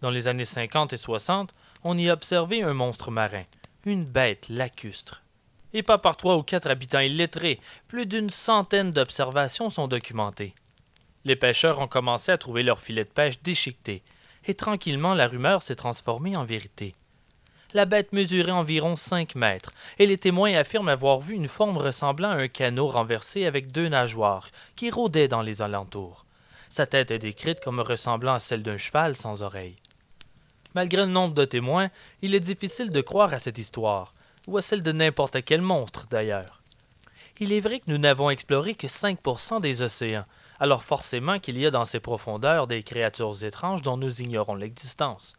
Dans 0.00 0.10
les 0.10 0.28
années 0.28 0.44
50 0.44 0.92
et 0.92 0.96
60, 0.96 1.52
on 1.82 1.98
y 1.98 2.08
a 2.08 2.12
observé 2.12 2.62
un 2.62 2.72
monstre 2.72 3.10
marin, 3.10 3.42
une 3.84 4.04
bête 4.04 4.48
lacustre. 4.48 5.22
Et 5.74 5.82
pas 5.82 5.98
par 5.98 6.16
trois 6.16 6.36
ou 6.36 6.42
quatre 6.42 6.70
habitants 6.70 7.00
illettrés, 7.00 7.58
plus 7.88 8.06
d'une 8.06 8.30
centaine 8.30 8.92
d'observations 8.92 9.70
sont 9.70 9.88
documentées. 9.88 10.54
Les 11.24 11.36
pêcheurs 11.36 11.80
ont 11.80 11.88
commencé 11.88 12.30
à 12.30 12.38
trouver 12.38 12.62
leurs 12.62 12.80
filets 12.80 13.04
de 13.04 13.08
pêche 13.08 13.40
déchiquetés, 13.40 14.02
et 14.46 14.54
tranquillement 14.54 15.14
la 15.14 15.26
rumeur 15.26 15.62
s'est 15.62 15.74
transformée 15.74 16.36
en 16.36 16.44
vérité. 16.44 16.94
La 17.74 17.84
bête 17.84 18.12
mesurait 18.12 18.52
environ 18.52 18.94
cinq 18.94 19.34
mètres, 19.34 19.72
et 19.98 20.06
les 20.06 20.16
témoins 20.16 20.54
affirment 20.54 20.88
avoir 20.88 21.20
vu 21.20 21.34
une 21.34 21.48
forme 21.48 21.76
ressemblant 21.76 22.30
à 22.30 22.36
un 22.36 22.48
canot 22.48 22.86
renversé 22.86 23.46
avec 23.46 23.72
deux 23.72 23.88
nageoires, 23.88 24.48
qui 24.76 24.90
rôdaient 24.90 25.28
dans 25.28 25.42
les 25.42 25.60
alentours. 25.60 26.24
Sa 26.70 26.86
tête 26.86 27.10
est 27.10 27.18
décrite 27.18 27.60
comme 27.60 27.80
ressemblant 27.80 28.34
à 28.34 28.40
celle 28.40 28.62
d'un 28.62 28.78
cheval 28.78 29.16
sans 29.16 29.42
oreilles. 29.42 29.76
Malgré 30.74 31.02
le 31.02 31.08
nombre 31.08 31.34
de 31.34 31.44
témoins, 31.44 31.88
il 32.22 32.34
est 32.34 32.40
difficile 32.40 32.90
de 32.90 33.00
croire 33.00 33.32
à 33.32 33.38
cette 33.38 33.58
histoire, 33.58 34.12
ou 34.46 34.58
à 34.58 34.62
celle 34.62 34.82
de 34.82 34.92
n'importe 34.92 35.42
quel 35.44 35.62
monstre 35.62 36.06
d'ailleurs. 36.10 36.60
Il 37.40 37.52
est 37.52 37.60
vrai 37.60 37.78
que 37.78 37.90
nous 37.90 37.98
n'avons 37.98 38.30
exploré 38.30 38.74
que 38.74 38.86
5% 38.86 39.60
des 39.60 39.82
océans, 39.82 40.24
alors 40.60 40.82
forcément 40.82 41.38
qu'il 41.38 41.58
y 41.58 41.66
a 41.66 41.70
dans 41.70 41.84
ces 41.84 42.00
profondeurs 42.00 42.66
des 42.66 42.82
créatures 42.82 43.44
étranges 43.44 43.82
dont 43.82 43.96
nous 43.96 44.22
ignorons 44.22 44.56
l'existence. 44.56 45.34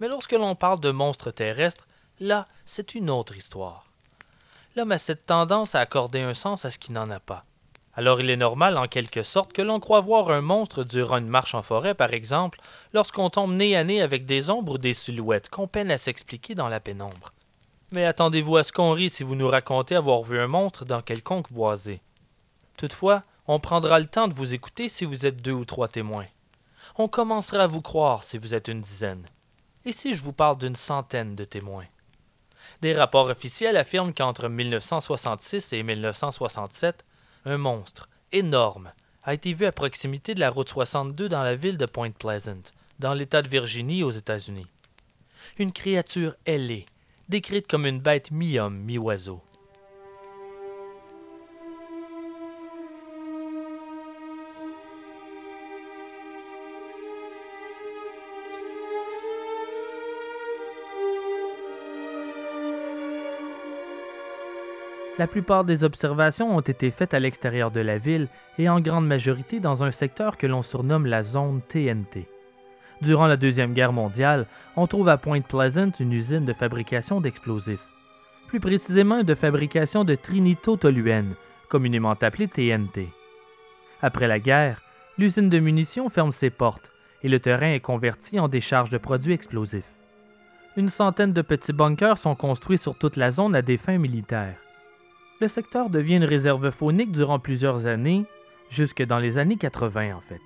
Mais 0.00 0.08
lorsque 0.08 0.32
l'on 0.32 0.54
parle 0.54 0.80
de 0.80 0.90
monstres 0.90 1.30
terrestres, 1.30 1.86
là, 2.20 2.46
c'est 2.66 2.94
une 2.94 3.10
autre 3.10 3.36
histoire. 3.36 3.84
L'homme 4.74 4.92
a 4.92 4.98
cette 4.98 5.26
tendance 5.26 5.74
à 5.74 5.80
accorder 5.80 6.20
un 6.20 6.34
sens 6.34 6.64
à 6.64 6.70
ce 6.70 6.78
qui 6.78 6.92
n'en 6.92 7.10
a 7.10 7.20
pas. 7.20 7.44
Alors 7.96 8.20
il 8.20 8.28
est 8.28 8.36
normal 8.36 8.76
en 8.76 8.88
quelque 8.88 9.22
sorte 9.22 9.52
que 9.52 9.62
l'on 9.62 9.78
croit 9.78 10.00
voir 10.00 10.30
un 10.30 10.40
monstre 10.40 10.82
durant 10.82 11.18
une 11.18 11.28
marche 11.28 11.54
en 11.54 11.62
forêt, 11.62 11.94
par 11.94 12.12
exemple, 12.12 12.60
lorsqu'on 12.92 13.30
tombe 13.30 13.54
nez 13.54 13.76
à 13.76 13.84
nez 13.84 14.02
avec 14.02 14.26
des 14.26 14.50
ombres 14.50 14.74
ou 14.74 14.78
des 14.78 14.94
silhouettes 14.94 15.48
qu'on 15.48 15.68
peine 15.68 15.90
à 15.90 15.98
s'expliquer 15.98 16.54
dans 16.54 16.68
la 16.68 16.80
pénombre. 16.80 17.32
Mais 17.92 18.04
attendez-vous 18.04 18.56
à 18.56 18.64
ce 18.64 18.72
qu'on 18.72 18.92
rit 18.92 19.10
si 19.10 19.22
vous 19.22 19.36
nous 19.36 19.48
racontez 19.48 19.94
avoir 19.94 20.22
vu 20.24 20.40
un 20.40 20.48
monstre 20.48 20.84
dans 20.84 21.02
quelconque 21.02 21.52
boisé. 21.52 22.00
Toutefois, 22.76 23.22
on 23.46 23.60
prendra 23.60 24.00
le 24.00 24.06
temps 24.06 24.26
de 24.26 24.34
vous 24.34 24.54
écouter 24.54 24.88
si 24.88 25.04
vous 25.04 25.26
êtes 25.26 25.42
deux 25.42 25.52
ou 25.52 25.64
trois 25.64 25.86
témoins. 25.86 26.26
On 26.98 27.06
commencera 27.06 27.64
à 27.64 27.66
vous 27.68 27.82
croire 27.82 28.24
si 28.24 28.38
vous 28.38 28.54
êtes 28.54 28.68
une 28.68 28.80
dizaine. 28.80 29.24
Et 29.84 29.92
si 29.92 30.14
je 30.14 30.22
vous 30.22 30.32
parle 30.32 30.58
d'une 30.58 30.76
centaine 30.76 31.36
de 31.36 31.44
témoins? 31.44 31.84
Des 32.82 32.94
rapports 32.94 33.28
officiels 33.28 33.76
affirment 33.76 34.12
qu'entre 34.12 34.48
1966 34.48 35.72
et 35.72 35.82
1967, 35.82 37.04
un 37.44 37.58
monstre, 37.58 38.08
énorme, 38.32 38.90
a 39.24 39.34
été 39.34 39.52
vu 39.52 39.66
à 39.66 39.72
proximité 39.72 40.34
de 40.34 40.40
la 40.40 40.50
route 40.50 40.68
62 40.68 41.28
dans 41.28 41.42
la 41.42 41.56
ville 41.56 41.76
de 41.76 41.86
Point 41.86 42.10
Pleasant, 42.10 42.62
dans 42.98 43.14
l'État 43.14 43.42
de 43.42 43.48
Virginie 43.48 44.02
aux 44.02 44.10
États-Unis. 44.10 44.66
Une 45.58 45.72
créature 45.72 46.34
ailée, 46.46 46.86
décrite 47.28 47.66
comme 47.66 47.86
une 47.86 48.00
bête 48.00 48.30
mi-homme, 48.30 48.78
mi-oiseau. 48.78 49.42
La 65.16 65.28
plupart 65.28 65.64
des 65.64 65.84
observations 65.84 66.56
ont 66.56 66.60
été 66.60 66.90
faites 66.90 67.14
à 67.14 67.20
l'extérieur 67.20 67.70
de 67.70 67.78
la 67.78 67.98
ville 67.98 68.26
et 68.58 68.68
en 68.68 68.80
grande 68.80 69.06
majorité 69.06 69.60
dans 69.60 69.84
un 69.84 69.92
secteur 69.92 70.36
que 70.36 70.48
l'on 70.48 70.62
surnomme 70.62 71.06
la 71.06 71.22
zone 71.22 71.60
TNT. 71.68 72.26
Durant 73.00 73.28
la 73.28 73.36
Deuxième 73.36 73.74
Guerre 73.74 73.92
mondiale, 73.92 74.46
on 74.74 74.88
trouve 74.88 75.08
à 75.08 75.16
Point 75.16 75.42
Pleasant 75.42 75.92
une 76.00 76.12
usine 76.12 76.44
de 76.44 76.52
fabrication 76.52 77.20
d'explosifs. 77.20 77.86
Plus 78.48 78.58
précisément 78.58 79.22
de 79.22 79.34
fabrication 79.36 80.02
de 80.02 80.16
trinitotoluène, 80.16 81.34
communément 81.68 82.10
appelée 82.10 82.48
TNT. 82.48 83.08
Après 84.02 84.26
la 84.26 84.40
guerre, 84.40 84.82
l'usine 85.16 85.48
de 85.48 85.60
munitions 85.60 86.08
ferme 86.08 86.32
ses 86.32 86.50
portes 86.50 86.90
et 87.22 87.28
le 87.28 87.38
terrain 87.38 87.72
est 87.72 87.80
converti 87.80 88.40
en 88.40 88.48
décharge 88.48 88.90
de 88.90 88.98
produits 88.98 89.32
explosifs. 89.32 89.94
Une 90.76 90.88
centaine 90.88 91.32
de 91.32 91.42
petits 91.42 91.72
bunkers 91.72 92.18
sont 92.18 92.34
construits 92.34 92.78
sur 92.78 92.98
toute 92.98 93.16
la 93.16 93.30
zone 93.30 93.54
à 93.54 93.62
des 93.62 93.76
fins 93.76 93.98
militaires 93.98 94.56
le 95.44 95.48
secteur 95.48 95.90
devient 95.90 96.16
une 96.16 96.24
réserve 96.24 96.70
faunique 96.70 97.12
durant 97.12 97.38
plusieurs 97.38 97.86
années, 97.86 98.24
jusque 98.70 99.02
dans 99.02 99.18
les 99.18 99.36
années 99.36 99.58
80 99.58 100.16
en 100.16 100.20
fait, 100.22 100.40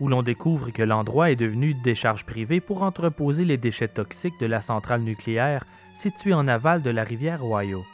où 0.00 0.08
l'on 0.08 0.22
découvre 0.22 0.70
que 0.70 0.82
l'endroit 0.82 1.30
est 1.30 1.36
devenu 1.36 1.72
une 1.72 1.82
décharge 1.82 2.24
privée 2.24 2.62
pour 2.62 2.82
entreposer 2.82 3.44
les 3.44 3.58
déchets 3.58 3.88
toxiques 3.88 4.40
de 4.40 4.46
la 4.46 4.62
centrale 4.62 5.02
nucléaire 5.02 5.66
située 5.94 6.32
en 6.32 6.48
aval 6.48 6.80
de 6.80 6.88
la 6.88 7.04
rivière 7.04 7.44
Ohio. 7.44 7.84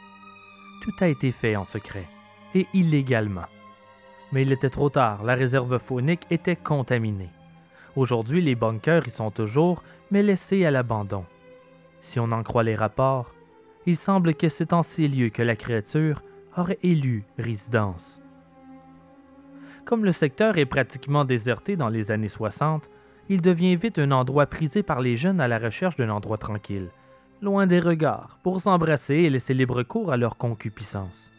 Tout 0.81 0.93
a 1.01 1.09
été 1.09 1.33
fait 1.33 1.57
en 1.57 1.65
secret, 1.65 2.07
et 2.53 2.67
illégalement. 2.73 3.49
Mais 4.31 4.43
il 4.43 4.53
était 4.53 4.69
trop 4.69 4.89
tard, 4.89 5.25
la 5.25 5.35
réserve 5.35 5.77
faunique 5.77 6.25
était 6.31 6.55
contaminée. 6.55 7.31
Aujourd'hui, 7.97 8.41
les 8.41 8.55
bunkers 8.55 9.05
y 9.07 9.11
sont 9.11 9.29
toujours, 9.29 9.83
mais 10.09 10.23
laissés 10.23 10.63
à 10.63 10.71
l'abandon. 10.71 11.25
Si 11.99 12.17
on 12.17 12.31
en 12.31 12.43
croit 12.43 12.63
les 12.63 12.75
rapports, 12.75 13.35
il 13.85 13.97
semble 13.97 14.35
que 14.35 14.47
c'est 14.47 14.71
en 14.71 14.83
ces 14.83 15.09
lieux 15.09 15.31
que 15.31 15.43
la 15.43 15.57
créature 15.57 16.21
aurait 16.57 16.79
élu 16.83 17.25
résidence. 17.37 18.21
Comme 19.85 20.03
le 20.03 20.11
secteur 20.11 20.57
est 20.57 20.65
pratiquement 20.65 21.25
déserté 21.25 21.75
dans 21.75 21.89
les 21.89 22.11
années 22.11 22.29
60, 22.29 22.89
il 23.29 23.41
devient 23.41 23.75
vite 23.75 23.99
un 23.99 24.11
endroit 24.11 24.45
prisé 24.45 24.83
par 24.83 25.01
les 25.01 25.15
jeunes 25.15 25.39
à 25.39 25.47
la 25.47 25.59
recherche 25.59 25.95
d'un 25.95 26.09
endroit 26.09 26.37
tranquille, 26.37 26.89
loin 27.41 27.67
des 27.67 27.79
regards, 27.79 28.39
pour 28.43 28.61
s'embrasser 28.61 29.15
et 29.15 29.29
laisser 29.29 29.53
libre 29.53 29.83
cours 29.83 30.11
à 30.11 30.17
leur 30.17 30.37
concupiscence. 30.37 31.31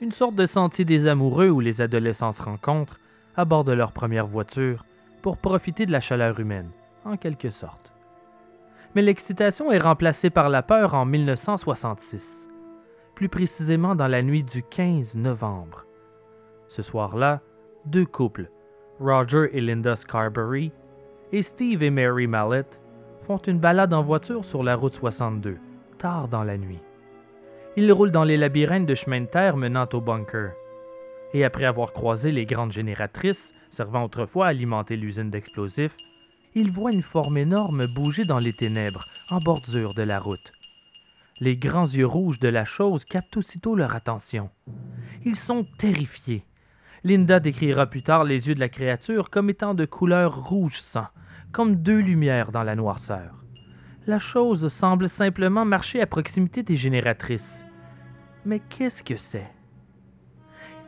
Une 0.00 0.12
sorte 0.12 0.34
de 0.34 0.46
sentier 0.46 0.84
des 0.84 1.06
amoureux 1.06 1.48
où 1.48 1.60
les 1.60 1.80
adolescents 1.80 2.32
se 2.32 2.42
rencontrent, 2.42 3.00
à 3.36 3.44
bord 3.44 3.64
de 3.64 3.72
leur 3.72 3.92
première 3.92 4.26
voiture, 4.26 4.84
pour 5.22 5.38
profiter 5.38 5.86
de 5.86 5.92
la 5.92 6.00
chaleur 6.00 6.38
humaine, 6.40 6.70
en 7.04 7.16
quelque 7.16 7.50
sorte. 7.50 7.92
Mais 8.94 9.02
l'excitation 9.02 9.72
est 9.72 9.78
remplacée 9.78 10.30
par 10.30 10.48
la 10.48 10.62
peur 10.62 10.94
en 10.94 11.04
1966, 11.04 12.48
plus 13.18 13.28
précisément 13.28 13.96
dans 13.96 14.06
la 14.06 14.22
nuit 14.22 14.44
du 14.44 14.62
15 14.62 15.16
novembre. 15.16 15.84
Ce 16.68 16.82
soir-là, 16.82 17.40
deux 17.84 18.06
couples, 18.06 18.48
Roger 19.00 19.48
et 19.54 19.60
Linda 19.60 19.96
Scarberry, 19.96 20.70
et 21.32 21.42
Steve 21.42 21.82
et 21.82 21.90
Mary 21.90 22.28
Mallet, 22.28 22.68
font 23.26 23.38
une 23.38 23.58
balade 23.58 23.92
en 23.92 24.02
voiture 24.02 24.44
sur 24.44 24.62
la 24.62 24.76
route 24.76 24.94
62, 24.94 25.58
tard 25.98 26.28
dans 26.28 26.44
la 26.44 26.56
nuit. 26.56 26.78
Ils 27.76 27.90
roulent 27.90 28.12
dans 28.12 28.22
les 28.22 28.36
labyrinthes 28.36 28.86
de 28.86 28.94
chemin 28.94 29.22
de 29.22 29.26
terre 29.26 29.56
menant 29.56 29.88
au 29.94 30.00
bunker. 30.00 30.52
Et 31.34 31.42
après 31.42 31.64
avoir 31.64 31.92
croisé 31.92 32.30
les 32.30 32.46
grandes 32.46 32.70
génératrices 32.70 33.52
servant 33.68 34.04
autrefois 34.04 34.46
à 34.46 34.50
alimenter 34.50 34.96
l'usine 34.96 35.30
d'explosifs, 35.30 35.96
ils 36.54 36.70
voient 36.70 36.92
une 36.92 37.02
forme 37.02 37.38
énorme 37.38 37.86
bouger 37.86 38.24
dans 38.24 38.38
les 38.38 38.52
ténèbres, 38.52 39.06
en 39.28 39.40
bordure 39.40 39.92
de 39.92 40.02
la 40.02 40.20
route. 40.20 40.52
Les 41.40 41.56
grands 41.56 41.86
yeux 41.86 42.06
rouges 42.06 42.40
de 42.40 42.48
la 42.48 42.64
chose 42.64 43.04
captent 43.04 43.36
aussitôt 43.36 43.76
leur 43.76 43.94
attention. 43.94 44.50
Ils 45.24 45.36
sont 45.36 45.66
terrifiés. 45.78 46.44
Linda 47.04 47.38
décrira 47.38 47.86
plus 47.86 48.02
tard 48.02 48.24
les 48.24 48.48
yeux 48.48 48.54
de 48.54 48.60
la 48.60 48.68
créature 48.68 49.30
comme 49.30 49.50
étant 49.50 49.74
de 49.74 49.84
couleur 49.84 50.44
rouge 50.48 50.80
sang, 50.80 51.06
comme 51.52 51.76
deux 51.76 52.00
lumières 52.00 52.50
dans 52.50 52.64
la 52.64 52.74
noirceur. 52.74 53.44
La 54.06 54.18
chose 54.18 54.68
semble 54.68 55.08
simplement 55.08 55.64
marcher 55.64 56.00
à 56.00 56.06
proximité 56.06 56.62
des 56.62 56.76
génératrices. 56.76 57.66
Mais 58.44 58.60
qu'est-ce 58.60 59.04
que 59.04 59.16
c'est? 59.16 59.50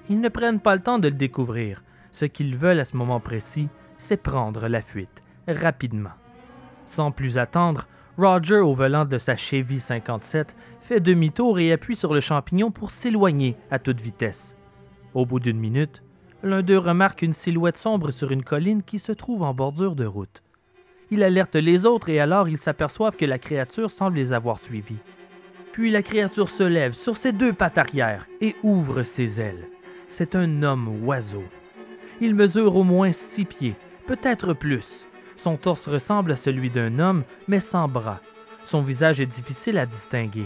Ils 0.08 0.20
ne 0.20 0.28
prennent 0.28 0.60
pas 0.60 0.74
le 0.74 0.82
temps 0.82 0.98
de 0.98 1.08
le 1.08 1.14
découvrir. 1.14 1.84
Ce 2.10 2.24
qu'ils 2.24 2.56
veulent 2.56 2.80
à 2.80 2.84
ce 2.84 2.96
moment 2.96 3.20
précis, 3.20 3.68
c'est 3.98 4.16
prendre 4.16 4.66
la 4.66 4.82
fuite, 4.82 5.22
rapidement. 5.46 6.10
Sans 6.86 7.12
plus 7.12 7.38
attendre, 7.38 7.86
Roger, 8.20 8.58
au 8.58 8.74
volant 8.74 9.06
de 9.06 9.16
sa 9.16 9.34
Chevy 9.34 9.80
57, 9.80 10.54
fait 10.82 11.00
demi-tour 11.00 11.58
et 11.58 11.72
appuie 11.72 11.96
sur 11.96 12.12
le 12.12 12.20
champignon 12.20 12.70
pour 12.70 12.90
s'éloigner 12.90 13.56
à 13.70 13.78
toute 13.78 14.02
vitesse. 14.02 14.56
Au 15.14 15.24
bout 15.24 15.40
d'une 15.40 15.58
minute, 15.58 16.02
l'un 16.42 16.60
d'eux 16.60 16.76
remarque 16.76 17.22
une 17.22 17.32
silhouette 17.32 17.78
sombre 17.78 18.10
sur 18.10 18.30
une 18.30 18.44
colline 18.44 18.82
qui 18.82 18.98
se 18.98 19.12
trouve 19.12 19.42
en 19.42 19.54
bordure 19.54 19.96
de 19.96 20.04
route. 20.04 20.42
Il 21.10 21.22
alerte 21.22 21.56
les 21.56 21.86
autres 21.86 22.10
et 22.10 22.20
alors 22.20 22.46
ils 22.46 22.58
s'aperçoivent 22.58 23.16
que 23.16 23.24
la 23.24 23.38
créature 23.38 23.90
semble 23.90 24.16
les 24.16 24.34
avoir 24.34 24.58
suivis. 24.58 24.98
Puis 25.72 25.90
la 25.90 26.02
créature 26.02 26.50
se 26.50 26.62
lève 26.62 26.92
sur 26.92 27.16
ses 27.16 27.32
deux 27.32 27.54
pattes 27.54 27.78
arrière 27.78 28.26
et 28.42 28.54
ouvre 28.62 29.02
ses 29.02 29.40
ailes. 29.40 29.66
C'est 30.08 30.36
un 30.36 30.62
homme 30.62 31.06
oiseau. 31.06 31.44
Il 32.20 32.34
mesure 32.34 32.76
au 32.76 32.84
moins 32.84 33.12
six 33.12 33.46
pieds, 33.46 33.76
peut-être 34.06 34.52
plus. 34.52 35.06
Son 35.42 35.56
torse 35.56 35.88
ressemble 35.88 36.32
à 36.32 36.36
celui 36.36 36.68
d'un 36.68 36.98
homme, 36.98 37.24
mais 37.48 37.60
sans 37.60 37.88
bras. 37.88 38.20
Son 38.66 38.82
visage 38.82 39.22
est 39.22 39.26
difficile 39.26 39.78
à 39.78 39.86
distinguer. 39.86 40.44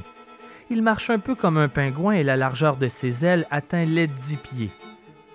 Il 0.70 0.82
marche 0.82 1.10
un 1.10 1.18
peu 1.18 1.34
comme 1.34 1.56
un 1.56 1.66
pingouin 1.68 2.12
et 2.12 2.22
la 2.22 2.36
largeur 2.36 2.76
de 2.76 2.86
ses 2.86 3.26
ailes 3.26 3.44
atteint 3.50 3.86
les 3.86 4.06
dix 4.06 4.36
pieds. 4.36 4.70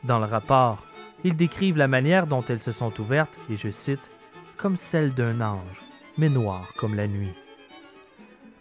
Dans 0.05 0.17
le 0.17 0.23
rapport, 0.23 0.85
ils 1.25 1.35
décrivent 1.35 1.75
la 1.75 1.89
manière 1.89 2.25
dont 2.25 2.41
elles 2.47 2.61
se 2.61 2.71
sont 2.71 2.97
ouvertes, 3.01 3.37
et 3.49 3.57
je 3.57 3.69
cite, 3.69 4.11
comme 4.55 4.77
celle 4.77 5.13
d'un 5.13 5.41
ange, 5.41 5.81
mais 6.17 6.29
noir 6.29 6.71
comme 6.77 6.95
la 6.95 7.09
nuit. 7.09 7.35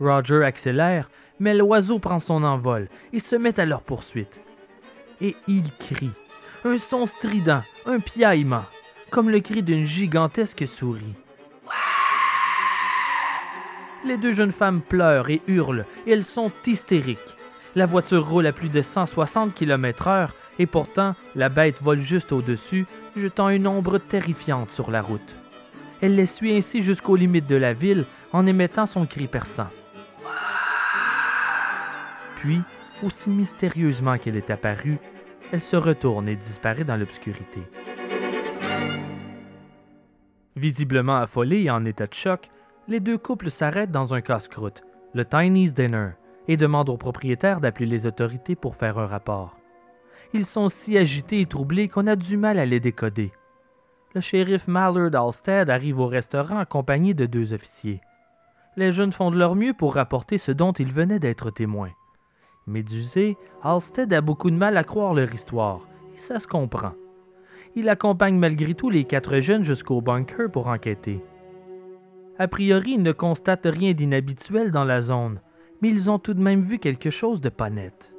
Roger 0.01 0.43
accélère, 0.43 1.11
mais 1.39 1.55
l'oiseau 1.55 2.01
prend 2.01 2.19
son 2.19 2.43
envol 2.43 2.89
et 3.13 3.21
se 3.21 3.37
met 3.37 3.61
à 3.61 3.67
leur 3.67 3.83
poursuite. 3.83 4.41
Et 5.21 5.37
il 5.47 5.71
crie, 5.79 6.11
un 6.65 6.77
son 6.77 7.07
strident, 7.07 7.63
un 7.87 8.01
piaillement, 8.01 8.65
comme 9.11 9.31
le 9.31 9.41
cri 9.41 9.63
d'une 9.63 9.85
gigantesque 9.85 10.67
souris. 10.67 11.15
Les 14.05 14.17
deux 14.17 14.33
jeunes 14.33 14.53
femmes 14.53 14.81
pleurent 14.81 15.31
et 15.31 15.43
hurlent, 15.47 15.85
et 16.07 16.13
elles 16.13 16.25
sont 16.25 16.53
hystériques. 16.67 17.37
La 17.75 17.87
voiture 17.87 18.29
roule 18.29 18.47
à 18.47 18.53
plus 18.53 18.69
de 18.69 18.81
160 18.81 19.55
km/h, 19.55 20.31
et 20.59 20.67
pourtant 20.67 21.15
la 21.35 21.49
bête 21.49 21.83
vole 21.83 22.01
juste 22.01 22.33
au-dessus, 22.33 22.87
jetant 23.17 23.49
une 23.49 23.67
ombre 23.67 23.99
terrifiante 23.99 24.71
sur 24.71 24.91
la 24.91 25.03
route. 25.03 25.37
Elle 26.01 26.15
les 26.15 26.27
suit 26.27 26.57
ainsi 26.57 26.83
jusqu'aux 26.83 27.17
limites 27.17 27.49
de 27.49 27.57
la 27.57 27.73
ville 27.73 28.05
en 28.33 28.47
émettant 28.47 28.87
son 28.87 29.05
cri 29.07 29.27
perçant. 29.27 29.69
Puis, 32.37 32.61
aussi 33.03 33.31
mystérieusement 33.31 34.17
qu'elle 34.17 34.37
est 34.37 34.51
apparue, 34.51 34.99
elle 35.53 35.61
se 35.61 35.77
retourne 35.77 36.29
et 36.29 36.37
disparaît 36.37 36.85
dans 36.85 36.97
l'obscurité. 36.97 37.61
Visiblement 40.59 41.19
affolés 41.19 41.63
et 41.63 41.71
en 41.71 41.85
état 41.85 42.09
de 42.09 42.15
choc, 42.15 42.51
les 42.89 42.99
deux 42.99 43.17
couples 43.17 43.49
s'arrêtent 43.49 43.93
dans 43.93 44.13
un 44.13 44.21
casse-croûte, 44.21 44.83
le 45.15 45.25
Tiny's 45.25 45.73
Dinner, 45.73 46.11
et 46.49 46.57
demandent 46.57 46.89
au 46.89 46.97
propriétaire 46.97 47.61
d'appeler 47.61 47.87
les 47.87 48.09
autorités 48.09 48.57
pour 48.57 48.75
faire 48.75 48.99
un 48.99 49.07
rapport. 49.07 49.57
Ils 50.35 50.47
sont 50.47 50.69
si 50.69 50.99
agités 50.99 51.41
et 51.41 51.47
troublés 51.47 51.87
qu'on 51.87 52.09
a 52.09 52.17
du 52.17 52.37
mal 52.37 52.59
à 52.59 52.67
les 52.67 52.81
décoder. 52.81 53.31
Le 54.17 54.21
shérif 54.21 54.67
Mallard 54.67 55.15
Alstead 55.15 55.71
arrive 55.71 56.01
au 56.01 56.09
restaurant 56.09 56.59
accompagné 56.59 57.15
de 57.15 57.27
deux 57.27 57.55
officiers. 57.55 58.01
Les 58.77 58.91
jeunes 58.91 59.13
font 59.13 59.31
de 59.31 59.39
leur 59.39 59.55
mieux 59.55 59.75
pour 59.75 59.95
rapporter 59.95 60.39
ce 60.39 60.51
dont 60.51 60.73
ils 60.73 60.93
venaient 60.93 61.21
d'être 61.21 61.53
témoins. 61.53 61.93
Médusé, 62.67 63.37
Halstead 63.63 64.13
a 64.13 64.21
beaucoup 64.23 64.51
de 64.51 64.57
mal 64.57 64.77
à 64.77 64.83
croire 64.83 65.15
leur 65.15 65.33
histoire, 65.33 65.87
et 66.17 66.19
ça 66.19 66.41
se 66.41 66.49
comprend. 66.49 66.95
Il 67.77 67.89
accompagne 67.89 68.37
malgré 68.37 68.75
tout 68.75 68.91
les 68.91 69.05
quatre 69.05 69.41
jeunes 69.41 69.63
jusqu'au 69.63 70.01
bunker 70.01 70.51
pour 70.51 70.67
enquêter. 70.67 71.23
A 72.39 72.49
priori, 72.49 72.93
ils 72.93 73.03
ne 73.03 73.13
constatent 73.13 73.67
rien 73.67 73.93
d'inhabituel 73.93 74.71
dans 74.71 74.85
la 74.85 75.01
zone, 75.01 75.41
mais 75.81 75.89
ils 75.89 76.11
ont 76.11 76.19
tout 76.19 76.35
de 76.35 76.43
même 76.43 76.61
vu 76.61 76.79
quelque 76.79 77.11
chose 77.11 77.41
de 77.41 77.49
pas 77.49 77.71
net. 77.71 78.13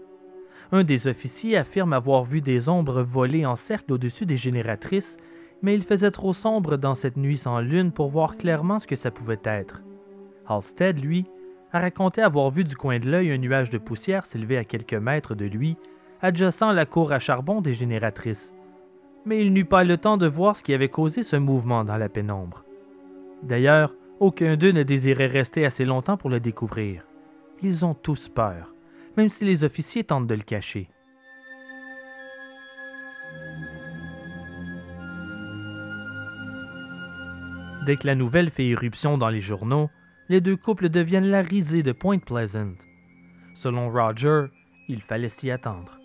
Un 0.72 0.84
des 0.84 1.08
officiers 1.08 1.58
affirme 1.58 1.94
avoir 1.94 2.24
vu 2.24 2.42
des 2.42 2.70
ombres 2.70 3.02
voler 3.02 3.46
en 3.46 3.56
cercle 3.56 3.94
au-dessus 3.94 4.26
des 4.26 4.38
génératrices, 4.38 5.18
mais 5.62 5.74
il 5.74 5.84
faisait 5.84 6.12
trop 6.12 6.34
sombre 6.34 6.78
dans 6.78 6.96
cette 6.96 7.18
nuit 7.18 7.38
sans 7.38 7.60
lune 7.60 7.92
pour 7.92 8.10
voir 8.10 8.38
clairement 8.38 8.80
ce 8.80 8.88
que 8.88 8.96
ça 8.96 9.12
pouvait 9.12 9.40
être. 9.44 9.82
Halstead, 10.48 11.00
lui, 11.00 11.26
a 11.72 11.80
raconté 11.80 12.22
avoir 12.22 12.50
vu 12.50 12.64
du 12.64 12.76
coin 12.76 13.00
de 13.00 13.10
l'œil 13.10 13.32
un 13.32 13.38
nuage 13.38 13.70
de 13.70 13.78
poussière 13.78 14.26
s'élever 14.26 14.58
à 14.58 14.64
quelques 14.64 14.94
mètres 14.94 15.36
de 15.36 15.46
lui, 15.46 15.78
adjacent 16.22 16.62
à 16.64 16.74
la 16.74 16.86
cour 16.86 17.12
à 17.12 17.20
charbon 17.20 17.62
des 17.62 17.74
génératrices. 17.74 18.54
Mais 19.26 19.42
il 19.42 19.54
n'eut 19.54 19.66
pas 19.66 19.84
le 19.84 19.98
temps 19.98 20.18
de 20.18 20.28
voir 20.28 20.56
ce 20.56 20.64
qui 20.64 20.74
avait 20.74 20.90
causé 20.90 21.24
ce 21.24 21.36
mouvement 21.36 21.84
dans 21.84 21.98
la 21.98 22.10
pénombre. 22.10 22.64
D'ailleurs, 23.44 23.94
aucun 24.20 24.58
d'eux 24.58 24.72
ne 24.72 24.84
désirait 24.84 25.28
rester 25.28 25.66
assez 25.66 25.86
longtemps 25.86 26.18
pour 26.18 26.30
le 26.30 26.40
découvrir. 26.40 27.04
Ils 27.62 27.86
ont 27.86 27.94
tous 27.94 28.30
peur, 28.30 28.74
même 29.18 29.30
si 29.30 29.46
les 29.46 29.64
officiers 29.64 30.04
tentent 30.04 30.28
de 30.28 30.36
le 30.36 30.42
cacher. 30.42 30.90
Dès 37.86 37.96
que 37.96 38.08
la 38.08 38.16
nouvelle 38.16 38.50
fait 38.50 38.66
irruption 38.66 39.18
dans 39.18 39.30
les 39.30 39.42
journaux, 39.42 39.90
les 40.28 40.42
deux 40.42 40.56
couples 40.56 40.90
deviennent 40.90 41.32
la 41.32 41.42
risée 41.42 41.82
de 41.82 41.92
Point 41.92 42.20
Pleasant. 42.20 42.76
Selon 43.56 43.90
Roger, 43.90 44.46
il 44.88 45.02
fallait 45.02 45.30
s'y 45.30 45.50
attendre. 45.50 45.99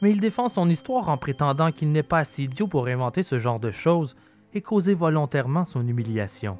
Mais 0.00 0.10
il 0.10 0.20
défend 0.20 0.48
son 0.48 0.68
histoire 0.68 1.08
en 1.08 1.16
prétendant 1.16 1.72
qu'il 1.72 1.92
n'est 1.92 2.02
pas 2.02 2.18
assez 2.18 2.44
idiot 2.44 2.66
pour 2.66 2.86
inventer 2.86 3.22
ce 3.22 3.38
genre 3.38 3.60
de 3.60 3.70
choses 3.70 4.16
et 4.54 4.62
causer 4.62 4.94
volontairement 4.94 5.64
son 5.64 5.86
humiliation. 5.86 6.58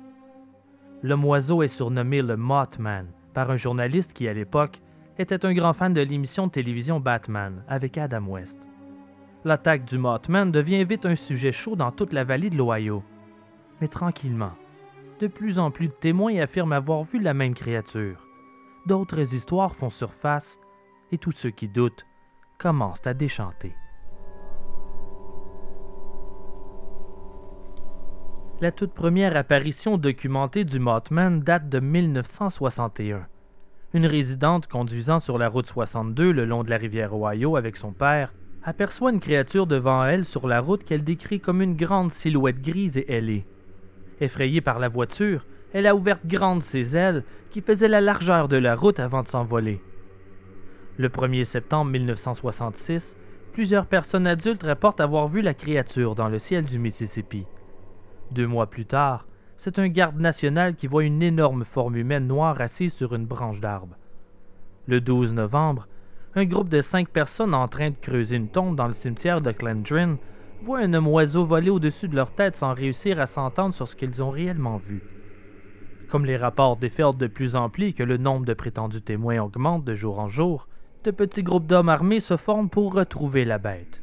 L'homme 1.03 1.24
oiseau 1.24 1.62
est 1.62 1.68
surnommé 1.68 2.20
le 2.20 2.36
Mothman 2.36 3.07
par 3.32 3.51
un 3.51 3.57
journaliste 3.57 4.12
qui, 4.12 4.28
à 4.28 4.34
l'époque, 4.34 4.80
était 5.18 5.47
un 5.47 5.55
grand 5.55 5.72
fan 5.72 5.95
de 5.95 6.01
l'émission 6.01 6.47
de 6.47 6.53
télévision 6.53 7.01
Batman 7.01 7.62
avec 7.68 7.97
Adam 7.97 8.26
West. 8.26 8.68
L'attaque 9.45 9.86
du 9.86 9.97
Mothman 9.97 10.53
devient 10.53 10.84
vite 10.84 11.07
un 11.07 11.14
sujet 11.14 11.53
chaud 11.53 11.76
dans 11.76 11.93
toute 11.93 12.12
la 12.12 12.24
vallée 12.24 12.51
de 12.51 12.57
l'Ohio. 12.57 13.03
Mais 13.80 13.88
tranquillement, 13.88 14.53
de 15.20 15.26
plus 15.26 15.59
en 15.59 15.70
plus 15.70 15.88
de 15.88 15.93
témoins 15.93 16.36
affirment 16.41 16.72
avoir 16.72 17.03
vu 17.03 17.18
la 17.18 17.32
même 17.32 17.55
créature. 17.55 18.26
D'autres 18.86 19.34
histoires 19.34 19.74
font 19.74 19.91
surface 19.91 20.59
et 21.12 21.18
tous 21.18 21.32
ceux 21.32 21.51
qui 21.51 21.68
doutent 21.68 22.07
commencent 22.61 23.06
à 23.06 23.14
déchanter. 23.14 23.74
La 28.61 28.70
toute 28.70 28.92
première 28.92 29.36
apparition 29.36 29.96
documentée 29.96 30.64
du 30.64 30.78
Mothman 30.78 31.40
date 31.40 31.70
de 31.70 31.80
1961. 31.80 33.26
Une 33.94 34.04
résidente 34.04 34.66
conduisant 34.66 35.18
sur 35.18 35.38
la 35.38 35.48
route 35.48 35.66
62 35.66 36.30
le 36.30 36.44
long 36.44 36.62
de 36.62 36.70
la 36.70 36.76
rivière 36.76 37.14
Ohio 37.14 37.56
avec 37.56 37.78
son 37.78 37.92
père 37.92 38.34
aperçoit 38.62 39.11
une 39.11 39.20
créature 39.20 39.66
devant 39.66 40.04
elle 40.04 40.26
sur 40.26 40.46
la 40.46 40.61
route 40.61 40.84
qu'elle 40.84 41.02
décrit 41.02 41.40
comme 41.40 41.62
une 41.62 41.74
grande 41.74 42.12
silhouette 42.12 42.61
grise 42.61 42.98
et 42.98 43.11
ailée. 43.11 43.46
Effrayée 44.20 44.61
par 44.61 44.78
la 44.78 44.88
voiture, 44.88 45.46
Elle 45.72 45.86
a 45.86 45.94
ouvert 45.94 46.18
grandes 46.26 46.64
ses 46.64 46.96
ailes 46.96 47.22
qui 47.50 47.61
faisaient 47.61 47.88
la 47.88 48.00
largeur 48.00 48.48
de 48.48 48.56
la 48.56 48.74
route 48.74 48.98
avant 48.98 49.22
de 49.22 49.28
s'envoler. 49.28 49.80
Le 51.01 51.09
1er 51.09 51.46
septembre 51.46 51.92
1966, 51.92 53.16
plusieurs 53.55 53.86
personnes 53.86 54.26
adultes 54.26 54.64
rapportent 54.64 55.01
avoir 55.01 55.28
vu 55.28 55.40
la 55.40 55.55
créature 55.55 56.14
dans 56.14 56.28
le 56.28 56.38
ciel 56.38 56.66
du 56.66 56.78
Mississippi. 56.78 57.46
Deux 58.32 58.46
mois 58.46 58.66
plus 58.66 58.84
tard, 58.84 59.26
c'est 59.57 59.78
un 59.78 59.88
garde 59.88 60.20
national 60.20 60.74
qui 60.74 60.86
voit 60.86 61.05
une 61.05 61.22
énorme 61.22 61.64
forme 61.64 61.96
humaine 61.96 62.26
noire 62.26 62.61
assise 62.61 62.92
sur 62.92 63.14
une 63.14 63.24
branche 63.24 63.61
d'arbre. 63.61 63.96
Le 64.88 65.01
12 65.01 65.32
novembre, 65.32 65.88
un 66.34 66.44
groupe 66.44 66.68
de 66.68 66.82
cinq 66.82 67.09
personnes 67.09 67.55
en 67.55 67.66
train 67.66 67.88
de 67.88 67.96
creuser 67.98 68.36
une 68.36 68.51
tombe 68.51 68.76
dans 68.76 68.86
le 68.86 68.92
cimetière 68.92 69.40
de 69.40 69.53
Glendrin 69.53 70.18
voit 70.61 70.80
un 70.80 70.92
homme 70.92 71.09
oiseau 71.09 71.46
voler 71.46 71.70
au-dessus 71.70 72.09
de 72.09 72.16
leur 72.16 72.30
tête 72.30 72.57
sans 72.57 72.74
réussir 72.74 73.18
à 73.20 73.24
s'entendre 73.24 73.72
sur 73.72 73.88
ce 73.88 73.96
qu'ils 73.96 74.22
ont 74.22 74.28
réellement 74.28 74.76
vu. 74.76 75.03
Comme 76.11 76.26
les 76.26 76.36
rapports 76.36 76.76
déferlent 76.76 77.16
de 77.16 77.26
plus 77.26 77.57
en 77.57 77.70
plus 77.70 77.86
et 77.86 77.92
que 77.94 78.03
le 78.03 78.18
nombre 78.18 78.44
de 78.44 78.53
prétendus 78.53 79.01
témoins 79.01 79.40
augmente 79.40 79.82
de 79.82 79.94
jour 79.94 80.18
en 80.18 80.28
jour, 80.28 80.68
de 81.05 81.11
petits 81.11 81.42
groupes 81.42 81.66
d'hommes 81.66 81.88
armés 81.88 82.20
se 82.20 82.36
forment 82.36 82.68
pour 82.68 82.94
retrouver 82.94 83.44
la 83.44 83.59
bête. 83.59 84.03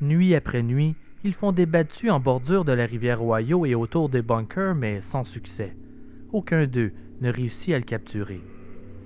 Nuit 0.00 0.34
après 0.34 0.62
nuit, 0.62 0.94
ils 1.24 1.34
font 1.34 1.52
des 1.52 1.66
battues 1.66 2.10
en 2.10 2.20
bordure 2.20 2.64
de 2.64 2.72
la 2.72 2.86
rivière 2.86 3.22
Ohio 3.22 3.66
et 3.66 3.74
autour 3.74 4.08
des 4.08 4.22
bunkers, 4.22 4.74
mais 4.74 5.00
sans 5.00 5.24
succès. 5.24 5.76
Aucun 6.32 6.66
d'eux 6.66 6.92
ne 7.20 7.32
réussit 7.32 7.74
à 7.74 7.78
le 7.78 7.84
capturer. 7.84 8.40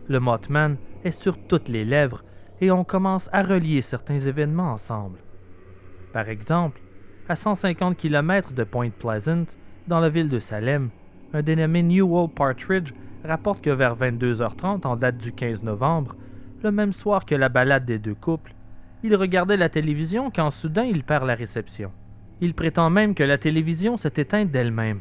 Le 0.08 0.20
Mothman 0.20 0.76
est 1.04 1.10
sur 1.10 1.38
toutes 1.46 1.68
les 1.68 1.84
lèvres 1.84 2.22
et 2.60 2.70
on 2.70 2.84
commence 2.84 3.28
à 3.32 3.42
relier 3.42 3.80
certains 3.80 4.18
événements 4.18 4.72
ensemble. 4.72 5.18
Par 6.12 6.28
exemple, 6.28 6.80
à 7.28 7.34
150 7.34 7.96
km 7.96 8.52
de 8.52 8.64
Point 8.64 8.90
Pleasant, 8.90 9.46
dans 9.88 10.00
la 10.00 10.10
ville 10.10 10.28
de 10.28 10.38
Salem, 10.38 10.90
un 11.32 11.42
dénommé 11.42 11.82
Newell 11.82 12.28
Partridge 12.28 12.92
rapporte 13.24 13.62
que 13.62 13.70
vers 13.70 13.96
22h30 13.96 14.86
en 14.86 14.96
date 14.96 15.16
du 15.16 15.32
15 15.32 15.62
novembre, 15.62 16.14
le 16.62 16.72
même 16.72 16.92
soir 16.92 17.24
que 17.24 17.34
la 17.34 17.48
balade 17.48 17.84
des 17.84 17.98
deux 17.98 18.14
couples, 18.14 18.54
il 19.02 19.16
regardait 19.16 19.56
la 19.56 19.68
télévision 19.68 20.30
quand 20.30 20.50
soudain 20.50 20.84
il 20.84 21.02
perd 21.02 21.26
la 21.26 21.34
réception. 21.34 21.92
Il 22.40 22.54
prétend 22.54 22.90
même 22.90 23.14
que 23.14 23.22
la 23.22 23.38
télévision 23.38 23.96
s'est 23.96 24.14
éteinte 24.16 24.50
d'elle-même. 24.50 25.00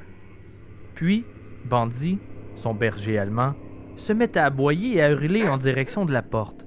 Puis, 0.95 1.25
Bandit, 1.65 2.19
son 2.55 2.73
berger 2.73 3.17
allemand, 3.17 3.53
se 3.95 4.13
met 4.13 4.37
à 4.37 4.45
aboyer 4.45 4.95
et 4.95 5.01
à 5.01 5.11
hurler 5.11 5.47
en 5.47 5.57
direction 5.57 6.05
de 6.05 6.13
la 6.13 6.21
porte. 6.21 6.65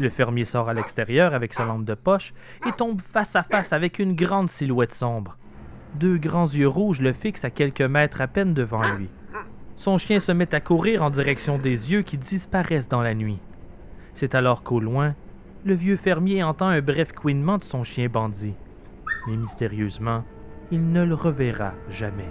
Le 0.00 0.10
fermier 0.10 0.44
sort 0.44 0.68
à 0.68 0.74
l'extérieur 0.74 1.34
avec 1.34 1.54
sa 1.54 1.64
lampe 1.64 1.84
de 1.84 1.94
poche 1.94 2.34
et 2.66 2.72
tombe 2.72 3.00
face 3.00 3.34
à 3.36 3.42
face 3.42 3.72
avec 3.72 3.98
une 3.98 4.14
grande 4.14 4.50
silhouette 4.50 4.92
sombre. 4.92 5.36
Deux 5.94 6.18
grands 6.18 6.46
yeux 6.46 6.68
rouges 6.68 7.00
le 7.00 7.12
fixent 7.12 7.44
à 7.44 7.50
quelques 7.50 7.80
mètres 7.80 8.20
à 8.20 8.26
peine 8.26 8.54
devant 8.54 8.82
lui. 8.96 9.08
Son 9.76 9.96
chien 9.96 10.20
se 10.20 10.32
met 10.32 10.54
à 10.54 10.60
courir 10.60 11.02
en 11.02 11.10
direction 11.10 11.58
des 11.58 11.92
yeux 11.92 12.02
qui 12.02 12.18
disparaissent 12.18 12.88
dans 12.88 13.02
la 13.02 13.14
nuit. 13.14 13.38
C'est 14.20 14.34
alors 14.34 14.64
qu'au 14.64 14.80
loin, 14.80 15.14
le 15.64 15.74
vieux 15.74 15.94
fermier 15.94 16.42
entend 16.42 16.66
un 16.66 16.80
bref 16.80 17.12
couinement 17.12 17.56
de 17.56 17.62
son 17.62 17.84
chien 17.84 18.08
bandit. 18.08 18.56
Mais 19.28 19.36
mystérieusement, 19.36 20.24
il 20.72 20.90
ne 20.90 21.04
le 21.04 21.14
reverra 21.14 21.74
jamais. 21.88 22.28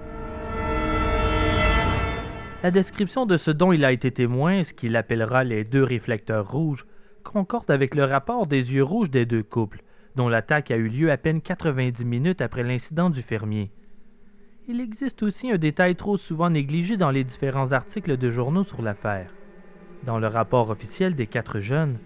La 2.62 2.72
description 2.72 3.26
de 3.26 3.38
ce 3.38 3.52
dont 3.52 3.72
il 3.72 3.86
a 3.86 3.94
été 3.94 4.12
témoin, 4.12 4.66
ce 4.66 4.74
qu'il 4.74 4.98
appellera 4.98 5.46
les 5.46 5.64
deux 5.64 5.82
réflecteurs 5.82 6.52
rouges, 6.52 6.86
concorde 7.24 7.72
avec 7.72 7.96
le 7.96 8.04
rapport 8.04 8.48
des 8.48 8.74
yeux 8.74 8.84
rouges 8.84 9.10
des 9.10 9.26
deux 9.26 9.44
couples, 9.44 9.82
dont 10.18 10.28
l'attaque 10.28 10.72
a 10.72 10.76
eu 10.76 10.90
lieu 10.90 11.10
à 11.10 11.16
peine 11.16 11.40
90 11.40 12.04
minutes 12.04 12.42
après 12.42 12.64
l'incident 12.64 13.10
du 13.10 13.22
fermier. 13.22 13.72
Il 14.68 14.82
existe 14.82 15.24
aussi 15.24 15.50
un 15.52 15.58
détail 15.58 15.96
trop 15.96 16.18
souvent 16.18 16.50
négligé 16.50 16.98
dans 16.98 17.12
les 17.12 17.24
différents 17.24 17.72
articles 17.72 18.18
de 18.18 18.30
journaux 18.30 18.66
sur 18.66 18.82
l'affaire. 18.82 19.37
Dans 20.04 20.20
le 20.20 20.28
rapport 20.28 20.70
officiel 20.70 21.16
des 21.16 21.28
quatre 21.28 21.60
jeunes, 21.60 21.98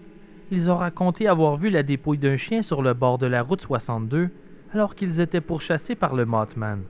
ils 0.50 0.70
ont 0.70 0.76
raconté 0.76 1.28
avoir 1.28 1.56
vu 1.56 1.70
la 1.70 1.82
dépouille 1.82 2.18
d'un 2.18 2.36
chien 2.36 2.62
sur 2.62 2.82
le 2.82 2.94
bord 2.94 3.18
de 3.18 3.26
la 3.26 3.42
route 3.42 3.60
62 3.60 4.30
alors 4.72 4.94
qu'ils 4.94 5.20
étaient 5.20 5.40
pourchassés 5.40 5.94
par 5.94 6.14
le 6.14 6.24
Mothman. 6.24 6.82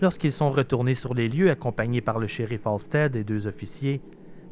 Lorsqu'ils 0.00 0.32
sont 0.32 0.50
retournés 0.50 0.94
sur 0.94 1.14
les 1.14 1.28
lieux 1.28 1.50
accompagnés 1.50 2.00
par 2.00 2.18
le 2.18 2.26
shérif 2.26 2.66
Halstead 2.66 3.16
et 3.16 3.24
deux 3.24 3.46
officiers, 3.46 4.00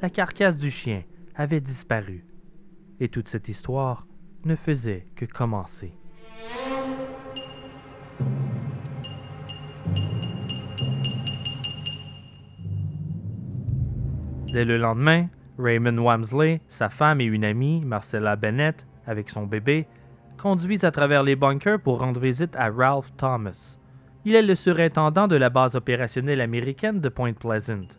la 0.00 0.08
carcasse 0.10 0.56
du 0.56 0.70
chien 0.70 1.02
avait 1.34 1.60
disparu. 1.60 2.24
Et 3.00 3.08
toute 3.08 3.28
cette 3.28 3.48
histoire 3.48 4.06
ne 4.44 4.54
faisait 4.54 5.06
que 5.16 5.24
commencer. 5.24 5.92
Dès 14.52 14.66
le 14.66 14.76
lendemain, 14.76 15.28
Raymond 15.58 15.98
Wamsley, 15.98 16.60
sa 16.68 16.88
femme 16.88 17.20
et 17.20 17.24
une 17.24 17.44
amie, 17.44 17.82
Marcella 17.84 18.36
Bennett, 18.36 18.86
avec 19.06 19.28
son 19.28 19.46
bébé, 19.46 19.86
conduisent 20.38 20.84
à 20.84 20.90
travers 20.90 21.22
les 21.22 21.36
bunkers 21.36 21.80
pour 21.80 22.00
rendre 22.00 22.20
visite 22.20 22.56
à 22.56 22.70
Ralph 22.70 23.12
Thomas. 23.16 23.76
Il 24.24 24.34
est 24.34 24.42
le 24.42 24.54
surintendant 24.54 25.28
de 25.28 25.36
la 25.36 25.50
base 25.50 25.76
opérationnelle 25.76 26.40
américaine 26.40 27.00
de 27.00 27.08
Point 27.08 27.34
Pleasant. 27.34 27.98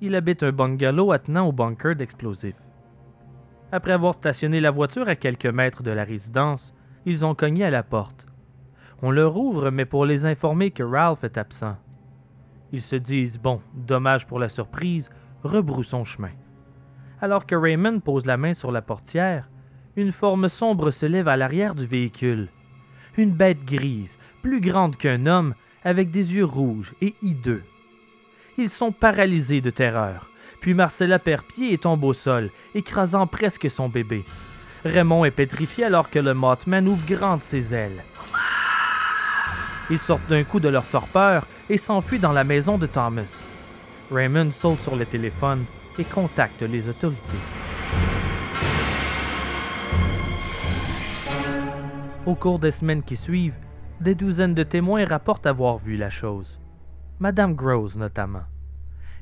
Il 0.00 0.14
habite 0.14 0.42
un 0.42 0.52
bungalow 0.52 1.12
attenant 1.12 1.46
au 1.46 1.52
bunker 1.52 1.96
d'explosifs. 1.96 2.62
Après 3.72 3.92
avoir 3.92 4.14
stationné 4.14 4.60
la 4.60 4.70
voiture 4.70 5.08
à 5.08 5.16
quelques 5.16 5.46
mètres 5.46 5.82
de 5.82 5.90
la 5.90 6.04
résidence, 6.04 6.74
ils 7.06 7.26
ont 7.26 7.34
cogné 7.34 7.64
à 7.64 7.70
la 7.70 7.82
porte. 7.82 8.26
On 9.02 9.10
leur 9.10 9.36
ouvre, 9.36 9.70
mais 9.70 9.84
pour 9.84 10.06
les 10.06 10.26
informer 10.26 10.70
que 10.70 10.82
Ralph 10.82 11.24
est 11.24 11.36
absent. 11.36 11.76
Ils 12.72 12.82
se 12.82 12.96
disent 12.96 13.38
Bon, 13.38 13.60
dommage 13.74 14.26
pour 14.26 14.38
la 14.38 14.48
surprise, 14.48 15.10
rebroussons 15.42 16.04
chemin. 16.04 16.30
Alors 17.24 17.46
que 17.46 17.54
Raymond 17.54 18.00
pose 18.00 18.26
la 18.26 18.36
main 18.36 18.52
sur 18.52 18.70
la 18.70 18.82
portière, 18.82 19.48
une 19.96 20.12
forme 20.12 20.50
sombre 20.50 20.90
se 20.90 21.06
lève 21.06 21.26
à 21.26 21.38
l'arrière 21.38 21.74
du 21.74 21.86
véhicule. 21.86 22.50
Une 23.16 23.30
bête 23.30 23.64
grise, 23.64 24.18
plus 24.42 24.60
grande 24.60 24.98
qu'un 24.98 25.24
homme, 25.24 25.54
avec 25.84 26.10
des 26.10 26.34
yeux 26.34 26.44
rouges 26.44 26.92
et 27.00 27.14
hideux. 27.22 27.62
Ils 28.58 28.68
sont 28.68 28.92
paralysés 28.92 29.62
de 29.62 29.70
terreur. 29.70 30.28
Puis 30.60 30.74
Marcella 30.74 31.18
perd 31.18 31.44
pied 31.44 31.72
et 31.72 31.78
tombe 31.78 32.04
au 32.04 32.12
sol, 32.12 32.50
écrasant 32.74 33.26
presque 33.26 33.70
son 33.70 33.88
bébé. 33.88 34.22
Raymond 34.84 35.24
est 35.24 35.30
pétrifié 35.30 35.84
alors 35.84 36.10
que 36.10 36.18
le 36.18 36.34
Mothman 36.34 36.86
ouvre 36.86 37.06
grand 37.06 37.42
ses 37.42 37.74
ailes. 37.74 38.04
Ils 39.88 39.98
sortent 39.98 40.28
d'un 40.28 40.44
coup 40.44 40.60
de 40.60 40.68
leur 40.68 40.84
torpeur 40.84 41.46
et 41.70 41.78
s'enfuient 41.78 42.18
dans 42.18 42.32
la 42.32 42.44
maison 42.44 42.76
de 42.76 42.86
Thomas. 42.86 43.50
Raymond 44.10 44.50
saute 44.50 44.80
sur 44.80 44.94
le 44.94 45.06
téléphone 45.06 45.64
et 45.98 46.04
contacte 46.04 46.62
les 46.62 46.88
autorités. 46.88 47.38
Au 52.26 52.34
cours 52.34 52.58
des 52.58 52.70
semaines 52.70 53.02
qui 53.02 53.16
suivent, 53.16 53.58
des 54.00 54.14
douzaines 54.14 54.54
de 54.54 54.62
témoins 54.62 55.04
rapportent 55.04 55.46
avoir 55.46 55.78
vu 55.78 55.96
la 55.96 56.10
chose. 56.10 56.60
Madame 57.20 57.54
Groves 57.54 57.96
notamment. 57.96 58.44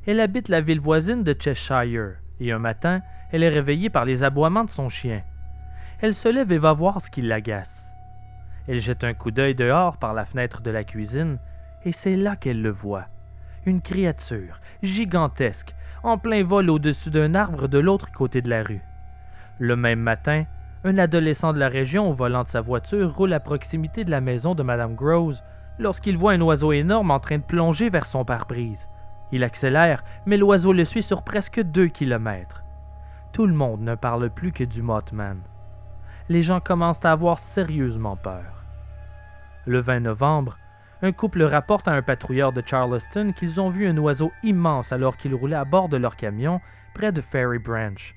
Elle 0.07 0.21
habite 0.21 0.49
la 0.49 0.61
ville 0.61 0.81
voisine 0.81 1.23
de 1.23 1.37
Cheshire, 1.39 2.17
et 2.41 2.53
un 2.53 2.59
matin, 2.59 3.03
elle 3.31 3.43
est 3.43 3.49
réveillée 3.49 3.91
par 3.91 4.05
les 4.05 4.25
aboiements 4.25 4.65
de 4.65 4.71
son 4.71 4.89
chien. 4.89 5.23
Elle 6.01 6.15
se 6.15 6.29
lève 6.29 6.53
et 6.53 6.59
va 6.59 6.73
voir 6.73 7.01
ce 7.01 7.11
qui 7.11 7.23
l'agace. 7.23 7.93
Elle 8.67 8.81
jette 8.81 9.05
un 9.05 9.15
coup 9.15 9.31
d'œil 9.31 9.55
dehors 9.55 9.99
par 9.99 10.15
la 10.15 10.25
fenêtre 10.25 10.61
de 10.63 10.71
la 10.71 10.85
cuisine, 10.85 11.39
et 11.85 11.93
c'est 11.93 12.17
là 12.17 12.37
qu'elle 12.37 12.63
le 12.63 12.71
voit. 12.71 13.07
Une 13.67 13.81
créature, 13.81 14.61
gigantesque, 14.83 15.75
en 16.03 16.19
plein 16.19 16.43
vol 16.43 16.71
au-dessus 16.71 17.11
d'un 17.11 17.35
arbre 17.35 17.69
de 17.69 17.79
l'autre 17.79 18.11
côté 18.13 18.43
de 18.43 18.51
la 18.51 18.63
rue. 18.63 18.83
Le 19.59 19.77
même 19.77 20.01
matin, 20.01 20.45
un 20.85 20.99
adolescent 20.99 21.53
de 21.53 21.59
la 21.59 21.69
région 21.69 22.11
au 22.11 22.13
volant 22.13 22.43
de 22.43 22.49
sa 22.49 22.61
voiture 22.61 23.15
roule 23.15 23.33
à 23.33 23.41
proximité 23.41 24.05
de 24.05 24.11
la 24.11 24.21
maison 24.21 24.55
de 24.55 24.63
Madame 24.63 24.95
Groves 24.95 25.41
lorsqu'il 25.79 26.17
voit 26.17 26.33
un 26.33 26.41
oiseau 26.41 26.73
énorme 26.73 27.11
en 27.11 27.21
train 27.21 27.39
de 27.39 27.43
plonger 27.43 27.89
vers 27.89 28.07
son 28.07 28.25
pare-brise. 28.25 28.89
Il 29.31 29.45
accélère, 29.45 30.05
mais 30.27 30.37
l'oiseau 30.37 30.73
le 30.73 30.85
suit 30.85 31.03
sur 31.03 31.23
presque 31.23 31.63
deux 31.63 31.87
kilomètres. 31.87 32.65
Tout 33.33 33.47
le 33.47 33.55
monde 33.55 33.81
ne 33.81 33.95
parle 33.95 34.29
plus 34.29 34.53
que 34.53 34.65
du 34.65 34.83
Mothman. 34.83 35.41
Les 36.29 36.43
gens 36.43 36.61
commencent 36.61 37.05
à 37.05 37.13
avoir 37.13 37.39
sérieusement 37.39 38.17
peur. 38.17 38.65
Le 39.65 39.81
20 39.81 40.01
novembre, 40.01 40.59
un 41.05 41.11
couple 41.11 41.43
rapporte 41.43 41.89
à 41.89 41.93
un 41.93 42.03
patrouilleur 42.03 42.53
de 42.53 42.63
Charleston 42.65 43.33
qu'ils 43.37 43.61
ont 43.61 43.69
vu 43.69 43.89
un 43.89 43.99
oiseau 43.99 44.31
immense 44.45 44.93
alors 44.93 45.17
qu'il 45.17 45.35
roulait 45.35 45.57
à 45.57 45.65
bord 45.65 45.89
de 45.89 45.97
leur 45.97 46.17
camion 46.17 46.61
près 46.95 47.11
de 47.11 47.21
Ferry 47.21 47.59
Branch. 47.59 48.15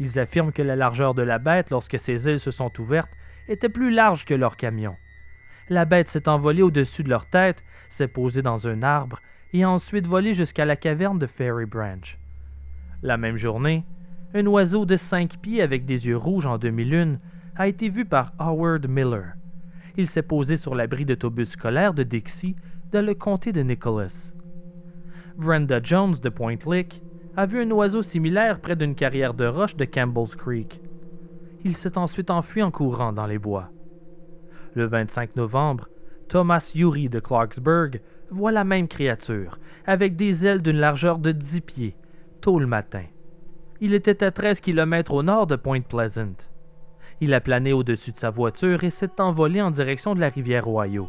Ils 0.00 0.18
affirment 0.18 0.52
que 0.52 0.62
la 0.62 0.74
largeur 0.74 1.14
de 1.14 1.22
la 1.22 1.38
bête, 1.38 1.68
lorsque 1.70 1.98
ses 1.98 2.28
ailes 2.28 2.40
se 2.40 2.50
sont 2.50 2.72
ouvertes, 2.80 3.12
était 3.46 3.68
plus 3.68 3.90
large 3.90 4.24
que 4.24 4.34
leur 4.34 4.56
camion. 4.56 4.96
La 5.68 5.84
bête 5.84 6.08
s'est 6.08 6.28
envolée 6.28 6.62
au-dessus 6.62 7.04
de 7.04 7.10
leur 7.10 7.26
tête, 7.26 7.62
s'est 7.90 8.08
posée 8.08 8.42
dans 8.42 8.68
un 8.68 8.82
arbre 8.82 9.20
et 9.52 9.62
a 9.62 9.70
ensuite 9.70 10.06
volé 10.06 10.32
jusqu'à 10.32 10.64
la 10.64 10.76
caverne 10.76 11.18
de 11.18 11.26
Fairy 11.26 11.66
Branch. 11.66 12.18
La 13.02 13.18
même 13.18 13.36
journée, 13.36 13.84
un 14.32 14.46
oiseau 14.46 14.86
de 14.86 14.96
cinq 14.96 15.36
pieds 15.36 15.60
avec 15.60 15.84
des 15.84 16.06
yeux 16.06 16.16
rouges 16.16 16.46
en 16.46 16.56
demi-lune 16.56 17.20
a 17.54 17.68
été 17.68 17.90
vu 17.90 18.06
par 18.06 18.32
Howard 18.38 18.88
Miller. 18.88 19.34
Il 19.96 20.08
s'est 20.08 20.22
posé 20.22 20.56
sur 20.56 20.74
l'abri 20.74 21.04
d'autobus 21.04 21.50
scolaire 21.50 21.94
de 21.94 22.02
Dixie 22.02 22.56
dans 22.92 23.04
le 23.04 23.14
comté 23.14 23.52
de 23.52 23.62
Nicholas. 23.62 24.32
Brenda 25.36 25.80
Jones 25.82 26.14
de 26.22 26.28
Point 26.28 26.58
Lick, 26.66 27.02
a 27.36 27.46
vu 27.46 27.60
un 27.60 27.70
oiseau 27.70 28.02
similaire 28.02 28.60
près 28.60 28.76
d'une 28.76 28.94
carrière 28.94 29.34
de 29.34 29.46
roche 29.46 29.76
de 29.76 29.84
Campbell's 29.84 30.36
Creek. 30.36 30.80
Il 31.64 31.76
s'est 31.76 31.98
ensuite 31.98 32.30
enfui 32.30 32.62
en 32.62 32.70
courant 32.70 33.12
dans 33.12 33.26
les 33.26 33.38
bois. 33.38 33.70
Le 34.74 34.86
25 34.86 35.36
novembre, 35.36 35.88
Thomas 36.28 36.70
Yuri 36.74 37.08
de 37.08 37.20
Clarksburg 37.20 38.00
voit 38.30 38.52
la 38.52 38.64
même 38.64 38.88
créature, 38.88 39.58
avec 39.86 40.16
des 40.16 40.46
ailes 40.46 40.62
d'une 40.62 40.78
largeur 40.78 41.18
de 41.18 41.32
10 41.32 41.60
pieds, 41.60 41.96
tôt 42.40 42.58
le 42.58 42.66
matin. 42.66 43.04
Il 43.80 43.94
était 43.94 44.22
à 44.22 44.30
13 44.30 44.60
km 44.60 45.12
au 45.12 45.22
nord 45.22 45.46
de 45.46 45.56
Point 45.56 45.80
Pleasant. 45.80 46.53
Il 47.20 47.32
a 47.34 47.40
plané 47.40 47.72
au-dessus 47.72 48.12
de 48.12 48.18
sa 48.18 48.30
voiture 48.30 48.84
et 48.84 48.90
s'est 48.90 49.20
envolé 49.20 49.62
en 49.62 49.70
direction 49.70 50.14
de 50.14 50.20
la 50.20 50.28
rivière 50.28 50.68
Ohio. 50.68 51.08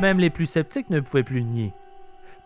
Même 0.00 0.18
les 0.18 0.30
plus 0.30 0.46
sceptiques 0.46 0.90
ne 0.90 0.98
pouvaient 0.98 1.22
plus 1.22 1.44
nier. 1.44 1.72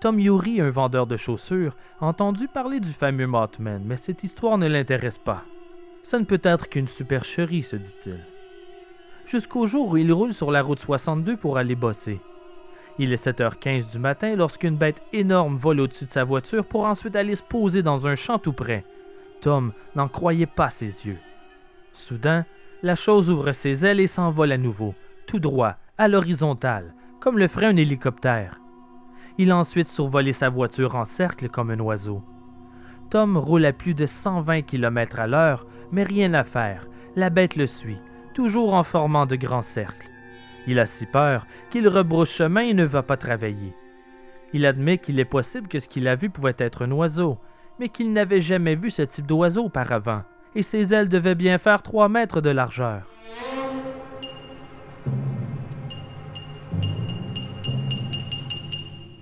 Tom 0.01 0.21
Yuri, 0.21 0.61
un 0.61 0.69
vendeur 0.69 1.07
de 1.07 1.17
chaussures, 1.17 1.75
a 2.01 2.07
entendu 2.07 2.49
parler 2.49 2.81
du 2.81 2.91
fameux 2.93 3.27
Mothman, 3.27 3.83
mais 3.83 3.97
cette 3.97 4.25
histoire 4.25 4.59
ne 4.59 4.69
l'intéresse 4.69 5.17
pas. 5.17 5.43
Ça 6.03 6.19
ne 6.19 6.25
peut 6.25 6.41
être 6.43 6.69
qu'une 6.69 6.87
supercherie, 6.87 7.63
se 7.63 7.77
dit-il. 7.77 8.19
Jusqu'au 9.25 9.67
jour 9.67 9.89
où 9.89 9.97
il 9.97 10.13
roule 10.13 10.35
sur 10.35 10.51
la 10.51 10.63
route 10.63 10.81
62 10.81 11.39
pour 11.39 11.57
aller 11.57 11.75
bosser. 11.75 12.21
Il 12.99 13.13
est 13.13 13.25
7h15 13.25 13.93
du 13.93 13.99
matin 13.99 14.35
lorsqu'une 14.37 14.77
bête 14.77 15.03
énorme 15.13 15.57
vole 15.57 15.81
au-dessus 15.81 16.07
de 16.07 16.11
sa 16.11 16.25
voiture 16.25 16.65
pour 16.65 16.87
ensuite 16.87 17.17
aller 17.17 17.35
se 17.35 17.43
poser 17.43 17.83
dans 17.83 18.07
un 18.07 18.15
champ 18.15 18.39
tout 18.39 18.55
près. 18.55 18.85
Tom 19.43 19.73
n'en 19.95 20.09
croyait 20.09 20.47
pas 20.47 20.71
ses 20.71 21.07
yeux. 21.07 21.19
Soudain, 21.93 22.47
la 22.83 22.95
chose 22.95 23.31
ouvre 23.31 23.53
ses 23.53 23.85
ailes 23.85 24.01
et 24.01 24.07
s'envole 24.07 24.53
à 24.53 24.59
nouveau, 24.59 24.95
tout 25.27 25.41
droit, 25.41 25.77
à 25.99 26.09
l'horizontale, 26.09 26.95
comme 27.21 27.39
le 27.39 27.49
ferait 27.49 27.67
un 27.67 27.77
hélicoptère. 27.77 28.61
Il 29.39 29.51
a 29.51 29.57
ensuite 29.57 29.89
survolé 29.89 30.33
sa 30.33 30.49
voiture 30.49 30.95
en 30.95 31.05
cercle 31.05 31.49
comme 31.49 31.71
un 31.71 31.81
oiseau. 31.81 32.23
Tom 33.11 33.37
roule 33.37 33.67
à 33.67 33.73
plus 33.73 33.95
de 33.95 34.07
120 34.07 34.63
km 34.63 35.21
à 35.21 35.27
l'heure, 35.27 35.67
mais 35.93 36.03
rien 36.03 36.33
à 36.33 36.45
faire. 36.45 36.87
La 37.15 37.29
bête 37.31 37.57
le 37.57 37.67
suit, 37.67 38.01
toujours 38.35 38.75
en 38.75 38.83
formant 38.83 39.27
de 39.27 39.37
grands 39.37 39.63
cercles. 39.63 40.11
Il 40.67 40.79
a 40.79 40.87
si 40.87 41.07
peur 41.07 41.47
qu'il 41.71 41.89
rebrousse 41.89 42.31
chemin 42.31 42.63
et 42.63 42.75
ne 42.75 42.85
va 42.85 43.03
pas 43.03 43.17
travailler. 43.17 43.75
Il 44.53 44.67
admet 44.67 44.99
qu'il 44.99 45.21
est 45.21 45.25
possible 45.25 45.69
que 45.69 45.81
ce 45.81 45.89
qu'il 45.89 46.09
a 46.09 46.17
vu 46.17 46.31
pouvait 46.31 46.55
être 46.59 46.83
un 46.83 46.91
oiseau, 46.91 47.39
mais 47.79 47.89
qu'il 47.89 48.13
n'avait 48.13 48.41
jamais 48.41 48.75
vu 48.75 48.91
ce 48.91 49.03
type 49.03 49.27
d'oiseau 49.27 49.65
auparavant, 49.65 50.23
et 50.55 50.63
ses 50.63 50.95
ailes 50.95 51.09
devaient 51.09 51.35
bien 51.35 51.59
faire 51.59 51.83
trois 51.83 52.09
mètres 52.09 52.41
de 52.41 52.51
largeur. 52.51 53.09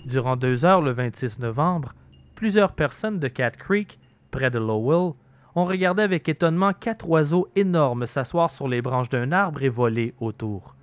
Durant 0.07 0.36
deux 0.36 0.64
heures 0.64 0.82
le 0.82 0.92
26 0.92 1.40
novembre, 1.40 1.92
plusieurs 2.36 2.72
personnes 2.72 3.18
de 3.18 3.26
Cat 3.26 3.51
Creek, 3.51 3.99
près 4.30 4.51
de 4.51 4.59
Lowell, 4.59 5.14
ont 5.57 5.64
regardé 5.64 6.03
avec 6.03 6.28
étonnement 6.28 6.72
quatre 6.72 7.09
oiseaux 7.09 7.49
énormes 7.57 8.07
s'asseoir 8.07 8.51
sur 8.51 8.68
les 8.68 8.82
branches 8.82 9.09
d'un 9.09 9.32
arbre 9.32 9.62
et 9.62 9.68
voler 9.68 10.14
autour. 10.20 10.73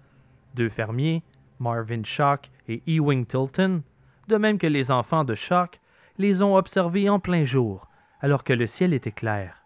Deux 0.55 0.69
fermiers, 0.69 1.23
Marvin 1.59 2.03
Shock 2.03 2.49
et 2.67 2.81
Ewing 2.87 3.25
Tilton, 3.25 3.83
de 4.27 4.37
même 4.37 4.57
que 4.57 4.67
les 4.67 4.91
enfants 4.91 5.23
de 5.23 5.35
Shock, 5.35 5.79
les 6.17 6.43
ont 6.43 6.55
observés 6.55 7.09
en 7.09 7.19
plein 7.19 7.43
jour, 7.43 7.87
alors 8.19 8.43
que 8.43 8.53
le 8.53 8.67
ciel 8.67 8.93
était 8.93 9.11
clair. 9.11 9.63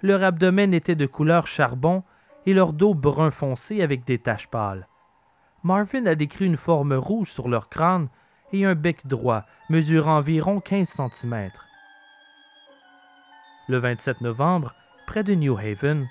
Leur 0.00 0.22
abdomen 0.22 0.74
était 0.74 0.94
de 0.94 1.06
couleur 1.06 1.46
charbon 1.46 2.02
et 2.46 2.54
leur 2.54 2.72
dos 2.72 2.94
brun 2.94 3.30
foncé 3.30 3.82
avec 3.82 4.04
des 4.04 4.18
taches 4.18 4.48
pâles. 4.48 4.88
Marvin 5.62 6.06
a 6.06 6.14
décrit 6.14 6.46
une 6.46 6.56
forme 6.56 6.94
rouge 6.94 7.30
sur 7.30 7.48
leur 7.48 7.68
crâne 7.68 8.08
et 8.52 8.64
un 8.64 8.74
bec 8.74 9.06
droit, 9.06 9.44
mesurant 9.70 10.16
environ 10.16 10.60
15 10.60 10.88
cm. 10.88 11.50
Le 13.68 13.78
27 13.78 14.20
novembre, 14.20 14.74
près 15.06 15.22
de 15.22 15.34
New 15.34 15.56
Haven, 15.56 16.08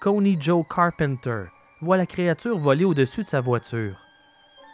Coney 0.00 0.36
Joe 0.38 0.64
Carpenter 0.68 1.46
voit 1.84 1.96
la 1.96 2.06
créature 2.06 2.58
voler 2.58 2.84
au-dessus 2.84 3.22
de 3.22 3.28
sa 3.28 3.40
voiture. 3.40 4.00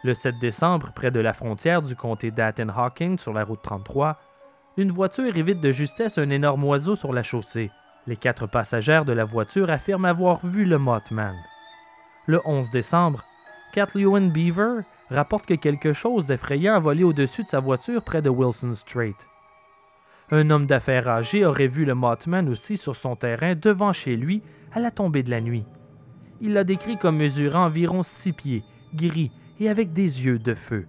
Le 0.02 0.14
7 0.14 0.38
décembre, 0.40 0.92
près 0.94 1.10
de 1.10 1.20
la 1.20 1.34
frontière 1.34 1.82
du 1.82 1.94
comté 1.94 2.30
d'Atten-Hawking 2.30 3.18
sur 3.18 3.34
la 3.34 3.44
route 3.44 3.60
33, 3.62 4.16
une 4.78 4.92
voiture 4.92 5.36
évite 5.36 5.60
de 5.60 5.72
justesse 5.72 6.16
un 6.16 6.30
énorme 6.30 6.64
oiseau 6.64 6.96
sur 6.96 7.12
la 7.12 7.22
chaussée. 7.22 7.70
Les 8.06 8.16
quatre 8.16 8.46
passagères 8.46 9.04
de 9.04 9.12
la 9.12 9.24
voiture 9.24 9.70
affirment 9.70 10.06
avoir 10.06 10.46
vu 10.46 10.64
le 10.64 10.78
Mothman. 10.78 11.34
Le 12.26 12.40
11 12.44 12.70
décembre, 12.70 13.24
Kathleen 13.72 14.30
Beaver 14.30 14.82
rapporte 15.10 15.46
que 15.46 15.54
quelque 15.54 15.92
chose 15.92 16.26
d'effrayant 16.26 16.76
a 16.76 16.78
volé 16.78 17.04
au-dessus 17.04 17.42
de 17.42 17.48
sa 17.48 17.60
voiture 17.60 18.02
près 18.02 18.22
de 18.22 18.30
Wilson 18.30 18.74
Strait. 18.74 19.16
Un 20.30 20.48
homme 20.50 20.66
d'affaires 20.66 21.08
âgé 21.08 21.44
aurait 21.44 21.66
vu 21.66 21.84
le 21.84 21.94
Mothman 21.94 22.48
aussi 22.48 22.76
sur 22.76 22.94
son 22.94 23.16
terrain 23.16 23.54
devant 23.56 23.92
chez 23.92 24.16
lui 24.16 24.42
à 24.72 24.78
la 24.78 24.92
tombée 24.92 25.24
de 25.24 25.30
la 25.30 25.40
nuit. 25.40 25.66
Il 26.40 26.54
l'a 26.54 26.64
décrit 26.64 26.96
comme 26.96 27.18
mesurant 27.18 27.66
environ 27.66 28.02
six 28.02 28.32
pieds, 28.32 28.64
gris 28.94 29.30
et 29.58 29.68
avec 29.68 29.92
des 29.92 30.24
yeux 30.24 30.38
de 30.38 30.54
feu. 30.54 30.86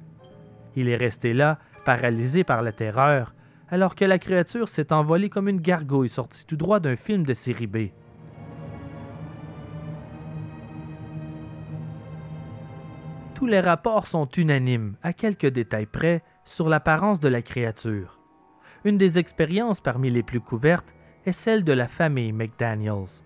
Il 0.76 0.88
est 0.88 0.96
resté 0.96 1.34
là, 1.34 1.60
paralysé 1.84 2.44
par 2.44 2.62
la 2.62 2.72
terreur, 2.72 3.34
alors 3.70 3.96
que 3.96 4.06
la 4.06 4.20
créature 4.20 4.70
s'est 4.70 4.94
envolée 4.94 5.30
comme 5.30 5.50
une 5.50 5.60
gargouille 5.60 6.10
sortie 6.10 6.46
tout 6.46 6.56
droit 6.56 6.80
d'un 6.80 6.96
film 6.96 7.26
de 7.26 7.34
série 7.34 7.68
B. 7.68 7.78
Tous 13.36 13.48
les 13.48 13.60
rapports 13.60 14.08
sont 14.08 14.28
unanimes, 14.28 14.96
à 15.02 15.14
quelques 15.14 15.48
détails 15.48 15.88
près, 15.88 16.24
sur 16.46 16.70
l'apparence 16.70 17.20
de 17.20 17.28
la 17.28 17.42
créature. 17.42 18.20
Une 18.86 18.98
des 18.98 19.20
expériences 19.20 19.82
parmi 19.82 20.10
les 20.10 20.24
plus 20.24 20.42
couvertes 20.42 20.94
est 21.26 21.32
celle 21.32 21.64
de 21.64 21.74
la 21.74 21.88
famille 21.88 22.34
McDaniels. 22.34 23.24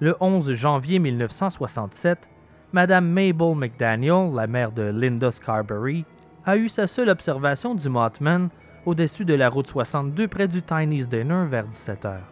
Le 0.00 0.16
11 0.18 0.54
janvier 0.54 0.98
1967, 0.98 2.28
Madame 2.72 3.06
Mabel 3.06 3.54
McDaniel, 3.54 4.30
la 4.34 4.46
mère 4.46 4.72
de 4.72 4.82
Linda 4.82 5.30
Scarberry, 5.30 6.06
a 6.46 6.56
eu 6.56 6.70
sa 6.70 6.86
seule 6.86 7.10
observation 7.10 7.74
du 7.74 7.88
Mothman 7.90 8.48
au-dessus 8.86 9.26
de 9.26 9.34
la 9.34 9.50
route 9.50 9.66
62 9.66 10.26
près 10.26 10.48
du 10.48 10.62
Tiny's 10.62 11.06
Dinner 11.06 11.44
vers 11.50 11.66
17 11.66 12.04
heures. 12.06 12.28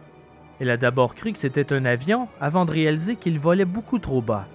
Elle 0.59 0.71
a 0.71 0.77
d'abord 0.77 1.13
cru 1.13 1.31
que 1.31 1.37
c'était 1.37 1.71
un 1.71 1.85
avion 1.85 2.27
avant 2.41 2.65
de 2.65 2.71
réaliser 2.71 3.15
qu'il 3.15 3.39
volait 3.39 3.65
beaucoup 3.65 3.99
trop 3.99 4.21
bas 4.21 4.47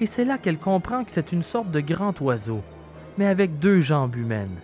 et 0.00 0.06
c'est 0.06 0.24
là 0.24 0.38
qu'elle 0.38 0.58
comprend 0.58 1.04
que 1.04 1.12
c'est 1.12 1.32
une 1.32 1.42
sorte 1.42 1.70
de 1.70 1.80
grand 1.80 2.18
oiseau, 2.20 2.60
mais 3.18 3.26
avec 3.26 3.58
deux 3.58 3.80
jambes 3.80 4.16
humaines. 4.16 4.58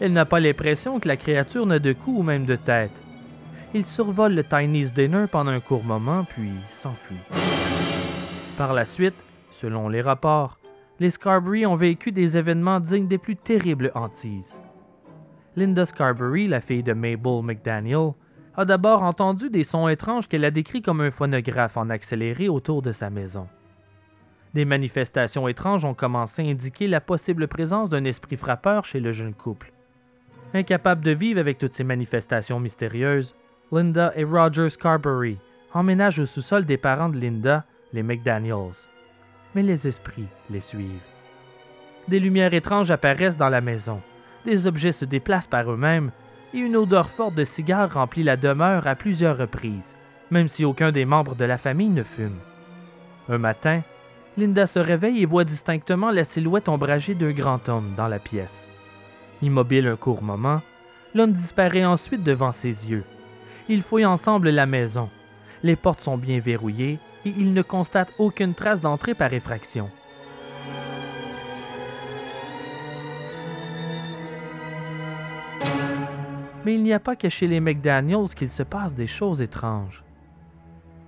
Elle 0.00 0.12
n'a 0.12 0.24
pas 0.24 0.40
l'impression 0.40 1.00
que 1.00 1.08
la 1.08 1.16
créature 1.16 1.66
n'a 1.66 1.78
de 1.78 1.92
cou 1.92 2.20
ou 2.20 2.22
même 2.22 2.46
de 2.46 2.56
tête. 2.56 3.02
Il 3.72 3.86
survole 3.86 4.34
le 4.34 4.42
Tiny's 4.42 4.92
Dinner 4.92 5.26
pendant 5.30 5.52
un 5.52 5.60
court 5.60 5.84
moment, 5.84 6.24
puis 6.24 6.50
s'enfuit. 6.68 7.20
Par 8.58 8.74
la 8.74 8.84
suite, 8.84 9.14
selon 9.50 9.88
les 9.88 10.00
rapports, 10.00 10.58
les 10.98 11.10
Scarberry 11.10 11.64
ont 11.66 11.76
vécu 11.76 12.10
des 12.10 12.36
événements 12.36 12.80
dignes 12.80 13.06
des 13.06 13.16
plus 13.16 13.36
terribles 13.36 13.92
hantises. 13.94 14.58
Linda 15.54 15.84
Scarberry, 15.84 16.48
la 16.48 16.60
fille 16.60 16.82
de 16.82 16.92
Mabel 16.92 17.42
McDaniel, 17.44 18.12
a 18.56 18.64
d'abord 18.64 19.04
entendu 19.04 19.50
des 19.50 19.62
sons 19.62 19.86
étranges 19.86 20.26
qu'elle 20.26 20.44
a 20.44 20.50
décrits 20.50 20.82
comme 20.82 21.00
un 21.00 21.12
phonographe 21.12 21.76
en 21.76 21.90
accéléré 21.90 22.48
autour 22.48 22.82
de 22.82 22.90
sa 22.90 23.08
maison. 23.08 23.46
Des 24.52 24.64
manifestations 24.64 25.46
étranges 25.46 25.84
ont 25.84 25.94
commencé 25.94 26.42
à 26.42 26.46
indiquer 26.46 26.88
la 26.88 27.00
possible 27.00 27.46
présence 27.46 27.88
d'un 27.88 28.04
esprit 28.04 28.36
frappeur 28.36 28.84
chez 28.84 28.98
le 28.98 29.12
jeune 29.12 29.34
couple. 29.34 29.72
Incapable 30.54 31.04
de 31.04 31.12
vivre 31.12 31.38
avec 31.38 31.58
toutes 31.58 31.72
ces 31.72 31.84
manifestations 31.84 32.58
mystérieuses, 32.58 33.36
Linda 33.72 34.12
et 34.16 34.24
Roger 34.24 34.68
Scarberry 34.68 35.38
emménagent 35.72 36.18
au 36.18 36.26
sous-sol 36.26 36.64
des 36.64 36.76
parents 36.76 37.08
de 37.08 37.18
Linda, 37.18 37.64
les 37.92 38.02
McDaniels. 38.02 38.88
Mais 39.54 39.62
les 39.62 39.86
esprits 39.86 40.26
les 40.50 40.60
suivent. 40.60 41.04
Des 42.08 42.18
lumières 42.18 42.54
étranges 42.54 42.90
apparaissent 42.90 43.36
dans 43.36 43.48
la 43.48 43.60
maison, 43.60 44.00
des 44.44 44.66
objets 44.66 44.92
se 44.92 45.04
déplacent 45.04 45.46
par 45.46 45.70
eux-mêmes, 45.70 46.10
et 46.52 46.58
une 46.58 46.76
odeur 46.76 47.08
forte 47.08 47.34
de 47.34 47.44
cigare 47.44 47.94
remplit 47.94 48.24
la 48.24 48.36
demeure 48.36 48.88
à 48.88 48.96
plusieurs 48.96 49.38
reprises, 49.38 49.94
même 50.32 50.48
si 50.48 50.64
aucun 50.64 50.90
des 50.90 51.04
membres 51.04 51.36
de 51.36 51.44
la 51.44 51.58
famille 51.58 51.90
ne 51.90 52.02
fume. 52.02 52.38
Un 53.28 53.38
matin, 53.38 53.82
Linda 54.36 54.66
se 54.66 54.80
réveille 54.80 55.22
et 55.22 55.26
voit 55.26 55.44
distinctement 55.44 56.10
la 56.10 56.24
silhouette 56.24 56.68
ombragée 56.68 57.14
d'un 57.14 57.30
grand 57.30 57.68
homme 57.68 57.94
dans 57.96 58.08
la 58.08 58.18
pièce. 58.18 58.66
Immobile 59.42 59.86
un 59.86 59.96
court 59.96 60.22
moment, 60.22 60.60
l'homme 61.14 61.32
disparaît 61.32 61.84
ensuite 61.84 62.24
devant 62.24 62.50
ses 62.50 62.90
yeux. 62.90 63.04
Ils 63.72 63.82
fouillent 63.82 64.04
ensemble 64.04 64.50
la 64.50 64.66
maison. 64.66 65.08
Les 65.62 65.76
portes 65.76 66.00
sont 66.00 66.18
bien 66.18 66.40
verrouillées 66.40 66.98
et 67.24 67.32
ils 67.38 67.52
ne 67.52 67.62
constatent 67.62 68.12
aucune 68.18 68.52
trace 68.52 68.80
d'entrée 68.80 69.14
par 69.14 69.32
effraction. 69.32 69.88
Mais 76.64 76.74
il 76.74 76.82
n'y 76.82 76.92
a 76.92 76.98
pas 76.98 77.14
que 77.14 77.28
chez 77.28 77.46
les 77.46 77.60
McDaniels 77.60 78.34
qu'il 78.34 78.50
se 78.50 78.64
passe 78.64 78.92
des 78.92 79.06
choses 79.06 79.40
étranges. 79.40 80.02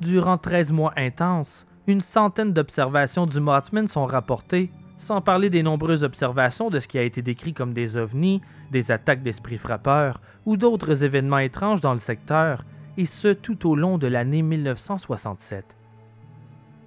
Durant 0.01 0.39
13 0.39 0.71
mois 0.71 0.93
intenses, 0.97 1.67
Une 1.89 2.01
centaine 2.01 2.53
d'observations 2.53 3.27
du 3.27 3.41
Mothman 3.41 3.89
sont 3.89 4.07
rapportées, 4.07 4.71
sans 5.03 5.21
parler 5.21 5.51
des 5.51 5.65
nombreuses 5.65 6.05
observations 6.05 6.71
de 6.71 6.79
ce 6.79 6.87
qui 6.87 6.97
a 6.97 7.03
été 7.03 7.23
décrit 7.23 7.55
comme 7.55 7.73
des 7.73 7.97
ovnis, 7.97 8.41
des 8.71 8.93
attaques 8.93 9.25
d'esprits 9.25 9.59
frappeurs 9.59 10.21
ou 10.47 10.57
d'autres 10.57 11.03
événements 11.03 11.39
étranges 11.39 11.81
dans 11.81 11.93
le 11.93 11.99
secteur, 11.99 12.65
et 12.97 13.05
ce 13.05 13.27
tout 13.33 13.69
au 13.69 13.75
long 13.75 13.99
de 13.99 14.07
l'année 14.07 14.43
1967. 14.43 15.77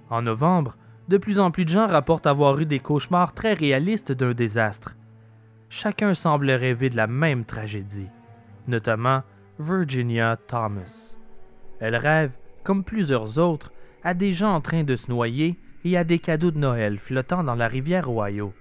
En 0.08 0.22
novembre, 0.22 0.78
de 1.08 1.18
plus 1.18 1.38
en 1.38 1.50
plus 1.50 1.66
de 1.66 1.70
gens 1.70 1.86
rapportent 1.86 2.26
avoir 2.26 2.58
eu 2.58 2.64
des 2.64 2.78
cauchemars 2.78 3.34
très 3.34 3.52
réalistes 3.52 4.12
d'un 4.12 4.32
désastre. 4.32 4.96
Chacun 5.68 6.14
semble 6.14 6.50
rêver 6.50 6.88
de 6.88 6.96
la 6.96 7.06
même 7.06 7.44
tragédie, 7.44 8.08
notamment 8.66 9.24
Virginia 9.58 10.38
Thomas. 10.48 11.16
Elle 11.80 11.96
rêve, 11.96 12.32
comme 12.64 12.82
plusieurs 12.82 13.38
autres, 13.38 13.72
à 14.02 14.14
des 14.14 14.32
gens 14.32 14.54
en 14.54 14.62
train 14.62 14.84
de 14.84 14.96
se 14.96 15.10
noyer 15.10 15.58
et 15.86 15.96
à 15.96 16.02
des 16.02 16.18
cadeaux 16.18 16.50
de 16.50 16.58
Noël 16.58 16.98
flottant 16.98 17.44
dans 17.44 17.54
la 17.54 17.68
rivière 17.68 18.10
Ohio. 18.10 18.52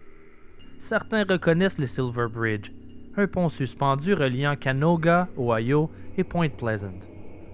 Certains 0.77 1.23
reconnaissent 1.23 1.79
le 1.79 1.87
Silver 1.87 2.27
Bridge, 2.31 2.71
un 3.17 3.25
pont 3.25 3.49
suspendu 3.49 4.13
reliant 4.13 4.55
Canoga, 4.55 5.27
Ohio, 5.35 5.89
et 6.17 6.23
Point 6.23 6.49
Pleasant. 6.49 6.99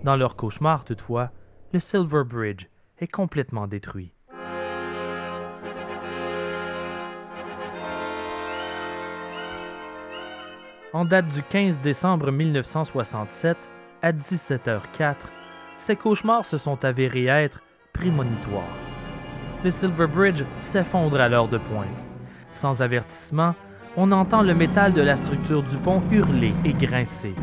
Dans 0.04 0.18
leur 0.18 0.36
cauchemar, 0.36 0.84
toutefois, 0.84 1.32
le 1.72 1.80
Silver 1.80 2.24
Bridge 2.26 2.68
est 3.00 3.08
complètement 3.08 3.66
détruit. 3.66 4.14
En 10.92 11.06
date 11.06 11.30
du 11.30 11.42
15 11.44 11.80
décembre 11.80 12.32
1967, 12.32 13.58
à 14.02 14.12
17h04, 14.12 15.16
ces 15.78 15.96
cauchemars 15.96 16.46
se 16.46 16.58
sont 16.58 16.84
avérés 16.84 17.28
être 17.28 17.62
prémonitoires. 17.94 18.81
Le 19.64 19.70
Silver 19.70 20.08
Bridge 20.08 20.44
s'effondre 20.58 21.22
à 21.22 21.30
l'heure 21.30 21.48
de 21.48 21.60
pointe. 21.60 21.88
Sans 22.52 22.82
avertissement, 22.82 23.54
on 23.96 24.12
entend 24.12 24.42
le 24.42 24.56
métal 24.56 24.92
de 24.94 25.02
la 25.02 25.18
structure 25.18 25.62
du 25.62 25.78
pont 25.78 26.02
hurler 26.10 26.54
et 26.66 26.74
grincer. 26.74 27.36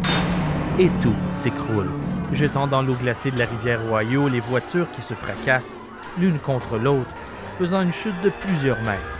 Et 0.81 0.91
tout 1.01 1.15
s'écroule, 1.31 1.91
jetant 2.33 2.67
dans 2.67 2.83
l'eau 2.83 2.95
glacée 2.95 3.31
de 3.31 3.39
la 3.39 3.47
rivière 3.47 3.81
Ohio 3.93 4.29
les 4.29 4.41
voitures 4.41 4.91
qui 4.93 5.01
se 5.01 5.15
fracassent 5.15 5.77
l'une 6.19 6.39
contre 6.39 6.77
l'autre, 6.77 7.15
faisant 7.57 7.83
une 7.83 7.93
chute 7.93 8.21
de 8.25 8.31
plusieurs 8.31 8.81
mètres. 8.83 9.19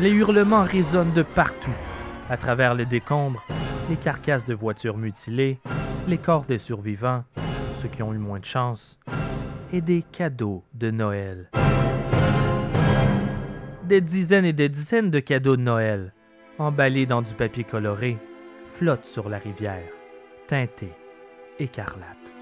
Les 0.00 0.10
hurlements 0.10 0.64
résonnent 0.64 1.12
de 1.12 1.22
partout, 1.22 1.70
à 2.28 2.36
travers 2.36 2.74
les 2.74 2.86
décombres, 2.86 3.44
les 3.88 3.96
carcasses 3.96 4.44
de 4.44 4.54
voitures 4.54 4.96
mutilées, 4.96 5.60
les 6.08 6.18
corps 6.18 6.46
des 6.46 6.58
survivants, 6.58 7.22
ceux 7.80 7.88
qui 7.88 8.02
ont 8.02 8.12
eu 8.12 8.18
moins 8.18 8.40
de 8.40 8.44
chance, 8.44 8.98
et 9.72 9.80
des 9.80 10.02
cadeaux 10.02 10.64
de 10.74 10.90
Noël. 10.90 11.48
Des 13.90 14.00
dizaines 14.00 14.44
et 14.44 14.52
des 14.52 14.68
dizaines 14.68 15.10
de 15.10 15.18
cadeaux 15.18 15.56
de 15.56 15.62
Noël, 15.62 16.14
emballés 16.58 17.06
dans 17.06 17.22
du 17.22 17.34
papier 17.34 17.64
coloré, 17.64 18.18
flottent 18.78 19.04
sur 19.04 19.28
la 19.28 19.38
rivière, 19.38 19.90
teintés, 20.46 20.94
écarlates. 21.58 22.32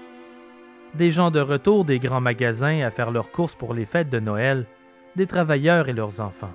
Des 0.93 1.09
gens 1.09 1.31
de 1.31 1.39
retour 1.39 1.85
des 1.85 1.97
grands 1.97 2.21
magasins 2.21 2.81
à 2.81 2.91
faire 2.91 3.09
leurs 3.09 3.31
courses 3.31 3.55
pour 3.55 3.73
les 3.73 3.87
fêtes 3.87 4.11
de 4.11 4.19
Noël, 4.19 4.67
des 5.15 5.25
travailleurs 5.25 5.89
et 5.89 5.93
leurs 5.93 6.21
enfants. 6.21 6.53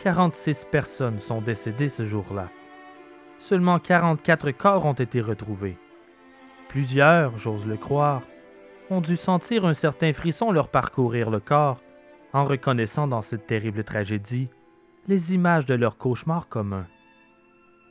46 0.00 0.66
personnes 0.70 1.18
sont 1.18 1.40
décédées 1.40 1.88
ce 1.88 2.04
jour-là 2.04 2.50
seulement 3.38 3.78
44 3.78 4.50
corps 4.50 4.84
ont 4.84 4.92
été 4.92 5.22
retrouvés. 5.22 5.78
Plusieurs, 6.68 7.38
j'ose 7.38 7.64
le 7.64 7.78
croire, 7.78 8.20
ont 8.90 9.00
dû 9.00 9.16
sentir 9.16 9.64
un 9.64 9.72
certain 9.72 10.12
frisson 10.12 10.52
leur 10.52 10.68
parcourir 10.68 11.30
le 11.30 11.40
corps 11.40 11.80
en 12.32 12.44
reconnaissant 12.44 13.06
dans 13.06 13.22
cette 13.22 13.46
terrible 13.46 13.84
tragédie 13.84 14.48
les 15.08 15.34
images 15.34 15.66
de 15.66 15.74
leur 15.74 15.96
cauchemar 15.96 16.48
commun. 16.48 16.86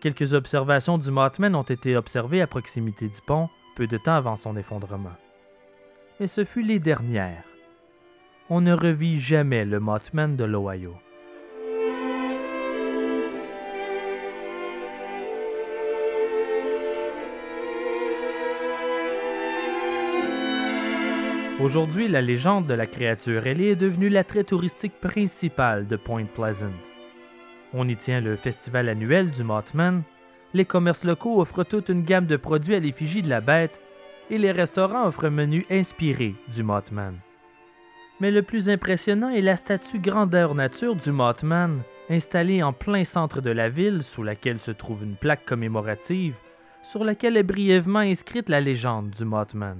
Quelques 0.01 0.33
observations 0.33 0.97
du 0.97 1.11
Mothman 1.11 1.55
ont 1.55 1.63
été 1.63 1.97
observées 1.97 2.41
à 2.41 2.47
proximité 2.47 3.07
du 3.07 3.21
pont 3.25 3.49
peu 3.75 3.87
de 3.87 3.97
temps 3.97 4.15
avant 4.15 4.35
son 4.35 4.55
effondrement. 4.55 5.15
Mais 6.19 6.27
ce 6.27 6.43
fut 6.45 6.63
les 6.63 6.79
dernières. 6.79 7.43
On 8.49 8.61
ne 8.61 8.73
revit 8.73 9.19
jamais 9.19 9.65
le 9.65 9.79
Mothman 9.79 10.35
de 10.35 10.43
l'Ohio. 10.43 10.95
Aujourd'hui, 21.59 22.07
la 22.07 22.21
légende 22.21 22.67
de 22.67 22.73
la 22.73 22.87
créature 22.87 23.45
ailée 23.45 23.71
est 23.71 23.75
devenue 23.75 24.07
l'attrait 24.07 24.45
touristique 24.45 24.97
principal 25.01 25.87
de 25.87 25.97
Point 25.97 26.23
Pleasant. 26.23 26.71
On 27.73 27.85
y 27.85 27.97
tient 27.97 28.21
le 28.21 28.37
festival 28.37 28.87
annuel 28.87 29.29
du 29.29 29.43
Mothman, 29.43 30.03
les 30.53 30.63
commerces 30.63 31.03
locaux 31.03 31.41
offrent 31.41 31.65
toute 31.65 31.89
une 31.89 32.03
gamme 32.03 32.27
de 32.27 32.37
produits 32.37 32.75
à 32.75 32.79
l'effigie 32.79 33.21
de 33.21 33.29
la 33.29 33.41
bête, 33.41 33.81
et 34.29 34.37
les 34.37 34.53
restaurants 34.53 35.05
offrent 35.05 35.25
un 35.25 35.31
menu 35.31 35.65
inspiré 35.69 36.33
du 36.47 36.63
Mothman. 36.63 37.15
Mais 38.21 38.31
le 38.31 38.41
plus 38.41 38.69
impressionnant 38.69 39.29
est 39.29 39.41
la 39.41 39.57
statue 39.57 39.99
grandeur 39.99 40.55
nature 40.55 40.95
du 40.95 41.11
Mothman, 41.11 41.81
installée 42.09 42.63
en 42.63 42.71
plein 42.71 43.03
centre 43.03 43.41
de 43.41 43.51
la 43.51 43.67
ville, 43.67 44.01
sous 44.03 44.23
laquelle 44.23 44.59
se 44.59 44.71
trouve 44.71 45.03
une 45.03 45.17
plaque 45.17 45.45
commémorative, 45.45 46.35
sur 46.83 47.03
laquelle 47.03 47.35
est 47.35 47.43
brièvement 47.43 47.99
inscrite 47.99 48.47
la 48.47 48.61
légende 48.61 49.09
du 49.09 49.25
Mothman. 49.25 49.77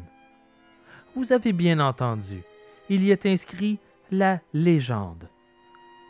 Vous 1.16 1.34
avez 1.34 1.53
bien 1.53 1.80
entendu, 1.80 2.43
il 2.89 3.03
y 3.03 3.12
est 3.12 3.26
inscrit 3.26 3.80
la 4.12 4.39
légende. 4.53 5.28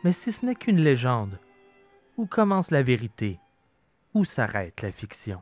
Mais 0.04 0.12
si 0.12 0.32
ce 0.32 0.45
n'est 0.45 0.56
qu'une 0.56 0.82
légende, 0.82 1.39
où 2.18 2.26
commence 2.26 2.70
la 2.70 2.84
vérité? 2.84 3.39
Où 4.14 4.26
s'arrête 4.26 4.82
la 4.82 4.91
fiction? 4.91 5.41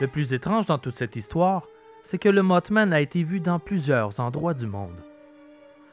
Le 0.00 0.08
plus 0.08 0.34
étrange 0.34 0.66
dans 0.66 0.78
toute 0.78 0.94
cette 0.94 1.16
histoire, 1.16 1.66
c'est 2.02 2.18
que 2.18 2.28
le 2.28 2.42
Mothman 2.42 2.92
a 2.92 3.00
été 3.00 3.22
vu 3.22 3.40
dans 3.40 3.58
plusieurs 3.58 4.20
endroits 4.20 4.54
du 4.54 4.66
monde. 4.66 5.02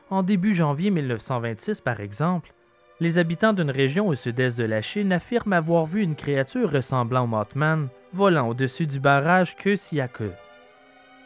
En 0.09 0.23
début 0.23 0.53
janvier 0.53 0.89
1926, 0.89 1.81
par 1.81 2.01
exemple, 2.01 2.53
les 2.99 3.17
habitants 3.17 3.53
d'une 3.53 3.71
région 3.71 4.07
au 4.07 4.15
sud-est 4.15 4.57
de 4.57 4.63
la 4.63 4.81
Chine 4.81 5.11
affirment 5.11 5.53
avoir 5.53 5.85
vu 5.85 6.01
une 6.01 6.15
créature 6.15 6.71
ressemblant 6.71 7.23
au 7.23 7.27
Mothman 7.27 7.87
volant 8.13 8.47
au-dessus 8.47 8.85
du 8.85 8.99
barrage 8.99 9.55
Kösiake. 9.55 10.23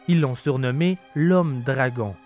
Ils 0.08 0.20
l'ont 0.20 0.34
surnommé 0.34 0.98
l'homme 1.14 1.62
dragon. 1.62 2.16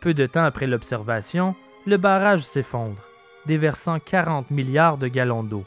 Peu 0.00 0.14
de 0.14 0.26
temps 0.26 0.44
après 0.44 0.66
l'observation, 0.66 1.54
le 1.86 1.98
barrage 1.98 2.42
s'effondre, 2.42 3.02
déversant 3.44 3.98
40 3.98 4.50
milliards 4.50 4.96
de 4.96 5.08
gallons 5.08 5.44
d'eau 5.44 5.64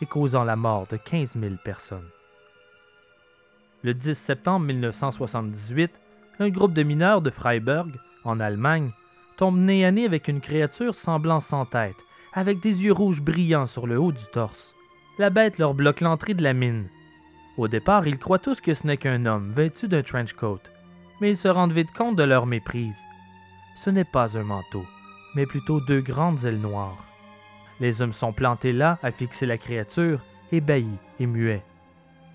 et 0.00 0.06
causant 0.06 0.44
la 0.44 0.56
mort 0.56 0.86
de 0.88 0.96
15 0.96 1.36
000 1.38 1.54
personnes. 1.64 2.08
Le 3.84 3.94
10 3.94 4.18
septembre 4.18 4.66
1978, 4.66 5.92
un 6.40 6.48
groupe 6.48 6.72
de 6.72 6.82
mineurs 6.82 7.22
de 7.22 7.30
Freiburg, 7.30 7.88
en 8.24 8.40
Allemagne, 8.40 8.90
tombe 9.36 9.58
nez 9.58 9.84
à 9.84 9.92
nez 9.92 10.04
avec 10.04 10.28
une 10.28 10.40
créature 10.40 10.94
semblant 10.94 11.40
sans 11.40 11.64
tête 11.64 11.96
avec 12.32 12.60
des 12.60 12.84
yeux 12.84 12.92
rouges 12.92 13.20
brillants 13.20 13.66
sur 13.66 13.86
le 13.86 13.98
haut 13.98 14.12
du 14.12 14.24
torse. 14.32 14.74
La 15.18 15.30
bête 15.30 15.58
leur 15.58 15.74
bloque 15.74 16.00
l'entrée 16.00 16.34
de 16.34 16.42
la 16.42 16.54
mine. 16.54 16.88
Au 17.58 17.68
départ, 17.68 18.06
ils 18.06 18.18
croient 18.18 18.38
tous 18.38 18.60
que 18.60 18.72
ce 18.72 18.86
n'est 18.86 18.96
qu'un 18.96 19.26
homme 19.26 19.52
vêtu 19.52 19.88
d'un 19.88 20.02
trench 20.02 20.32
coat, 20.32 20.62
mais 21.20 21.30
ils 21.30 21.36
se 21.36 21.48
rendent 21.48 21.72
vite 21.72 21.92
compte 21.92 22.16
de 22.16 22.22
leur 22.22 22.46
méprise. 22.46 22.98
Ce 23.74 23.90
n'est 23.90 24.04
pas 24.04 24.38
un 24.38 24.42
manteau, 24.42 24.84
mais 25.34 25.46
plutôt 25.46 25.80
deux 25.80 26.00
grandes 26.00 26.44
ailes 26.44 26.60
noires. 26.60 27.04
Les 27.80 28.00
hommes 28.00 28.12
sont 28.12 28.32
plantés 28.32 28.72
là 28.72 28.98
à 29.02 29.10
fixer 29.10 29.44
la 29.44 29.58
créature, 29.58 30.20
ébahis 30.50 30.98
et 31.20 31.26
muets. 31.26 31.64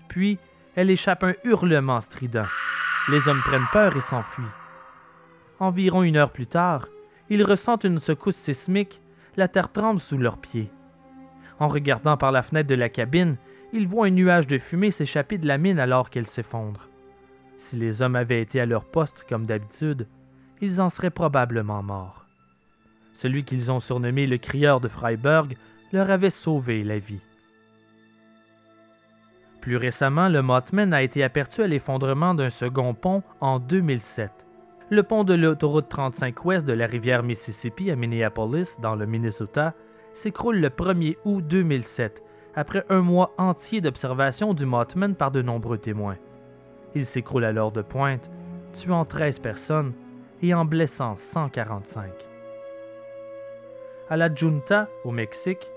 Puis, 0.08 0.38
elle 0.76 0.90
échappe 0.90 1.24
un 1.24 1.34
hurlement 1.44 2.00
strident. 2.00 2.46
Les 3.08 3.28
hommes 3.28 3.42
prennent 3.42 3.68
peur 3.72 3.96
et 3.96 4.00
s'enfuient. 4.00 4.44
Environ 5.58 6.02
une 6.02 6.16
heure 6.16 6.30
plus 6.30 6.46
tard, 6.46 6.86
ils 7.30 7.42
ressentent 7.42 7.84
une 7.84 7.98
secousse 7.98 8.36
sismique 8.36 9.00
la 9.38 9.48
terre 9.48 9.70
tremble 9.72 10.00
sous 10.00 10.18
leurs 10.18 10.38
pieds. 10.38 10.70
En 11.60 11.68
regardant 11.68 12.16
par 12.16 12.32
la 12.32 12.42
fenêtre 12.42 12.68
de 12.68 12.74
la 12.74 12.88
cabine, 12.88 13.36
ils 13.72 13.86
voient 13.86 14.06
un 14.06 14.10
nuage 14.10 14.46
de 14.46 14.58
fumée 14.58 14.90
s'échapper 14.90 15.38
de 15.38 15.46
la 15.46 15.58
mine 15.58 15.78
alors 15.78 16.10
qu'elle 16.10 16.26
s'effondre. 16.26 16.88
Si 17.56 17.76
les 17.76 18.02
hommes 18.02 18.16
avaient 18.16 18.42
été 18.42 18.60
à 18.60 18.66
leur 18.66 18.84
poste 18.84 19.24
comme 19.28 19.46
d'habitude, 19.46 20.08
ils 20.60 20.80
en 20.80 20.88
seraient 20.88 21.10
probablement 21.10 21.82
morts. 21.82 22.26
Celui 23.12 23.44
qu'ils 23.44 23.70
ont 23.70 23.80
surnommé 23.80 24.26
le 24.26 24.38
crieur 24.38 24.80
de 24.80 24.88
Freiburg 24.88 25.48
leur 25.92 26.10
avait 26.10 26.30
sauvé 26.30 26.82
la 26.82 26.98
vie. 26.98 27.22
Plus 29.60 29.76
récemment, 29.76 30.28
le 30.28 30.42
Mothman 30.42 30.92
a 30.92 31.02
été 31.02 31.22
aperçu 31.22 31.62
à 31.62 31.66
l'effondrement 31.66 32.34
d'un 32.34 32.50
second 32.50 32.94
pont 32.94 33.22
en 33.40 33.58
2007 33.58 34.47
le 34.90 35.02
pont 35.02 35.22
de 35.24 35.34
l'autoroute 35.34 35.88
35 35.88 36.44
ouest 36.44 36.66
de 36.66 36.72
la 36.72 36.86
rivière 36.86 37.22
Mississippi 37.22 37.90
à 37.90 37.96
Minneapolis, 37.96 38.78
dans 38.80 38.94
le 38.94 39.04
Minnesota, 39.06 39.74
s'écroule 40.14 40.60
le 40.60 40.70
1er 40.70 41.16
août 41.24 41.44
2007 41.46 42.22
après 42.54 42.84
un 42.88 43.02
mois 43.02 43.34
entier 43.36 43.80
d'observation 43.80 44.54
du 44.54 44.64
Mothman 44.64 45.14
par 45.14 45.30
de 45.30 45.42
nombreux 45.42 45.78
témoins. 45.78 46.16
Il 46.94 47.04
s'écroule 47.04 47.44
alors 47.44 47.70
de 47.70 47.82
pointe, 47.82 48.30
tuant 48.72 49.04
13 49.04 49.40
personnes 49.40 49.92
et 50.42 50.54
en 50.54 50.64
blessant 50.64 51.16
145. 51.16 52.10
À 54.08 54.16
la 54.16 54.34
Junta, 54.34 54.88
au 55.04 55.10
Mexique, 55.10 55.70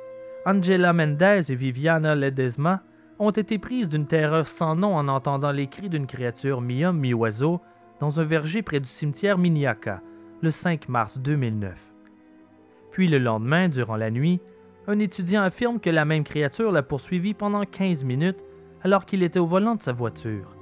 Angela 0.46 0.94
Mendez 0.94 1.52
et 1.52 1.56
Viviana 1.56 2.16
Ledesma 2.16 2.82
ont 3.20 3.32
été 3.32 3.60
prises 3.60 3.90
d'une 3.90 4.08
terreur 4.08 4.48
sans 4.48 4.76
nom 4.76 4.96
en 4.96 5.10
entendant 5.10 5.52
les 5.52 5.68
cris 5.68 5.90
d'une 5.90 6.08
créature 6.08 6.62
mi-homme 6.62 6.98
mi-oiseau 6.98 7.62
dans 8.02 8.20
un 8.20 8.24
verger 8.24 8.64
près 8.64 8.80
du 8.80 8.90
cimetière 8.90 9.38
Miniaca, 9.38 10.02
le 10.42 10.50
5 10.50 10.90
mars 10.90 11.20
2009. 11.20 11.80
Puis 12.90 13.08
le 13.08 13.20
lendemain, 13.20 13.70
durant 13.70 13.96
la 13.96 14.10
nuit, 14.10 14.42
un 14.88 14.98
étudiant 14.98 15.44
affirme 15.44 15.80
que 15.80 15.92
la 15.92 16.04
même 16.04 16.24
créature 16.24 16.72
l'a 16.72 16.82
poursuivi 16.82 17.36
pendant 17.36 17.64
15 17.64 18.04
minutes 18.04 18.44
alors 18.82 19.06
qu'il 19.06 19.22
était 19.22 19.40
au 19.40 19.46
volant 19.46 19.76
de 19.76 19.84
sa 19.84 19.94
voiture. 19.94 20.58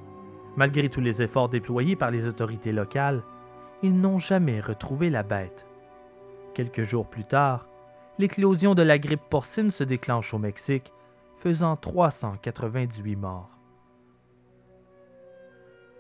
Malgré 0.58 0.90
tous 0.90 1.00
les 1.00 1.24
efforts 1.24 1.48
déployés 1.48 1.96
par 1.96 2.12
les 2.12 2.28
autorités 2.28 2.74
locales, 2.74 3.24
ils 3.84 3.98
n'ont 3.98 4.18
jamais 4.18 4.60
retrouvé 4.60 5.10
la 5.10 5.24
bête. 5.24 5.66
Quelques 6.54 6.84
jours 6.84 7.08
plus 7.08 7.24
tard, 7.24 7.70
l'éclosion 8.18 8.76
de 8.76 8.82
la 8.82 9.00
grippe 9.00 9.30
porcine 9.30 9.72
se 9.72 9.86
déclenche 9.86 10.34
au 10.34 10.40
Mexique, 10.40 10.92
faisant 11.38 11.78
398 11.78 13.16
morts. 13.16 13.59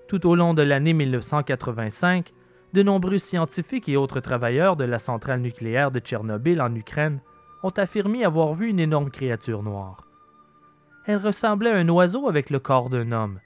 Tout 0.09 0.25
au 0.25 0.33
long 0.33 0.55
de 0.55 0.63
l'année 0.63 0.93
1985, 0.93 2.33
de 2.73 2.81
nombreux 2.81 3.19
scientifiques 3.19 3.87
et 3.89 3.95
autres 3.95 4.21
travailleurs 4.21 4.75
de 4.75 4.83
la 4.83 4.97
centrale 4.97 5.39
nucléaire 5.39 5.91
de 5.91 5.99
Tchernobyl 5.99 6.63
en 6.63 6.73
Ukraine 6.73 7.19
ont 7.61 7.69
affirmé 7.69 8.25
avoir 8.25 8.55
vu 8.55 8.69
une 8.69 8.79
énorme 8.79 9.11
créature 9.11 9.61
noire. 9.61 10.07
Elle 11.05 11.17
ressemblait 11.17 11.69
à 11.69 11.75
un 11.75 11.87
oiseau 11.89 12.27
avec 12.27 12.49
le 12.49 12.57
corps 12.57 12.89
d'un 12.89 13.11
homme, 13.11 13.39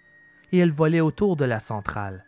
et 0.53 0.59
elle 0.59 0.71
volait 0.71 1.01
autour 1.01 1.35
de 1.35 1.43
la 1.43 1.59
centrale. 1.59 2.23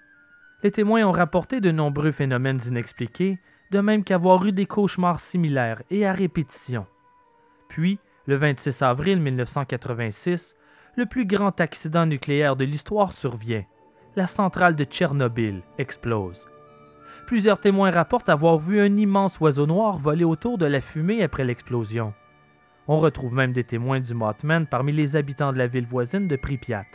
Les 0.64 0.72
témoins 0.72 1.06
ont 1.06 1.14
rapporté 1.14 1.62
de 1.62 1.72
nombreux 1.72 2.12
phénomènes 2.12 2.60
inexpliqués, 2.68 3.40
de 3.72 3.80
même 3.80 4.04
qu'avoir 4.04 4.46
eu 4.46 4.52
des 4.52 4.66
cauchemars 4.66 5.22
similaires 5.22 5.82
et 5.90 6.06
à 6.06 6.12
répétition. 6.12 6.86
Puis, 7.70 8.00
le 8.28 8.36
26 8.36 8.82
avril 8.82 9.22
1986, 9.22 10.58
le 10.98 11.06
plus 11.06 11.26
grand 11.26 11.62
accident 11.62 12.06
nucléaire 12.06 12.58
de 12.58 12.66
l'histoire 12.66 13.14
survient. 13.14 13.64
La 14.18 14.28
centrale 14.28 14.78
de 14.78 14.86
Tchernobyl 14.86 15.62
explose. 15.78 16.48
Plusieurs 17.28 17.60
témoins 17.60 17.92
rapportent 17.92 18.30
avoir 18.30 18.58
vu 18.58 18.80
un 18.80 18.96
immense 18.96 19.42
oiseau 19.42 19.66
noir 19.66 20.00
voler 20.00 20.24
autour 20.24 20.58
de 20.58 20.66
la 20.66 20.80
fumée 20.80 21.22
après 21.22 21.44
l'explosion. 21.44 22.14
On 22.88 22.98
retrouve 22.98 23.34
même 23.34 23.52
des 23.52 23.66
témoins 23.66 24.00
du 24.00 24.14
Mothman 24.14 24.68
parmi 24.68 24.94
les 24.94 25.18
habitants 25.18 25.52
de 25.52 25.58
la 25.58 25.68
ville 25.68 25.86
voisine 25.86 26.30
de 26.30 26.38
Pripyat, 26.38 26.86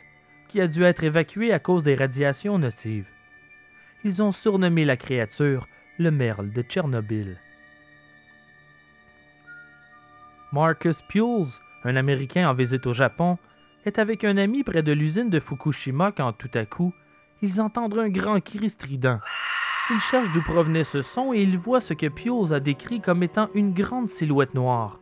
qui 0.48 0.62
a 0.62 0.66
dû 0.66 0.82
être 0.82 1.04
évacuée 1.04 1.52
à 1.52 1.58
cause 1.58 1.82
des 1.82 1.94
radiations 1.94 2.58
nocives. 2.58 3.08
Ils 4.02 4.22
ont 4.22 4.32
surnommé 4.32 4.86
la 4.86 4.96
créature 4.96 5.66
le 5.98 6.10
merle 6.10 6.50
de 6.50 6.62
Tchernobyl. 6.62 7.36
Marcus 10.52 11.02
Pules, 11.02 11.60
un 11.84 11.96
Américain 11.96 12.48
en 12.48 12.54
visite 12.54 12.86
au 12.86 12.94
Japon, 12.94 13.36
est 13.84 13.98
avec 13.98 14.24
un 14.24 14.38
ami 14.38 14.64
près 14.64 14.82
de 14.82 14.92
l'usine 14.92 15.28
de 15.28 15.38
Fukushima 15.38 16.12
quand 16.12 16.32
tout 16.32 16.50
à 16.54 16.64
coup, 16.64 16.94
ils 17.43 17.61
entendent 17.61 17.99
un 17.99 18.09
grand 18.09 18.41
cri 18.41 18.70
strident. 18.70 19.18
Il 19.91 20.01
cherche 20.01 20.30
d'où 20.32 20.43
provenait 20.43 20.84
ce 20.84 21.03
son 21.03 21.32
et 21.32 21.43
il 21.43 21.59
voit 21.59 21.80
ce 21.80 21.95
que 21.95 22.07
Pules 22.07 22.53
a 22.53 22.61
décrit 22.61 23.01
comme 23.01 23.22
étant 23.22 23.49
une 23.55 23.72
grande 23.72 24.09
silhouette 24.09 24.55
noire. 24.55 25.01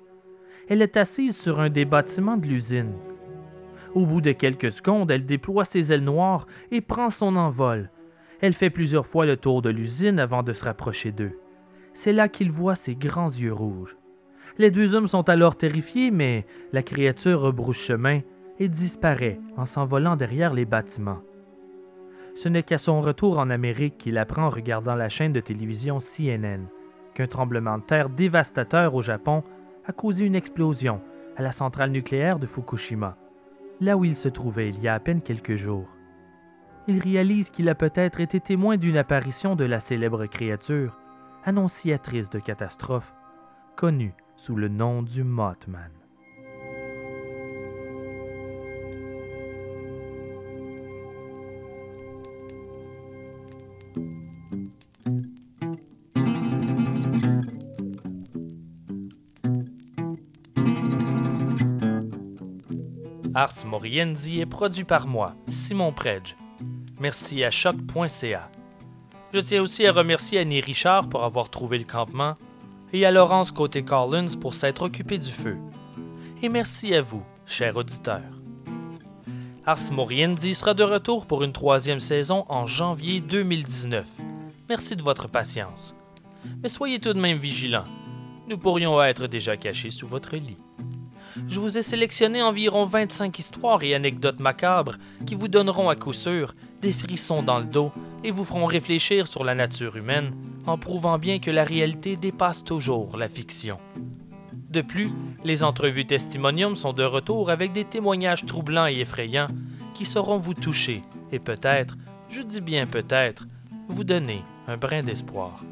Elle 0.69 0.83
est 0.83 0.97
assise 0.97 1.37
sur 1.37 1.61
un 1.61 1.71
des 1.71 1.85
bâtiments 1.85 2.37
de 2.37 2.47
l'usine. 2.47 2.95
Au 3.95 4.07
bout 4.07 4.21
de 4.21 4.33
quelques 4.33 4.71
secondes, 4.71 5.11
elle 5.11 5.27
déploie 5.27 5.65
ses 5.65 5.93
ailes 5.93 6.05
noires 6.05 6.47
et 6.71 6.81
prend 6.81 7.11
son 7.11 7.37
envol. 7.37 7.91
Elle 8.41 8.55
fait 8.55 8.71
plusieurs 8.71 9.07
fois 9.07 9.27
le 9.27 9.37
tour 9.37 9.63
de 9.63 9.71
l'usine 9.71 10.19
avant 10.19 10.43
de 10.43 10.53
se 10.53 10.65
rapprocher 10.65 11.11
d'eux. 11.11 11.39
C'est 11.95 12.13
là 12.13 12.29
qu'il 12.29 12.53
voit 12.53 12.77
ses 12.77 12.95
grands 12.95 13.27
yeux 13.27 13.53
rouges. 13.53 13.97
Les 14.59 14.71
deux 14.71 14.95
hommes 14.95 15.09
sont 15.09 15.29
alors 15.29 15.57
terrifiés, 15.57 16.11
mais 16.11 16.47
la 16.73 16.83
créature 16.83 17.41
rebrousse 17.41 17.79
chemin 17.79 18.21
et 18.59 18.69
disparaît 18.69 19.41
en 19.57 19.67
s'envolant 19.67 20.17
derrière 20.17 20.53
les 20.53 20.65
bâtiments. 20.65 21.23
Ce 22.41 22.49
n'est 22.49 22.63
qu'à 22.63 22.79
son 22.79 23.01
retour 23.01 23.41
en 23.41 23.51
Amérique 23.51 23.99
qu'il 23.99 24.17
apprend 24.17 24.45
en 24.45 24.49
regardant 24.49 24.95
la 24.95 25.09
chaîne 25.09 25.33
de 25.33 25.41
télévision 25.41 25.99
CNN 25.99 26.67
qu'un 27.13 27.27
tremblement 27.27 27.79
de 27.79 27.83
terre 27.83 28.11
dévastateur 28.11 28.95
au 28.95 29.03
Japon 29.03 29.43
a 29.87 29.93
causé 29.93 30.25
une 30.25 30.37
explosion 30.37 31.01
à 31.37 31.43
la 31.43 31.51
centrale 31.51 31.91
nucléaire 31.91 32.39
de 32.39 32.47
Fukushima, 32.47 33.17
là 33.81 33.97
où 33.97 34.05
il 34.05 34.15
se 34.15 34.29
trouvait 34.29 34.69
il 34.69 34.81
y 34.81 34.87
a 34.87 34.95
à 34.95 35.01
peine 35.01 35.21
quelques 35.21 35.57
jours. 35.57 35.97
Il 36.87 37.01
réalise 37.01 37.51
qu'il 37.51 37.69
a 37.69 37.75
peut-être 37.75 38.21
été 38.21 38.39
témoin 38.39 38.77
d'une 38.77 38.99
apparition 38.99 39.57
de 39.57 39.65
la 39.65 39.81
célèbre 39.81 40.27
créature, 40.27 40.97
annonciatrice 41.45 42.31
de 42.31 42.39
catastrophes, 42.39 43.15
connue 43.75 44.15
sous 44.37 44.55
le 44.55 44.69
nom 44.69 45.03
du 45.03 45.25
Mothman. 45.25 45.98
Ars 63.41 63.65
Moriendi 63.65 64.41
est 64.41 64.47
produit 64.47 64.83
par 64.83 65.07
moi, 65.07 65.33
Simon 65.47 65.93
Predge. 65.93 66.35
Merci 66.99 67.45
à 67.45 67.53
choc.ca. 67.53 68.51
Je 69.33 69.39
tiens 69.39 69.63
aussi 69.63 69.87
à 69.87 69.93
remercier 69.93 70.41
Annie 70.41 70.61
Richard 70.61 71.09
pour 71.09 71.23
avoir 71.23 71.49
trouvé 71.49 71.79
le 71.79 71.85
campement 71.85 72.35
et 72.93 73.07
à 73.07 73.13
Laurence 73.13 73.53
Côté-Collins 73.53 74.37
pour 74.41 74.55
s'être 74.55 74.83
occupé 74.83 75.19
du 75.19 75.31
feu. 75.31 75.57
Et 76.43 76.49
merci 76.49 76.93
à 76.97 77.01
vous, 77.01 77.23
chers 77.47 77.77
auditeurs. 77.77 78.23
Ars 79.65 79.93
Moriendi 79.93 80.57
sera 80.57 80.75
de 80.75 80.83
retour 80.83 81.25
pour 81.25 81.45
une 81.45 81.53
troisième 81.53 82.01
saison 82.01 82.45
en 82.49 82.67
janvier 82.67 83.21
2019. 83.21 84.05
Merci 84.69 84.97
de 84.97 85.03
votre 85.05 85.29
patience. 85.29 85.95
Mais 86.61 86.69
soyez 86.69 86.99
tout 86.99 87.13
de 87.13 87.21
même 87.21 87.39
vigilants. 87.39 87.87
Nous 88.49 88.59
pourrions 88.59 89.01
être 89.01 89.29
déjà 89.29 89.57
cachés 89.57 89.93
sous 89.93 90.09
votre 90.09 90.35
lit 90.35 90.57
je 91.47 91.61
vous 91.61 91.79
ai 91.79 91.83
sélectionné 91.83 92.43
environ 92.43 92.85
25 92.85 93.39
histoires 93.39 93.83
et 93.83 93.95
anecdotes 93.95 94.41
macabres 94.41 94.97
qui 95.27 95.35
vous 95.35 95.49
donneront 95.49 95.89
à 95.89 95.95
coup 95.95 96.13
sûr 96.13 96.55
des 96.83 96.93
frissons 96.93 97.43
dans 97.43 97.59
le 97.59 97.65
dos 97.65 97.93
et 98.25 98.31
vous 98.31 98.45
feront 98.45 98.67
réfléchir 98.67 99.27
sur 99.27 99.45
la 99.45 99.55
nature 99.55 99.97
humaine 99.97 100.33
en 100.67 100.79
prouvant 100.79 101.19
bien 101.19 101.39
que 101.39 101.51
la 101.51 101.65
réalité 101.65 102.17
dépasse 102.17 102.65
toujours 102.65 103.17
la 103.17 103.29
fiction. 103.29 103.79
De 104.71 104.83
plus, 104.83 105.11
les 105.45 105.65
entrevues 105.65 106.07
testimonium 106.07 106.77
sont 106.77 106.93
de 106.93 107.05
retour 107.05 107.51
avec 107.51 107.73
des 107.73 107.85
témoignages 107.85 108.45
troublants 108.45 108.87
et 108.87 108.99
effrayants 109.01 109.49
qui 109.95 110.05
sauront 110.05 110.37
vous 110.37 110.55
toucher 110.55 111.03
et 111.33 111.39
peut-être, 111.39 111.97
je 112.29 112.43
dis 112.43 112.61
bien 112.61 112.87
peut-être, 112.87 113.47
vous 113.89 114.05
donner 114.05 114.43
un 114.67 114.77
brin 114.77 115.03
d'espoir. 115.03 115.65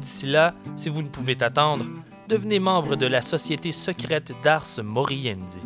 D'ici 0.00 0.26
là, 0.26 0.54
si 0.76 0.88
vous 0.88 1.02
ne 1.02 1.08
pouvez 1.08 1.40
attendre, 1.42 1.84
devenez 2.30 2.60
membre 2.60 2.94
de 2.94 3.06
la 3.06 3.22
Société 3.22 3.72
secrète 3.72 4.32
d'Ars 4.44 4.68
Moriendi. 4.84 5.58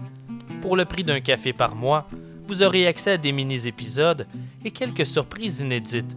Pour 0.62 0.76
le 0.76 0.86
prix 0.86 1.04
d'un 1.04 1.20
café 1.20 1.52
par 1.52 1.76
mois, 1.76 2.08
vous 2.48 2.62
aurez 2.62 2.86
accès 2.86 3.10
à 3.10 3.18
des 3.18 3.32
mini-épisodes 3.32 4.26
et 4.64 4.70
quelques 4.70 5.04
surprises 5.04 5.60
inédites. 5.60 6.16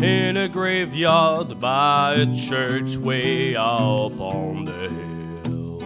in 0.03 0.37
a 0.37 0.49
graveyard 0.49 1.61
by 1.61 2.15
a 2.15 2.35
church 2.35 2.97
way 2.97 3.55
up 3.55 4.21
on 4.21 4.65
the 4.65 4.89
hill. 4.89 5.79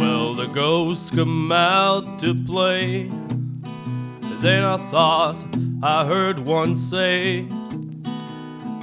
Well, 0.00 0.34
the 0.34 0.46
ghosts 0.46 1.10
come 1.10 1.52
out 1.52 2.18
to 2.20 2.34
play. 2.34 3.10
Then 4.40 4.64
I 4.64 4.78
thought 4.78 5.36
I 5.82 6.06
heard 6.06 6.38
one 6.38 6.74
say, 6.74 7.46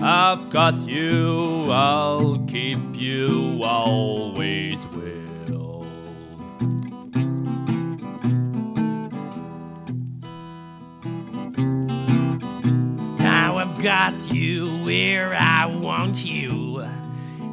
I've 0.06 0.50
got 0.50 0.82
you, 0.82 1.72
I'll 1.72 2.38
keep 2.46 2.78
you, 2.94 3.62
always 3.64 4.86
will. 4.88 5.86
Now 13.18 13.56
I've 13.56 13.82
got 13.82 14.14
you 14.30 14.68
where 14.84 15.36
I 15.36 15.68
want 15.68 16.26
you. 16.26 16.82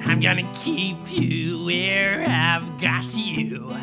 I'm 0.05 0.19
gonna 0.19 0.53
keep 0.57 0.97
you 1.09 1.65
where 1.65 2.25
I've 2.27 2.81
got 2.81 3.15
you. 3.15 3.77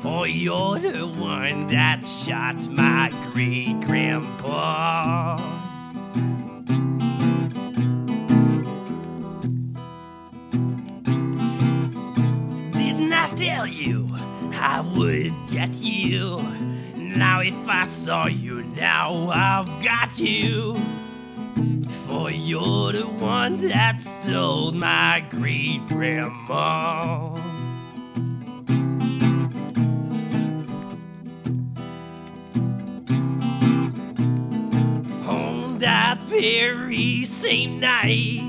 For 0.00 0.26
you're 0.26 0.78
the 0.78 1.06
one 1.06 1.66
that 1.66 2.02
shot 2.06 2.66
my 2.70 3.10
great 3.34 3.78
grandpa. 3.80 5.71
Tell 13.62 13.72
you 13.72 14.08
I 14.54 14.80
would 14.96 15.32
get 15.50 15.74
you? 15.74 16.36
Now, 16.96 17.40
if 17.40 17.68
I 17.68 17.84
saw 17.84 18.26
you 18.26 18.64
now, 18.64 19.28
I've 19.28 19.84
got 19.84 20.18
you. 20.18 20.74
For 22.06 22.30
you're 22.30 22.92
the 22.92 23.06
one 23.20 23.68
that 23.68 24.00
stole 24.00 24.72
my 24.72 25.24
great 25.30 25.86
grandma. 25.86 27.38
On 35.28 35.78
that 35.78 36.20
very 36.22 37.24
same 37.26 37.78
night, 37.78 38.40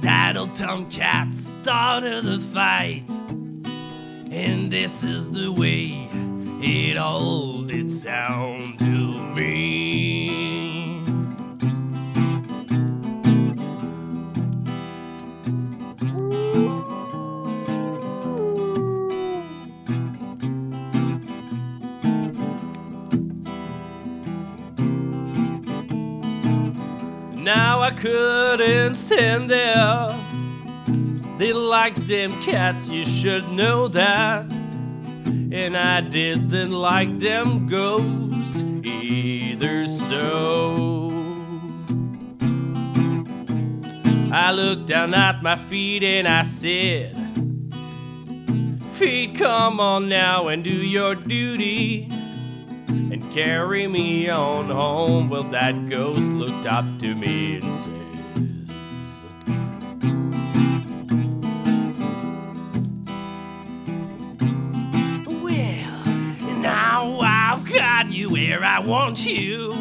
that 0.00 0.36
old 0.36 0.54
tomcat 0.56 1.32
started 1.34 2.24
the 2.24 2.40
fight. 2.52 3.04
And 4.30 4.70
this 4.70 5.02
is 5.02 5.32
the 5.32 5.50
way 5.50 6.08
it 6.62 6.96
all 6.96 7.62
did 7.62 7.90
sound 7.90 8.78
to 8.78 8.84
me. 9.34 11.00
Now 27.34 27.80
I 27.80 27.90
couldn't 27.90 28.94
stand 28.94 29.50
there. 29.50 30.19
They 31.40 31.54
like 31.54 31.94
them 31.94 32.32
cats, 32.42 32.86
you 32.86 33.06
should 33.06 33.48
know 33.52 33.88
that. 33.88 34.44
And 34.44 35.74
I 35.74 36.02
didn't 36.02 36.70
like 36.70 37.18
them 37.18 37.66
ghosts 37.66 38.62
either, 38.82 39.88
so. 39.88 41.10
I 44.30 44.52
looked 44.52 44.84
down 44.84 45.14
at 45.14 45.42
my 45.42 45.56
feet 45.56 46.02
and 46.02 46.28
I 46.28 46.42
said, 46.42 47.16
Feet, 48.92 49.34
come 49.36 49.80
on 49.80 50.10
now 50.10 50.48
and 50.48 50.62
do 50.62 50.76
your 50.76 51.14
duty 51.14 52.06
and 52.86 53.32
carry 53.32 53.86
me 53.86 54.28
on 54.28 54.68
home. 54.68 55.30
Well, 55.30 55.44
that 55.44 55.88
ghost 55.88 56.20
looked 56.20 56.66
up 56.66 56.84
to 56.98 57.14
me 57.14 57.56
and 57.56 57.74
says, 57.74 57.99
I 68.80 68.82
want 68.82 69.26
you. 69.26 69.74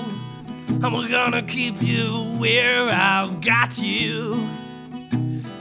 I'm 0.84 1.08
gonna 1.10 1.42
keep 1.42 1.82
you 1.82 2.36
where 2.38 2.90
I've 2.90 3.40
got 3.40 3.78
you. 3.78 4.46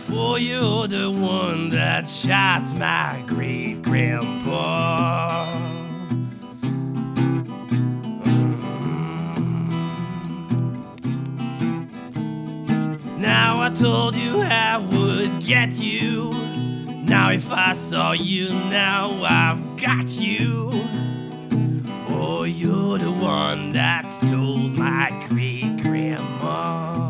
For 0.09 0.41
you're 0.41 0.89
the 0.89 1.09
one 1.09 1.69
that 1.69 2.09
shot 2.09 2.65
my 2.77 3.23
great 3.29 3.83
grandpa. 3.83 5.47
Mm. 8.25 8.49
Now 13.21 13.61
I 13.63 13.71
told 13.71 14.17
you 14.17 14.41
I 14.41 14.79
would 14.79 15.45
get 15.45 15.75
you. 15.75 16.33
Now 17.05 17.31
if 17.31 17.49
I 17.53 17.75
saw 17.75 18.11
you 18.15 18.49
now, 18.49 19.23
I've 19.23 19.77
got 19.81 20.09
you 20.09 20.73
you're 22.49 22.99
the 22.99 23.13
one 23.13 23.71
that 23.71 24.11
stole 24.11 24.57
my 24.57 25.11
great 25.29 25.77
grandma. 25.83 27.08